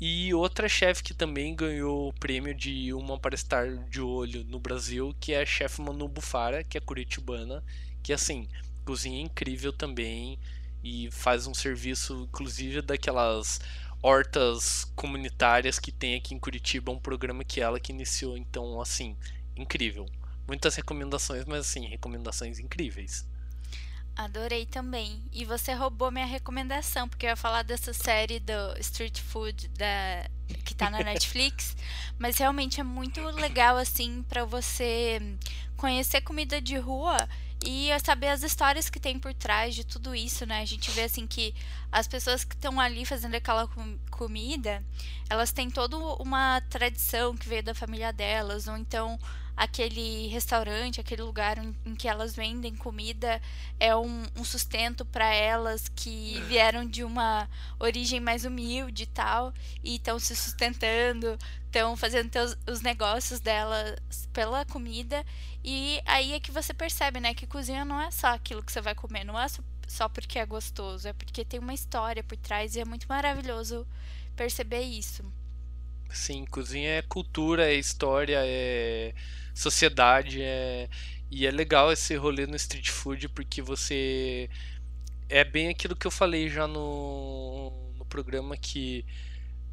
E 0.00 0.34
outra 0.34 0.68
chefe 0.68 1.04
que 1.04 1.14
também 1.14 1.54
ganhou 1.54 2.08
o 2.08 2.12
prêmio 2.14 2.52
de 2.52 2.92
uma 2.92 3.16
para 3.16 3.36
estar 3.36 3.76
de 3.88 4.00
olho 4.00 4.42
no 4.42 4.58
Brasil, 4.58 5.14
que 5.20 5.32
é 5.32 5.42
a 5.42 5.46
chefe 5.46 5.80
Manu 5.80 6.08
Bufara, 6.08 6.64
que 6.64 6.76
é 6.76 6.80
curitibana, 6.80 7.62
que 8.02 8.12
assim, 8.12 8.48
cozinha 8.84 9.22
incrível 9.22 9.72
também 9.72 10.36
e 10.86 11.10
faz 11.10 11.46
um 11.46 11.54
serviço, 11.54 12.28
inclusive, 12.28 12.80
daquelas 12.80 13.60
hortas 14.00 14.84
comunitárias 14.94 15.80
que 15.80 15.90
tem 15.90 16.14
aqui 16.14 16.32
em 16.32 16.38
Curitiba, 16.38 16.92
um 16.92 16.98
programa 16.98 17.44
que 17.44 17.60
ela 17.60 17.80
que 17.80 17.92
iniciou, 17.92 18.36
então, 18.36 18.80
assim, 18.80 19.16
incrível. 19.56 20.06
Muitas 20.46 20.76
recomendações, 20.76 21.44
mas 21.44 21.60
assim, 21.60 21.86
recomendações 21.86 22.60
incríveis. 22.60 23.26
Adorei 24.14 24.64
também. 24.64 25.20
E 25.32 25.44
você 25.44 25.74
roubou 25.74 26.10
minha 26.10 26.24
recomendação, 26.24 27.08
porque 27.08 27.26
eu 27.26 27.30
ia 27.30 27.36
falar 27.36 27.64
dessa 27.64 27.92
série 27.92 28.38
do 28.38 28.78
Street 28.78 29.20
Food 29.20 29.68
da, 29.68 30.30
que 30.64 30.74
tá 30.74 30.88
na 30.88 31.02
Netflix, 31.04 31.76
mas 32.16 32.38
realmente 32.38 32.80
é 32.80 32.84
muito 32.84 33.20
legal 33.20 33.76
assim 33.76 34.22
para 34.22 34.44
você 34.44 35.20
conhecer 35.76 36.20
comida 36.20 36.60
de 36.60 36.78
rua 36.78 37.28
e 37.64 37.88
saber 38.00 38.28
as 38.28 38.42
histórias 38.42 38.90
que 38.90 39.00
tem 39.00 39.18
por 39.18 39.32
trás 39.32 39.74
de 39.74 39.84
tudo 39.84 40.14
isso, 40.14 40.44
né? 40.46 40.60
A 40.60 40.64
gente 40.64 40.90
vê 40.90 41.02
assim 41.02 41.26
que 41.26 41.54
as 41.90 42.06
pessoas 42.06 42.44
que 42.44 42.54
estão 42.54 42.78
ali 42.78 43.04
fazendo 43.04 43.34
aquela 43.34 43.66
com 43.66 43.98
comida, 44.10 44.84
elas 45.28 45.52
têm 45.52 45.70
toda 45.70 45.96
uma 45.96 46.60
tradição 46.68 47.36
que 47.36 47.48
veio 47.48 47.62
da 47.62 47.74
família 47.74 48.12
delas, 48.12 48.68
ou 48.68 48.76
então 48.76 49.18
aquele 49.56 50.26
restaurante, 50.28 51.00
aquele 51.00 51.22
lugar 51.22 51.56
em, 51.56 51.94
que 51.94 52.06
elas 52.06 52.36
vendem 52.36 52.76
comida 52.76 53.40
é 53.80 53.96
um, 53.96 54.24
um 54.36 54.44
sustento 54.44 55.04
para 55.04 55.32
elas 55.32 55.88
que 55.88 56.38
vieram 56.46 56.86
de 56.86 57.02
uma 57.02 57.48
origem 57.80 58.20
mais 58.20 58.44
humilde 58.44 59.04
e 59.04 59.06
tal, 59.06 59.54
e 59.82 59.96
estão 59.96 60.18
se 60.18 60.36
sustentando, 60.36 61.38
estão 61.64 61.96
fazendo 61.96 62.30
os 62.70 62.82
negócios 62.82 63.40
delas 63.40 63.98
pela 64.32 64.64
comida, 64.66 65.24
e 65.66 66.00
aí 66.06 66.32
é 66.32 66.40
que 66.40 66.52
você 66.52 66.72
percebe, 66.72 67.18
né, 67.18 67.34
que 67.34 67.46
cozinha 67.46 67.84
não 67.84 68.00
é 68.00 68.10
só 68.12 68.28
aquilo 68.28 68.62
que 68.62 68.70
você 68.70 68.80
vai 68.80 68.94
comer, 68.94 69.24
não 69.24 69.38
é 69.38 69.46
só 69.88 70.08
porque 70.08 70.38
é 70.38 70.46
gostoso, 70.46 71.08
é 71.08 71.12
porque 71.12 71.44
tem 71.44 71.58
uma 71.58 71.74
história 71.74 72.22
por 72.22 72.36
trás 72.36 72.76
e 72.76 72.80
é 72.80 72.84
muito 72.84 73.06
maravilhoso 73.08 73.84
perceber 74.36 74.82
isso. 74.82 75.24
Sim, 76.10 76.44
cozinha 76.46 76.90
é 76.90 77.02
cultura, 77.02 77.68
é 77.68 77.74
história, 77.74 78.38
é 78.44 79.12
sociedade. 79.54 80.40
É... 80.42 80.88
E 81.30 81.46
é 81.46 81.50
legal 81.50 81.92
esse 81.92 82.14
rolê 82.14 82.46
no 82.46 82.56
street 82.56 82.88
food 82.90 83.28
porque 83.30 83.60
você. 83.60 84.48
É 85.28 85.42
bem 85.44 85.68
aquilo 85.68 85.96
que 85.96 86.06
eu 86.06 86.10
falei 86.10 86.48
já 86.48 86.68
no, 86.68 87.92
no 87.96 88.04
programa 88.06 88.56
que 88.56 89.04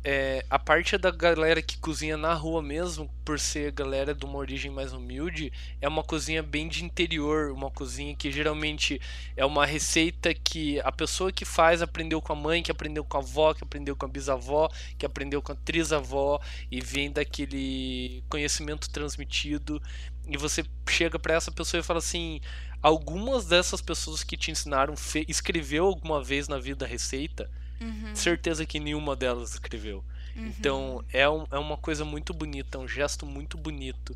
é, 0.04 0.46
a 0.50 0.60
parte 0.60 0.98
da 0.98 1.10
galera 1.10 1.62
que 1.62 1.78
cozinha 1.78 2.18
na 2.18 2.34
rua 2.34 2.62
mesmo, 2.62 3.10
por 3.24 3.40
ser 3.40 3.72
galera 3.72 4.14
de 4.14 4.26
uma 4.26 4.38
origem 4.38 4.70
mais 4.70 4.92
humilde, 4.92 5.52
é 5.80 5.88
uma 5.88 6.04
cozinha 6.04 6.44
bem 6.44 6.68
de 6.68 6.84
interior, 6.84 7.52
uma 7.52 7.72
cozinha 7.72 8.14
que 8.16 8.32
geralmente 8.32 9.00
é 9.38 9.46
uma 9.46 9.66
receita 9.66 10.34
que 10.34 10.80
a 10.82 10.92
pessoa 10.92 11.32
que 11.32 11.46
faz 11.46 11.82
aprendeu 11.82 12.22
com 12.22 12.34
a 12.34 12.36
mãe, 12.36 12.62
que 12.62 12.72
aprendeu 12.72 13.06
com 13.06 13.18
a 13.18 13.22
avó, 13.22 13.54
que 13.54 13.64
aprendeu 13.64 13.96
com 13.96 14.06
a 14.06 14.10
bisavó, 14.10 14.70
que 14.98 15.06
aprendeu 15.06 15.42
com 15.42 15.54
a 15.54 15.56
trisavó 15.56 16.42
e 16.70 16.82
vem 16.82 17.10
daquele 17.10 18.24
conhecimento 18.30 18.90
transmitido 18.90 19.82
e 20.28 20.38
você 20.38 20.64
chega 20.90 21.20
para 21.20 21.36
essa 21.36 21.52
pessoa 21.52 21.80
e 21.80 21.84
fala 21.84 22.00
assim: 22.00 22.40
algumas 22.82 23.46
dessas 23.46 23.82
pessoas 23.82 24.24
que 24.24 24.38
te 24.38 24.52
ensinaram 24.52 24.94
escreveu 25.28 25.86
alguma 25.86 26.24
vez 26.24 26.48
na 26.48 26.58
vida 26.58 26.86
a 26.86 26.88
receita? 26.88 27.50
Uhum. 27.84 28.16
Certeza 28.16 28.66
que 28.66 28.80
nenhuma 28.80 29.16
delas 29.16 29.54
escreveu. 29.54 30.04
Uhum. 30.36 30.48
Então 30.48 31.06
é, 31.12 31.30
um, 31.30 31.46
é 31.52 31.58
uma 31.58 31.78
coisa 31.78 32.06
muito 32.06 32.34
bonita, 32.34 32.78
é 32.78 32.82
um 32.82 32.88
gesto 32.88 33.26
muito 33.26 33.58
bonito. 33.58 34.16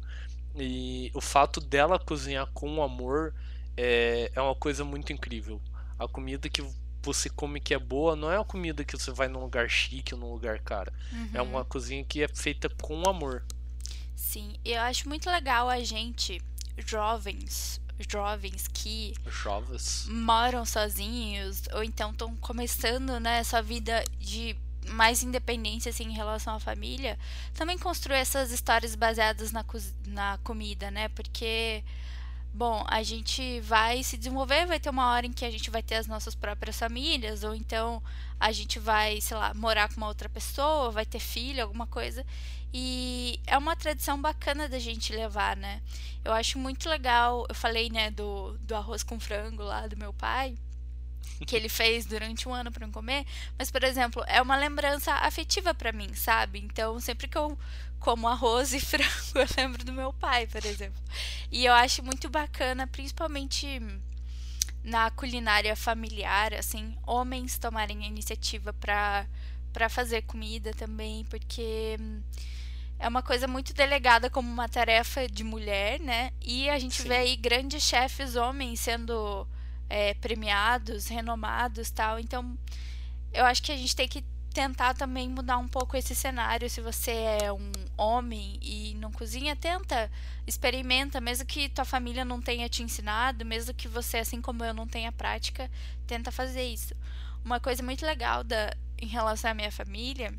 E 0.55 1.11
o 1.13 1.21
fato 1.21 1.59
dela 1.59 1.99
cozinhar 1.99 2.47
com 2.53 2.81
amor 2.81 3.33
é, 3.75 4.31
é 4.33 4.41
uma 4.41 4.55
coisa 4.55 4.83
muito 4.83 5.13
incrível. 5.13 5.61
A 5.99 6.07
comida 6.07 6.49
que 6.49 6.63
você 7.03 7.29
come 7.29 7.59
que 7.59 7.73
é 7.73 7.79
boa 7.79 8.15
não 8.15 8.31
é 8.31 8.37
a 8.37 8.43
comida 8.43 8.83
que 8.83 8.97
você 8.97 9.11
vai 9.11 9.27
num 9.27 9.39
lugar 9.39 9.69
chique 9.69 10.13
ou 10.13 10.19
num 10.19 10.31
lugar 10.31 10.59
caro. 10.59 10.91
Uhum. 11.11 11.29
É 11.33 11.41
uma 11.41 11.63
cozinha 11.63 12.03
que 12.03 12.23
é 12.23 12.27
feita 12.27 12.69
com 12.69 13.07
amor. 13.07 13.43
Sim, 14.15 14.55
eu 14.65 14.81
acho 14.81 15.07
muito 15.07 15.29
legal 15.29 15.69
a 15.69 15.79
gente, 15.83 16.41
jovens, 16.77 17.79
jovens 18.07 18.67
que 18.67 19.13
jovens. 19.27 20.05
moram 20.07 20.65
sozinhos 20.65 21.63
ou 21.73 21.83
então 21.83 22.11
estão 22.11 22.35
começando 22.37 23.19
né, 23.19 23.43
sua 23.43 23.61
vida 23.61 24.03
de 24.19 24.55
mais 24.89 25.23
independência 25.23 25.89
assim, 25.89 26.05
em 26.05 26.13
relação 26.13 26.55
à 26.55 26.59
família, 26.59 27.17
também 27.53 27.77
construir 27.77 28.17
essas 28.17 28.51
histórias 28.51 28.95
baseadas 28.95 29.51
na, 29.51 29.65
na 30.05 30.37
comida, 30.43 30.89
né? 30.89 31.09
Porque 31.09 31.83
bom, 32.53 32.83
a 32.87 33.03
gente 33.03 33.59
vai 33.61 34.01
se 34.01 34.17
desenvolver, 34.17 34.65
vai 34.65 34.79
ter 34.79 34.89
uma 34.89 35.11
hora 35.11 35.27
em 35.27 35.31
que 35.31 35.45
a 35.45 35.51
gente 35.51 35.69
vai 35.69 35.83
ter 35.83 35.95
as 35.95 36.07
nossas 36.07 36.33
próprias 36.33 36.79
famílias, 36.79 37.43
ou 37.43 37.53
então 37.53 38.01
a 38.39 38.51
gente 38.51 38.79
vai, 38.79 39.21
sei 39.21 39.37
lá, 39.37 39.53
morar 39.53 39.89
com 39.89 39.97
uma 39.97 40.07
outra 40.07 40.27
pessoa, 40.27 40.89
vai 40.89 41.05
ter 41.05 41.19
filho, 41.19 41.61
alguma 41.61 41.85
coisa. 41.85 42.25
E 42.73 43.39
é 43.47 43.57
uma 43.57 43.75
tradição 43.75 44.21
bacana 44.21 44.67
da 44.67 44.79
gente 44.79 45.13
levar, 45.13 45.55
né? 45.55 45.81
Eu 46.23 46.33
acho 46.33 46.59
muito 46.59 46.89
legal. 46.89 47.45
Eu 47.47 47.55
falei, 47.55 47.89
né, 47.89 48.11
do, 48.11 48.57
do 48.59 48.75
arroz 48.75 49.03
com 49.03 49.19
frango 49.19 49.63
lá 49.63 49.87
do 49.87 49.97
meu 49.97 50.13
pai, 50.13 50.55
que 51.45 51.55
ele 51.55 51.69
fez 51.69 52.05
durante 52.05 52.47
um 52.47 52.53
ano 52.53 52.71
para 52.71 52.85
eu 52.85 52.91
comer. 52.91 53.25
Mas, 53.57 53.71
por 53.71 53.83
exemplo, 53.83 54.23
é 54.27 54.41
uma 54.41 54.57
lembrança 54.57 55.13
afetiva 55.13 55.73
para 55.73 55.91
mim, 55.91 56.13
sabe? 56.13 56.59
Então, 56.59 56.99
sempre 56.99 57.27
que 57.27 57.37
eu 57.37 57.57
como 57.99 58.27
arroz 58.27 58.73
e 58.73 58.79
frango, 58.81 59.07
eu 59.35 59.47
lembro 59.57 59.83
do 59.83 59.93
meu 59.93 60.13
pai, 60.13 60.47
por 60.47 60.63
exemplo. 60.65 61.01
E 61.51 61.65
eu 61.65 61.73
acho 61.73 62.03
muito 62.03 62.29
bacana, 62.29 62.85
principalmente 62.87 63.81
na 64.83 65.11
culinária 65.11 65.75
familiar, 65.75 66.53
assim, 66.53 66.95
homens 67.05 67.57
tomarem 67.57 68.05
a 68.05 68.07
iniciativa 68.07 68.71
para 68.71 69.27
para 69.77 69.89
fazer 69.89 70.23
comida 70.23 70.73
também, 70.73 71.23
porque 71.25 71.99
é 72.97 73.07
uma 73.07 73.21
coisa 73.21 73.47
muito 73.47 73.75
delegada 73.75 74.27
como 74.27 74.51
uma 74.51 74.67
tarefa 74.67 75.27
de 75.27 75.43
mulher, 75.43 75.99
né? 75.99 76.31
E 76.41 76.67
a 76.67 76.79
gente 76.79 76.99
Sim. 76.99 77.09
vê 77.09 77.17
aí 77.17 77.35
grandes 77.35 77.83
chefes 77.83 78.35
homens 78.35 78.79
sendo 78.79 79.47
é, 79.87 80.15
premiados, 80.15 81.05
renomados 81.05 81.91
tal. 81.91 82.19
Então, 82.19 82.57
eu 83.31 83.45
acho 83.45 83.61
que 83.61 83.71
a 83.71 83.77
gente 83.77 83.95
tem 83.95 84.07
que 84.07 84.25
tentar 84.51 84.95
também 84.95 85.29
mudar 85.29 85.59
um 85.59 85.67
pouco 85.67 85.95
esse 85.95 86.15
cenário. 86.15 86.67
Se 86.67 86.81
você 86.81 87.11
é 87.11 87.53
um 87.53 87.71
homem 87.95 88.57
e 88.59 88.95
não 88.95 89.11
cozinha, 89.11 89.55
tenta, 89.55 90.09
experimenta, 90.47 91.21
mesmo 91.21 91.45
que 91.45 91.69
tua 91.69 91.85
família 91.85 92.25
não 92.25 92.41
tenha 92.41 92.67
te 92.67 92.81
ensinado, 92.81 93.45
mesmo 93.45 93.75
que 93.75 93.87
você, 93.87 94.17
assim 94.17 94.41
como 94.41 94.63
eu, 94.63 94.73
não 94.73 94.87
tenha 94.87 95.11
prática, 95.11 95.69
tenta 96.07 96.31
fazer 96.31 96.63
isso. 96.63 96.95
Uma 97.45 97.59
coisa 97.59 97.83
muito 97.83 98.03
legal 98.03 98.43
da, 98.43 98.75
em 98.97 99.07
relação 99.07 99.51
à 99.51 99.53
minha 99.53 99.71
família 99.71 100.33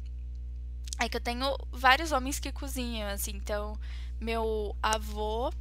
é 0.98 1.08
que 1.08 1.16
eu 1.16 1.20
tenho 1.20 1.56
vários 1.70 2.12
homens 2.12 2.40
que 2.40 2.50
cozinham, 2.50 3.08
assim. 3.08 3.32
Então, 3.36 3.78
meu 4.20 4.76
avô, 4.82 5.52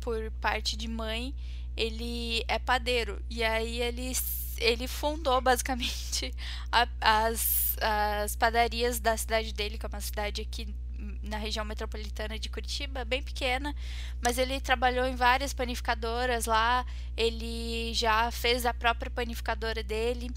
por 0.00 0.30
parte 0.40 0.76
de 0.76 0.86
mãe, 0.86 1.34
ele 1.76 2.44
é 2.46 2.58
padeiro. 2.58 3.22
E 3.30 3.42
aí 3.42 3.80
ele, 3.80 4.12
ele 4.58 4.86
fundou 4.86 5.40
basicamente 5.40 6.34
a, 6.70 6.86
as, 7.00 7.76
as 7.80 8.36
padarias 8.36 9.00
da 9.00 9.16
cidade 9.16 9.52
dele, 9.54 9.78
que 9.78 9.86
é 9.86 9.88
uma 9.88 10.00
cidade 10.00 10.42
aqui 10.42 10.74
na 11.24 11.36
região 11.36 11.64
metropolitana 11.64 12.38
de 12.38 12.48
Curitiba, 12.48 13.04
bem 13.04 13.22
pequena, 13.22 13.74
mas 14.22 14.38
ele 14.38 14.60
trabalhou 14.60 15.06
em 15.06 15.16
várias 15.16 15.52
panificadoras 15.52 16.46
lá, 16.46 16.84
ele 17.16 17.92
já 17.94 18.30
fez 18.30 18.66
a 18.66 18.74
própria 18.74 19.10
panificadora 19.10 19.82
dele, 19.82 20.30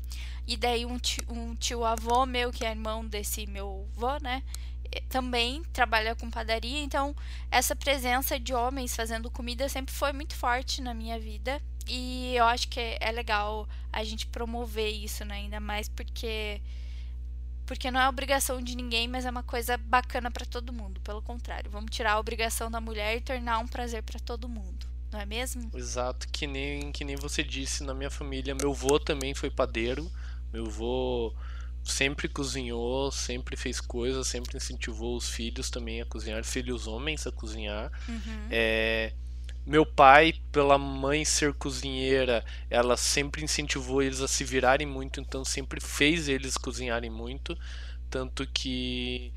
e 0.48 0.56
daí 0.56 0.86
um 0.86 0.98
tio, 0.98 1.24
um 1.30 1.56
tio 1.56 1.84
avô 1.84 2.26
meu, 2.26 2.52
que 2.52 2.66
é 2.66 2.72
irmão 2.72 3.06
desse 3.06 3.46
meu 3.48 3.88
avô, 3.96 4.18
né, 4.22 4.44
eh, 4.92 5.02
também 5.10 5.64
trabalha 5.74 6.16
com 6.16 6.30
padaria, 6.30 6.82
então 6.82 7.16
essa 7.52 7.76
presença 7.76 8.40
de 8.40 8.54
homens 8.54 8.96
fazendo 8.96 9.30
comida 9.30 9.68
sempre 9.68 9.94
foi 9.94 10.14
muito 10.14 10.36
forte 10.36 10.82
na 10.82 10.94
minha 10.94 11.20
vida, 11.20 11.62
e 11.88 12.34
eu 12.36 12.46
acho 12.46 12.68
que 12.68 12.80
é 12.80 13.12
legal 13.12 13.68
a 13.92 14.04
gente 14.04 14.28
promover 14.28 14.90
isso, 14.90 15.24
né, 15.26 15.36
ainda 15.36 15.60
mais 15.60 15.88
porque 15.90 16.62
porque 17.68 17.91
não 17.91 17.99
é 17.99 18.07
obrigação 18.07 18.61
de 18.61 18.76
ninguém, 18.76 19.07
mas 19.07 19.26
é 19.26 19.30
uma 19.30 19.43
coisa 19.43 19.78
bacana 19.78 20.32
para 20.32 20.45
todo 20.45 20.74
mundo. 20.74 20.99
Pelo 21.01 21.22
contrário, 21.22 21.70
vamos 21.70 21.91
tirar 21.91 22.13
a 22.13 22.20
obrigação 22.20 22.72
da 22.72 22.80
mulher 22.80 23.18
e 23.18 23.22
tornar 23.22 23.59
um 23.59 23.68
prazer 23.68 24.01
para 24.01 24.20
todo 24.20 24.49
mundo. 24.49 24.88
Não 25.11 25.20
é 25.20 25.26
mesmo? 25.26 25.70
Exato, 25.76 26.28
que 26.30 26.47
nem, 26.47 26.91
que 26.91 27.03
nem 27.03 27.18
você 27.18 27.43
disse 27.43 27.84
na 27.84 27.93
minha 27.93 28.09
família. 28.09 28.55
Meu 28.55 28.72
avô 28.72 28.99
também 28.99 29.36
foi 29.36 29.49
padeiro. 29.49 30.09
Meu 30.51 30.65
avô 30.65 31.36
sempre 31.84 32.28
cozinhou, 32.28 33.11
sempre 33.11 33.57
fez 33.57 33.82
coisas, 33.82 34.28
sempre 34.28 34.57
incentivou 34.57 35.15
os 35.15 35.30
filhos 35.30 35.70
também 35.70 36.01
a 36.01 36.05
cozinhar, 36.05 36.43
filhos 36.43 36.88
homens 36.88 37.28
a 37.28 37.32
cozinhar. 37.32 37.91
Uhum. 38.07 38.47
É, 38.49 39.13
meu 39.68 39.86
pai, 39.86 40.34
pela 40.49 40.78
mãe 40.78 41.26
ser 41.26 41.53
cozinheira, 41.53 42.43
ela 42.70 42.95
sempre 42.95 43.43
incentivou 43.43 44.01
eles 44.01 44.22
a 44.22 44.28
se 44.28 44.45
virarem 44.45 44.88
muito, 44.88 45.20
então 45.20 45.43
sempre 45.43 45.82
fez 45.82 46.30
eles 46.30 46.55
cozinharem 46.55 47.09
muito. 47.09 47.57
Tanto 48.09 48.47
que 48.47 49.34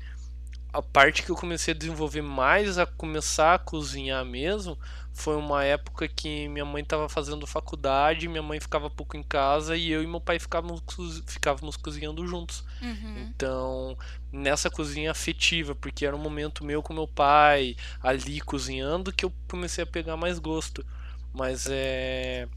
a 0.71 0.81
parte 0.81 1.23
que 1.23 1.29
eu 1.29 1.35
comecei 1.35 1.73
a 1.73 1.77
desenvolver 1.77 2.21
mais, 2.21 2.77
a 2.77 2.85
começar 2.85 3.55
a 3.55 3.59
cozinhar 3.59 4.23
mesmo, 4.23 4.79
foi 5.21 5.35
uma 5.35 5.63
época 5.63 6.07
que 6.07 6.47
minha 6.47 6.65
mãe 6.65 6.81
estava 6.81 7.07
fazendo 7.07 7.45
faculdade, 7.45 8.27
minha 8.27 8.41
mãe 8.41 8.59
ficava 8.59 8.89
pouco 8.89 9.15
em 9.15 9.21
casa 9.21 9.77
e 9.77 9.91
eu 9.91 10.01
e 10.01 10.07
meu 10.07 10.19
pai 10.19 10.39
ficávamos, 10.39 10.81
ficávamos 11.27 11.77
cozinhando 11.77 12.25
juntos. 12.25 12.63
Uhum. 12.81 13.29
Então, 13.29 13.97
nessa 14.31 14.67
cozinha 14.67 15.11
afetiva, 15.11 15.75
porque 15.75 16.07
era 16.07 16.15
um 16.15 16.19
momento 16.19 16.65
meu 16.65 16.81
com 16.81 16.91
meu 16.91 17.07
pai 17.07 17.75
ali 18.01 18.41
cozinhando 18.41 19.13
que 19.13 19.23
eu 19.23 19.31
comecei 19.47 19.83
a 19.83 19.87
pegar 19.87 20.17
mais 20.17 20.39
gosto. 20.39 20.83
Mas 21.31 21.67
é 21.69 22.47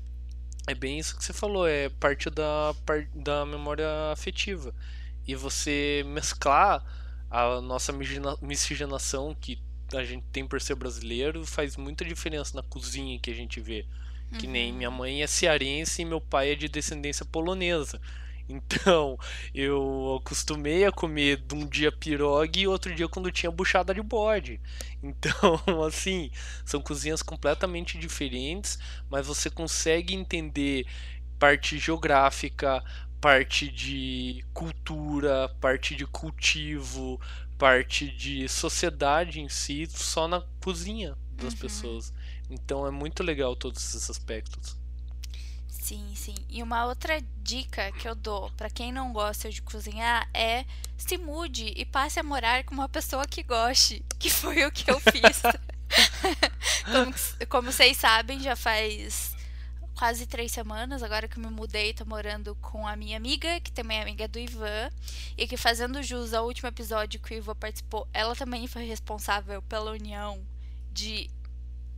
é 0.67 0.75
bem 0.75 0.99
isso 0.99 1.17
que 1.19 1.23
você 1.23 1.35
falou, 1.35 1.69
é 1.69 1.91
parte 1.91 2.31
da, 2.31 2.75
da 3.15 3.45
memória 3.45 3.87
afetiva. 4.11 4.75
E 5.27 5.35
você 5.35 6.03
mesclar 6.07 6.83
a 7.31 7.61
nossa 7.61 7.93
miscigenação 8.41 9.37
que 9.39 9.59
a 9.97 10.05
gente 10.05 10.25
tem 10.33 10.47
por 10.47 10.61
ser 10.61 10.75
brasileiro 10.75 11.45
faz 11.47 11.77
muita 11.77 12.05
diferença 12.05 12.57
na 12.57 12.63
cozinha 12.63 13.19
que 13.19 13.31
a 13.31 13.35
gente 13.35 13.61
vê. 13.61 13.87
Que 14.39 14.47
nem 14.49 14.73
minha 14.73 14.91
mãe 14.91 15.23
é 15.23 15.27
cearense 15.27 16.03
e 16.03 16.05
meu 16.05 16.21
pai 16.21 16.53
é 16.53 16.55
de 16.57 16.69
descendência 16.69 17.25
polonesa. 17.25 18.01
Então, 18.49 19.19
eu 19.55 20.19
acostumei 20.21 20.85
a 20.85 20.93
comer 20.93 21.39
de 21.39 21.55
um 21.55 21.67
dia 21.67 21.91
pirogue 21.91 22.61
e 22.61 22.69
outro 22.69 22.95
dia 22.95 23.09
quando 23.09 23.33
tinha 23.33 23.51
buchada 23.51 23.95
de 23.95 24.03
bode. 24.03 24.61
Então, 25.03 25.61
assim, 25.87 26.31
são 26.65 26.81
cozinhas 26.81 27.23
completamente 27.23 27.97
diferentes, 27.97 28.79
mas 29.09 29.27
você 29.27 29.49
consegue 29.49 30.15
entender 30.15 30.87
parte 31.39 31.79
geográfica, 31.79 32.83
parte 33.21 33.71
de 33.71 34.45
cultura, 34.53 35.49
parte 35.61 35.95
de 35.95 36.07
cultivo, 36.07 37.19
parte 37.59 38.11
de 38.11 38.49
sociedade 38.49 39.41
em 39.41 39.49
si, 39.49 39.87
só 39.87 40.27
na 40.29 40.43
cozinha 40.61 41.17
das 41.33 41.55
uhum. 41.55 41.61
pessoas. 41.61 42.13
Então 42.51 42.87
é 42.87 42.91
muito 42.91 43.23
legal 43.23 43.57
todos 43.57 43.83
esses 43.83 44.09
aspectos. 44.11 44.77
Sim, 45.69 46.15
sim. 46.15 46.35
E 46.49 46.63
uma 46.63 46.87
outra 46.87 47.21
dica 47.43 47.93
que 47.93 48.09
eu 48.09 48.15
dou 48.15 48.51
para 48.53 48.71
quem 48.71 48.91
não 48.91 49.13
gosta 49.13 49.51
de 49.51 49.61
cozinhar 49.61 50.29
é 50.33 50.65
se 50.97 51.19
mude 51.19 51.75
e 51.77 51.85
passe 51.85 52.19
a 52.19 52.23
morar 52.23 52.65
com 52.65 52.75
uma 52.75 52.89
pessoa 52.89 53.27
que 53.27 53.43
goste, 53.43 54.03
que 54.19 54.31
foi 54.31 54.65
o 54.65 54.73
que 54.73 54.91
eu 54.91 54.99
fiz. 54.99 55.43
como, 56.91 57.15
como 57.49 57.73
vocês 57.73 57.97
sabem, 57.97 58.41
já 58.41 58.57
faz 58.57 59.34
quase 59.95 60.27
três 60.27 60.53
semanas, 60.53 61.03
agora 61.03 61.29
que 61.29 61.39
eu 61.39 61.43
me 61.43 61.51
mudei, 61.51 61.95
tô 61.95 62.05
morando 62.05 62.55
com 62.57 62.87
a 62.87 62.97
minha 62.97 63.17
amiga, 63.17 63.61
que 63.61 63.73
também 63.73 63.99
é 63.99 64.03
amiga 64.03 64.27
do 64.29 64.39
Ivan, 64.39 64.91
e 65.37 65.47
que 65.47 65.57
fazendo 65.57 66.03
jus 66.03 66.35
ao 66.35 66.47
último 66.47 66.69
episódio 66.69 67.21
que 67.21 67.35
o 67.35 67.37
Ivan 67.37 67.55
participou, 67.55 68.09
ela 68.13 68.35
também 68.35 68.67
foi 68.67 68.85
responsável 68.85 69.63
pela 69.63 69.93
união 69.93 70.45
de, 70.93 71.31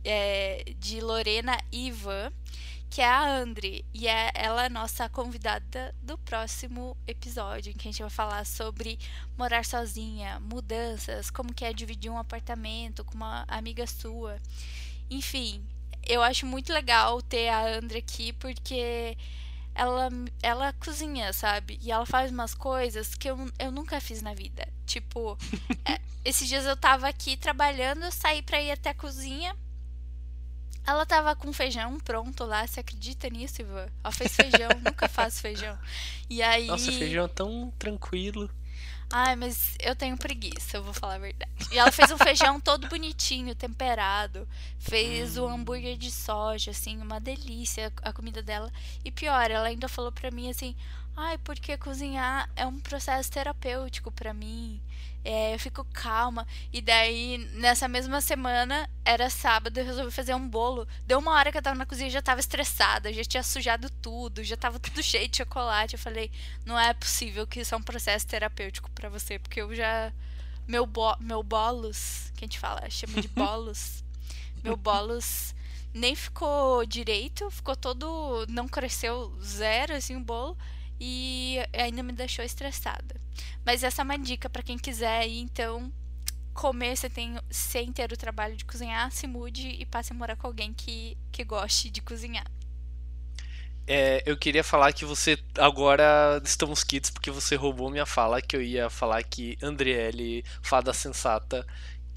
é, 0.03 0.63
de 0.77 1.01
Lorena 1.01 1.57
e 1.71 1.87
Ivan 1.87 2.31
que 2.89 3.01
é 3.01 3.05
a 3.05 3.37
Andre. 3.37 3.85
E 3.93 4.07
é 4.07 4.31
ela 4.33 4.65
é 4.65 4.69
nossa 4.69 5.09
convidada 5.09 5.93
do 6.01 6.17
próximo 6.17 6.97
episódio, 7.05 7.71
em 7.71 7.73
que 7.73 7.87
a 7.87 7.91
gente 7.91 8.01
vai 8.01 8.09
falar 8.09 8.45
sobre 8.45 8.97
morar 9.37 9.65
sozinha, 9.65 10.39
mudanças, 10.39 11.29
como 11.29 11.53
que 11.53 11.65
é 11.65 11.73
dividir 11.73 12.09
um 12.09 12.17
apartamento 12.17 13.03
com 13.03 13.15
uma 13.15 13.45
amiga 13.47 13.85
sua. 13.85 14.37
Enfim, 15.09 15.63
eu 16.07 16.23
acho 16.23 16.45
muito 16.45 16.71
legal 16.73 17.21
ter 17.21 17.49
a 17.49 17.77
Andre 17.77 17.99
aqui, 17.99 18.33
porque 18.33 19.17
ela, 19.75 20.09
ela 20.41 20.73
cozinha, 20.73 21.31
sabe? 21.33 21.79
E 21.81 21.91
ela 21.91 22.05
faz 22.05 22.31
umas 22.31 22.53
coisas 22.53 23.13
que 23.15 23.29
eu, 23.29 23.37
eu 23.59 23.71
nunca 23.71 24.01
fiz 24.01 24.21
na 24.21 24.33
vida. 24.33 24.67
Tipo, 24.85 25.37
é, 25.85 25.99
esses 26.25 26.47
dias 26.47 26.65
eu 26.65 26.75
tava 26.75 27.07
aqui 27.07 27.37
trabalhando, 27.37 28.11
saí 28.11 28.41
pra 28.41 28.61
ir 28.61 28.71
até 28.71 28.89
a 28.89 28.95
cozinha 28.95 29.55
ela 30.87 31.05
tava 31.05 31.35
com 31.35 31.51
feijão 31.51 31.99
pronto 31.99 32.45
lá, 32.45 32.65
você 32.65 32.79
acredita 32.79 33.29
nisso, 33.29 33.61
Ivan? 33.61 33.89
Ela 34.01 34.13
fez 34.13 34.33
feijão, 34.33 34.69
nunca 34.81 35.09
faço 35.09 35.41
feijão. 35.41 35.77
E 36.29 36.41
aí. 36.41 36.67
Nossa, 36.67 36.89
feijão 36.93 37.25
é 37.25 37.27
tão 37.27 37.73
tranquilo. 37.77 38.49
Ai, 39.09 39.37
mas 39.37 39.75
eu 39.79 39.95
tenho 39.95 40.17
preguiça, 40.17 40.77
eu 40.77 40.83
vou 40.83 40.93
falar 40.93 41.15
a 41.15 41.19
verdade. 41.19 41.51
E 41.71 41.77
ela 41.77 41.91
fez 41.91 42.11
um 42.11 42.17
feijão 42.17 42.59
todo 42.59 42.89
bonitinho, 42.89 43.55
temperado. 43.55 44.47
Fez 44.77 45.37
hum. 45.37 45.43
o 45.43 45.47
hambúrguer 45.47 45.97
de 45.97 46.11
soja, 46.11 46.71
assim, 46.71 46.97
uma 46.97 47.19
delícia 47.19 47.91
a 48.01 48.11
comida 48.11 48.41
dela. 48.41 48.71
E 49.05 49.11
pior, 49.11 49.49
ela 49.49 49.67
ainda 49.67 49.87
falou 49.87 50.11
pra 50.11 50.29
mim 50.29 50.49
assim: 50.49 50.75
ai, 51.17 51.37
porque 51.39 51.77
cozinhar 51.77 52.49
é 52.55 52.65
um 52.65 52.79
processo 52.79 53.29
terapêutico 53.29 54.11
para 54.11 54.33
mim 54.33 54.81
é, 55.27 55.53
eu 55.53 55.59
fico 55.59 55.83
calma. 55.91 56.47
E 56.71 56.81
daí, 56.81 57.37
nessa 57.55 57.85
mesma 57.85 58.21
semana, 58.21 58.89
era 59.03 59.29
sábado, 59.29 59.77
eu 59.77 59.83
resolvi 59.85 60.09
fazer 60.09 60.33
um 60.33 60.47
bolo. 60.47 60.87
Deu 61.05 61.19
uma 61.19 61.33
hora 61.33 61.51
que 61.51 61.57
eu 61.57 61.61
tava 61.61 61.77
na 61.77 61.85
cozinha, 61.85 62.09
já 62.09 62.21
tava 62.21 62.39
estressada, 62.39 63.11
já 63.11 63.23
tinha 63.25 63.43
sujado 63.43 63.89
tudo, 64.01 64.41
já 64.41 64.55
tava 64.55 64.79
tudo 64.79 65.03
cheio 65.03 65.27
de 65.27 65.35
chocolate. 65.35 65.95
Eu 65.95 65.99
falei, 65.99 66.31
não 66.65 66.79
é 66.79 66.93
possível 66.93 67.45
que 67.45 67.59
isso 67.59 67.75
é 67.75 67.77
um 67.77 67.81
processo 67.81 68.25
terapêutico 68.25 68.89
para 68.91 69.09
você, 69.09 69.37
porque 69.37 69.61
eu 69.61 69.75
já. 69.75 70.13
Meu, 70.65 70.85
bo... 70.85 71.17
meu 71.19 71.43
bolos, 71.43 72.31
que 72.37 72.45
a 72.45 72.47
gente 72.47 72.59
fala, 72.59 72.89
chama 72.89 73.21
de 73.21 73.27
bolos. 73.35 74.05
meu 74.63 74.77
bolos 74.77 75.53
nem 75.93 76.15
ficou 76.15 76.85
direito, 76.85 77.51
ficou 77.51 77.75
todo. 77.75 78.45
Não 78.47 78.65
cresceu 78.65 79.37
zero, 79.41 79.93
assim, 79.93 80.15
o 80.15 80.21
bolo 80.21 80.57
e 80.99 81.57
ainda 81.73 82.03
me 82.03 82.13
deixou 82.13 82.43
estressada. 82.43 83.19
Mas 83.65 83.83
essa 83.83 84.01
é 84.01 84.03
uma 84.03 84.17
dica 84.17 84.49
para 84.49 84.63
quem 84.63 84.77
quiser 84.77 85.27
ir, 85.27 85.39
então 85.39 85.91
comer 86.53 86.97
você 86.97 87.09
tem 87.09 87.37
sem 87.51 87.91
ter 87.91 88.11
o 88.11 88.17
trabalho 88.17 88.55
de 88.55 88.65
cozinhar, 88.65 89.11
se 89.11 89.27
mude 89.27 89.67
e 89.67 89.85
passe 89.85 90.11
a 90.11 90.15
morar 90.15 90.35
com 90.35 90.47
alguém 90.47 90.73
que, 90.73 91.15
que 91.31 91.43
goste 91.43 91.89
de 91.89 92.01
cozinhar. 92.01 92.45
É, 93.89 94.21
eu 94.25 94.35
queria 94.35 94.65
falar 94.65 94.91
que 94.91 95.05
você 95.05 95.37
agora 95.57 96.41
estamos 96.43 96.83
kits 96.83 97.09
porque 97.09 97.31
você 97.31 97.55
roubou 97.55 97.89
minha 97.89 98.05
fala 98.05 98.41
que 98.41 98.53
eu 98.53 98.61
ia 98.61 98.89
falar 98.89 99.23
que 99.23 99.57
Andriele, 99.63 100.43
fada 100.61 100.91
sensata, 100.93 101.65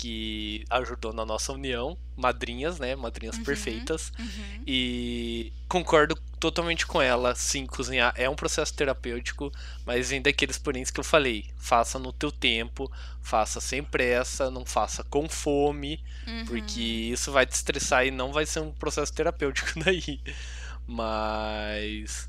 que 0.01 0.64
ajudou 0.70 1.12
na 1.12 1.26
nossa 1.26 1.53
união, 1.53 1.94
madrinhas, 2.16 2.78
né? 2.78 2.96
Madrinhas 2.96 3.36
uhum, 3.36 3.44
perfeitas. 3.44 4.11
Uhum. 4.18 4.62
E 4.66 5.53
concordo 5.68 6.16
totalmente 6.38 6.86
com 6.86 7.03
ela. 7.03 7.34
Sim, 7.34 7.66
cozinhar 7.66 8.14
é 8.16 8.26
um 8.26 8.34
processo 8.34 8.72
terapêutico, 8.72 9.53
mas 9.84 10.09
vem 10.09 10.22
daqueles 10.22 10.57
poréns 10.57 10.90
que 10.90 10.98
eu 10.98 11.05
falei. 11.05 11.51
Faça 11.59 11.98
no 11.98 12.14
teu 12.14 12.32
tempo, 12.32 12.90
faça 13.20 13.61
sem 13.61 13.82
pressa, 13.82 14.51
não 14.51 14.64
faça 14.64 15.05
com 15.05 15.28
fome, 15.28 16.03
uhum. 16.26 16.46
porque 16.46 16.80
isso 16.80 17.30
vai 17.30 17.44
te 17.44 17.53
estressar 17.53 18.07
e 18.07 18.11
não 18.11 18.32
vai 18.32 18.46
ser 18.46 18.61
um 18.61 18.72
processo 18.72 19.12
terapêutico 19.12 19.68
daí. 19.84 20.18
Mas 20.86 22.26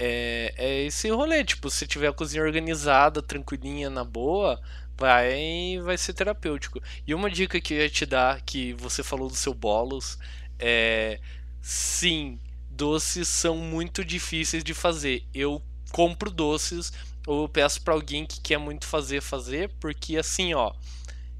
é, 0.00 0.52
é 0.56 0.82
esse 0.82 1.08
rolê, 1.10 1.44
tipo, 1.44 1.70
se 1.70 1.86
tiver 1.86 2.08
a 2.08 2.12
cozinha 2.12 2.42
organizada, 2.42 3.22
tranquilinha, 3.22 3.88
na 3.88 4.02
boa, 4.02 4.60
vai 4.96 5.78
vai 5.82 5.96
ser 5.98 6.12
terapêutico. 6.14 6.80
E 7.06 7.14
uma 7.14 7.30
dica 7.30 7.60
que 7.60 7.74
eu 7.74 7.78
ia 7.78 7.90
te 7.90 8.06
dar, 8.06 8.40
que 8.42 8.72
você 8.74 9.02
falou 9.02 9.28
do 9.28 9.36
seu 9.36 9.54
bolos, 9.54 10.18
é 10.58 11.20
sim, 11.60 12.38
doces 12.70 13.28
são 13.28 13.56
muito 13.56 14.04
difíceis 14.04 14.62
de 14.64 14.74
fazer. 14.74 15.24
Eu 15.34 15.62
compro 15.92 16.30
doces 16.30 16.92
ou 17.26 17.48
peço 17.48 17.82
para 17.82 17.94
alguém 17.94 18.26
que 18.26 18.40
quer 18.40 18.58
muito 18.58 18.86
fazer 18.86 19.22
fazer, 19.22 19.70
porque 19.80 20.16
assim, 20.16 20.54
ó, 20.54 20.74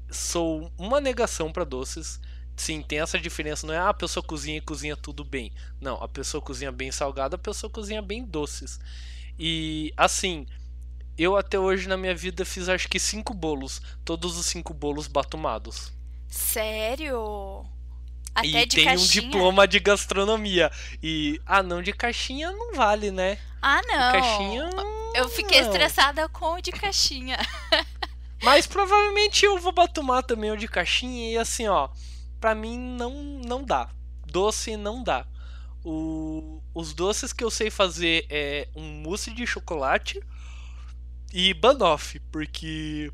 sou 0.09 0.71
uma 0.77 0.99
negação 1.01 1.51
para 1.51 1.63
doces. 1.63 2.19
Sim, 2.55 2.81
tem 2.81 2.99
essa 3.01 3.19
diferença, 3.19 3.67
não 3.67 3.73
é 3.73 3.77
ah, 3.77 3.89
a 3.89 3.93
pessoa 3.93 4.23
cozinha 4.23 4.57
e 4.57 4.61
cozinha 4.61 4.95
tudo 4.95 5.25
bem. 5.25 5.51
Não, 5.81 6.01
a 6.01 6.07
pessoa 6.07 6.41
cozinha 6.41 6.71
bem 6.71 6.91
salgada, 6.91 7.35
a 7.35 7.39
pessoa 7.39 7.69
cozinha 7.69 8.01
bem 8.01 8.25
doces. 8.25 8.79
E 9.37 9.93
assim, 9.97 10.47
eu 11.17 11.37
até 11.37 11.57
hoje 11.57 11.87
na 11.87 11.95
minha 11.95 12.15
vida 12.15 12.43
fiz 12.43 12.67
acho 12.67 12.87
que 12.89 12.99
cinco 12.99 13.33
bolos. 13.33 13.81
Todos 14.03 14.37
os 14.37 14.45
cinco 14.45 14.73
bolos 14.73 15.07
batumados. 15.07 15.93
Sério? 16.27 17.65
Até 18.33 18.47
e 18.47 18.67
tem 18.67 18.85
caixinha? 18.85 19.23
um 19.23 19.29
diploma 19.29 19.65
de 19.65 19.79
gastronomia. 19.79 20.69
E, 21.01 21.39
ah, 21.45 21.63
não, 21.63 21.81
de 21.81 21.93
caixinha 21.93 22.51
não 22.51 22.73
vale, 22.73 23.09
né? 23.11 23.37
Ah, 23.61 23.81
não. 23.87 24.11
De 24.11 24.19
caixinha. 24.19 24.69
Eu 25.15 25.29
fiquei 25.29 25.61
não. 25.61 25.67
estressada 25.67 26.27
com 26.27 26.55
o 26.55 26.61
de 26.61 26.73
caixinha. 26.73 27.37
Mas 28.43 28.67
provavelmente 28.67 29.45
eu 29.45 29.57
vou 29.57 29.71
batumar 29.71 30.21
também 30.21 30.51
o 30.51 30.57
de 30.57 30.67
caixinha. 30.67 31.31
E 31.31 31.37
assim, 31.37 31.65
ó, 31.67 31.87
pra 32.41 32.53
mim 32.53 32.77
não, 32.77 33.13
não 33.45 33.63
dá. 33.63 33.89
Doce 34.27 34.75
não 34.75 35.01
dá. 35.01 35.25
O, 35.83 36.61
os 36.73 36.93
doces 36.93 37.31
que 37.31 37.43
eu 37.43 37.49
sei 37.49 37.69
fazer 37.69 38.25
é 38.29 38.67
um 38.75 38.83
mousse 39.01 39.33
de 39.33 39.47
chocolate 39.47 40.21
e 41.37 41.53
banoffee, 41.53 42.21
porque 42.31 43.11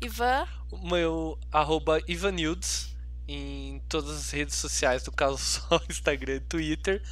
Ivan? 0.01 0.47
O 0.71 0.89
meu 0.89 1.37
arroba 1.51 2.01
Ivanildes 2.09 2.95
em 3.29 3.81
todas 3.89 4.17
as 4.17 4.31
redes 4.31 4.55
sociais, 4.55 5.05
no 5.05 5.13
caso 5.13 5.39
só 5.39 5.81
Instagram 5.89 6.37
e 6.37 6.41
Twitter. 6.41 7.03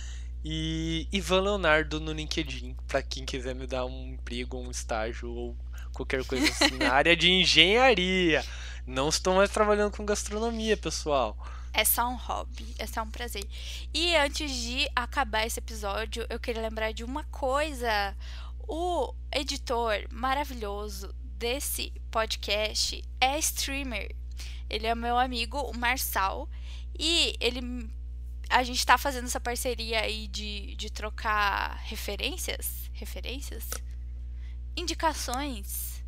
E 0.45 1.09
Ivan 1.11 1.41
Leonardo 1.41 1.99
no 1.99 2.13
LinkedIn, 2.13 2.77
para 2.87 3.03
quem 3.03 3.25
quiser 3.25 3.55
me 3.55 3.67
dar 3.67 3.87
um 3.87 4.09
emprego, 4.13 4.59
um 4.59 4.71
estágio 4.71 5.31
ou 5.31 5.57
qualquer 5.95 6.23
coisa 6.25 6.47
assim, 6.47 6.77
na 6.77 6.93
área 6.93 7.17
de 7.17 7.31
engenharia. 7.31 8.45
Não 8.87 9.09
estou 9.09 9.35
mais 9.35 9.49
trabalhando 9.51 9.97
com 9.97 10.05
gastronomia, 10.05 10.77
pessoal. 10.77 11.35
É 11.73 11.85
só 11.85 12.07
um 12.07 12.17
hobby, 12.17 12.75
é 12.79 12.87
só 12.87 13.03
um 13.03 13.11
prazer. 13.11 13.45
E 13.95 14.15
antes 14.17 14.51
de 14.51 14.87
acabar 14.95 15.47
esse 15.47 15.59
episódio, 15.59 16.27
eu 16.29 16.39
queria 16.39 16.61
lembrar 16.61 16.93
de 16.93 17.03
uma 17.03 17.25
coisa. 17.25 18.15
O 18.69 19.15
editor 19.33 20.07
maravilhoso 20.11 21.15
desse 21.39 21.91
podcast 22.11 23.03
é 23.21 23.39
streamer. 23.39 24.15
Ele 24.69 24.87
é 24.87 24.95
meu 24.95 25.19
amigo, 25.19 25.59
o 25.59 25.77
Marçal, 25.77 26.49
e 26.99 27.35
ele 27.41 27.61
a 28.55 28.63
gente 28.63 28.79
está 28.79 28.97
fazendo 28.97 29.25
essa 29.25 29.41
parceria 29.41 30.01
aí 30.03 30.29
de, 30.29 30.77
de 30.77 30.89
trocar 30.89 31.77
referências, 31.87 32.89
referências, 32.93 33.69
indicações, 34.77 36.05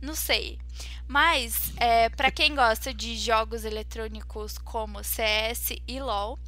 não 0.00 0.14
sei. 0.14 0.58
Mas, 1.06 1.74
é, 1.76 2.08
para 2.08 2.30
quem 2.30 2.54
gosta 2.54 2.94
de 2.94 3.18
jogos 3.18 3.66
eletrônicos 3.66 4.56
como 4.56 5.04
CS 5.04 5.72
e 5.86 6.00
LoL, 6.00 6.38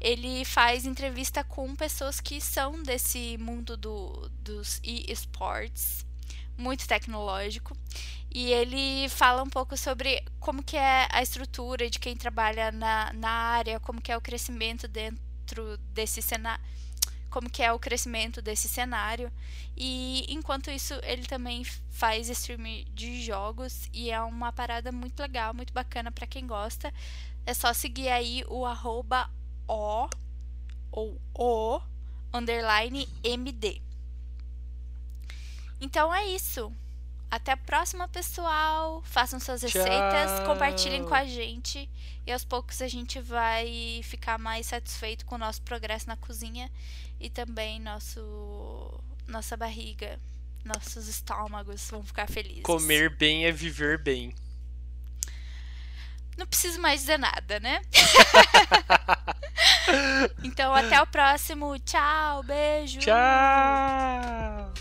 ele 0.00 0.44
faz 0.44 0.86
entrevista 0.86 1.42
com 1.42 1.74
pessoas 1.74 2.20
que 2.20 2.40
são 2.40 2.80
desse 2.80 3.36
mundo 3.36 3.76
do, 3.76 4.30
dos 4.38 4.78
e-sports, 4.84 6.06
muito 6.56 6.86
tecnológico. 6.86 7.76
E 8.32 8.52
ele 8.52 9.08
fala 9.08 9.42
um 9.42 9.48
pouco 9.48 9.76
sobre 9.76 10.22
como 10.38 10.62
que 10.62 10.76
é 10.76 11.08
a 11.10 11.22
estrutura 11.22 11.90
de 11.90 11.98
quem 11.98 12.16
trabalha 12.16 12.70
na, 12.70 13.12
na 13.12 13.30
área, 13.30 13.80
como 13.80 14.00
que 14.00 14.12
é 14.12 14.16
o 14.16 14.20
crescimento 14.20 14.86
dentro 14.86 15.76
desse 15.92 16.22
cenário 16.22 16.62
como 17.30 17.48
que 17.48 17.62
é 17.62 17.72
o 17.72 17.78
crescimento 17.78 18.42
desse 18.42 18.68
cenário. 18.68 19.32
E 19.76 20.26
enquanto 20.28 20.70
isso, 20.70 20.94
ele 21.04 21.24
também 21.26 21.64
faz 21.88 22.28
stream 22.28 22.84
de 22.92 23.22
jogos 23.22 23.88
e 23.92 24.10
é 24.10 24.20
uma 24.20 24.52
parada 24.52 24.90
muito 24.90 25.20
legal, 25.20 25.54
muito 25.54 25.72
bacana 25.72 26.10
para 26.10 26.26
quem 26.26 26.46
gosta. 26.46 26.92
É 27.46 27.54
só 27.54 27.72
seguir 27.72 28.08
aí 28.08 28.44
o 28.48 28.66
arroba 28.66 29.30
o 29.66 30.08
ou 30.90 31.20
o 31.34 31.80
underline 32.34 33.08
md. 33.22 33.80
Então 35.80 36.12
é 36.12 36.26
isso. 36.26 36.72
Até 37.30 37.52
a 37.52 37.56
próxima, 37.56 38.08
pessoal. 38.08 39.02
Façam 39.04 39.38
suas 39.38 39.62
receitas, 39.62 40.30
Tchau. 40.38 40.46
compartilhem 40.46 41.04
com 41.04 41.14
a 41.14 41.24
gente. 41.24 41.88
E 42.26 42.32
aos 42.32 42.44
poucos 42.44 42.82
a 42.82 42.88
gente 42.88 43.20
vai 43.20 44.00
ficar 44.02 44.38
mais 44.38 44.66
satisfeito 44.66 45.24
com 45.24 45.36
o 45.36 45.38
nosso 45.38 45.62
progresso 45.62 46.08
na 46.08 46.16
cozinha 46.16 46.70
e 47.20 47.30
também 47.30 47.78
nosso 47.78 49.00
nossa 49.28 49.56
barriga, 49.56 50.18
nossos 50.64 51.06
estômagos 51.06 51.88
vão 51.88 52.02
ficar 52.02 52.28
felizes. 52.28 52.62
Comer 52.62 53.16
bem 53.16 53.46
é 53.46 53.52
viver 53.52 53.96
bem. 53.96 54.34
Não 56.36 56.46
preciso 56.46 56.80
mais 56.80 57.00
dizer 57.00 57.18
nada, 57.18 57.60
né? 57.60 57.80
então 60.42 60.74
até 60.74 61.00
o 61.00 61.06
próximo. 61.06 61.78
Tchau, 61.80 62.42
beijo. 62.42 62.98
Tchau. 62.98 64.72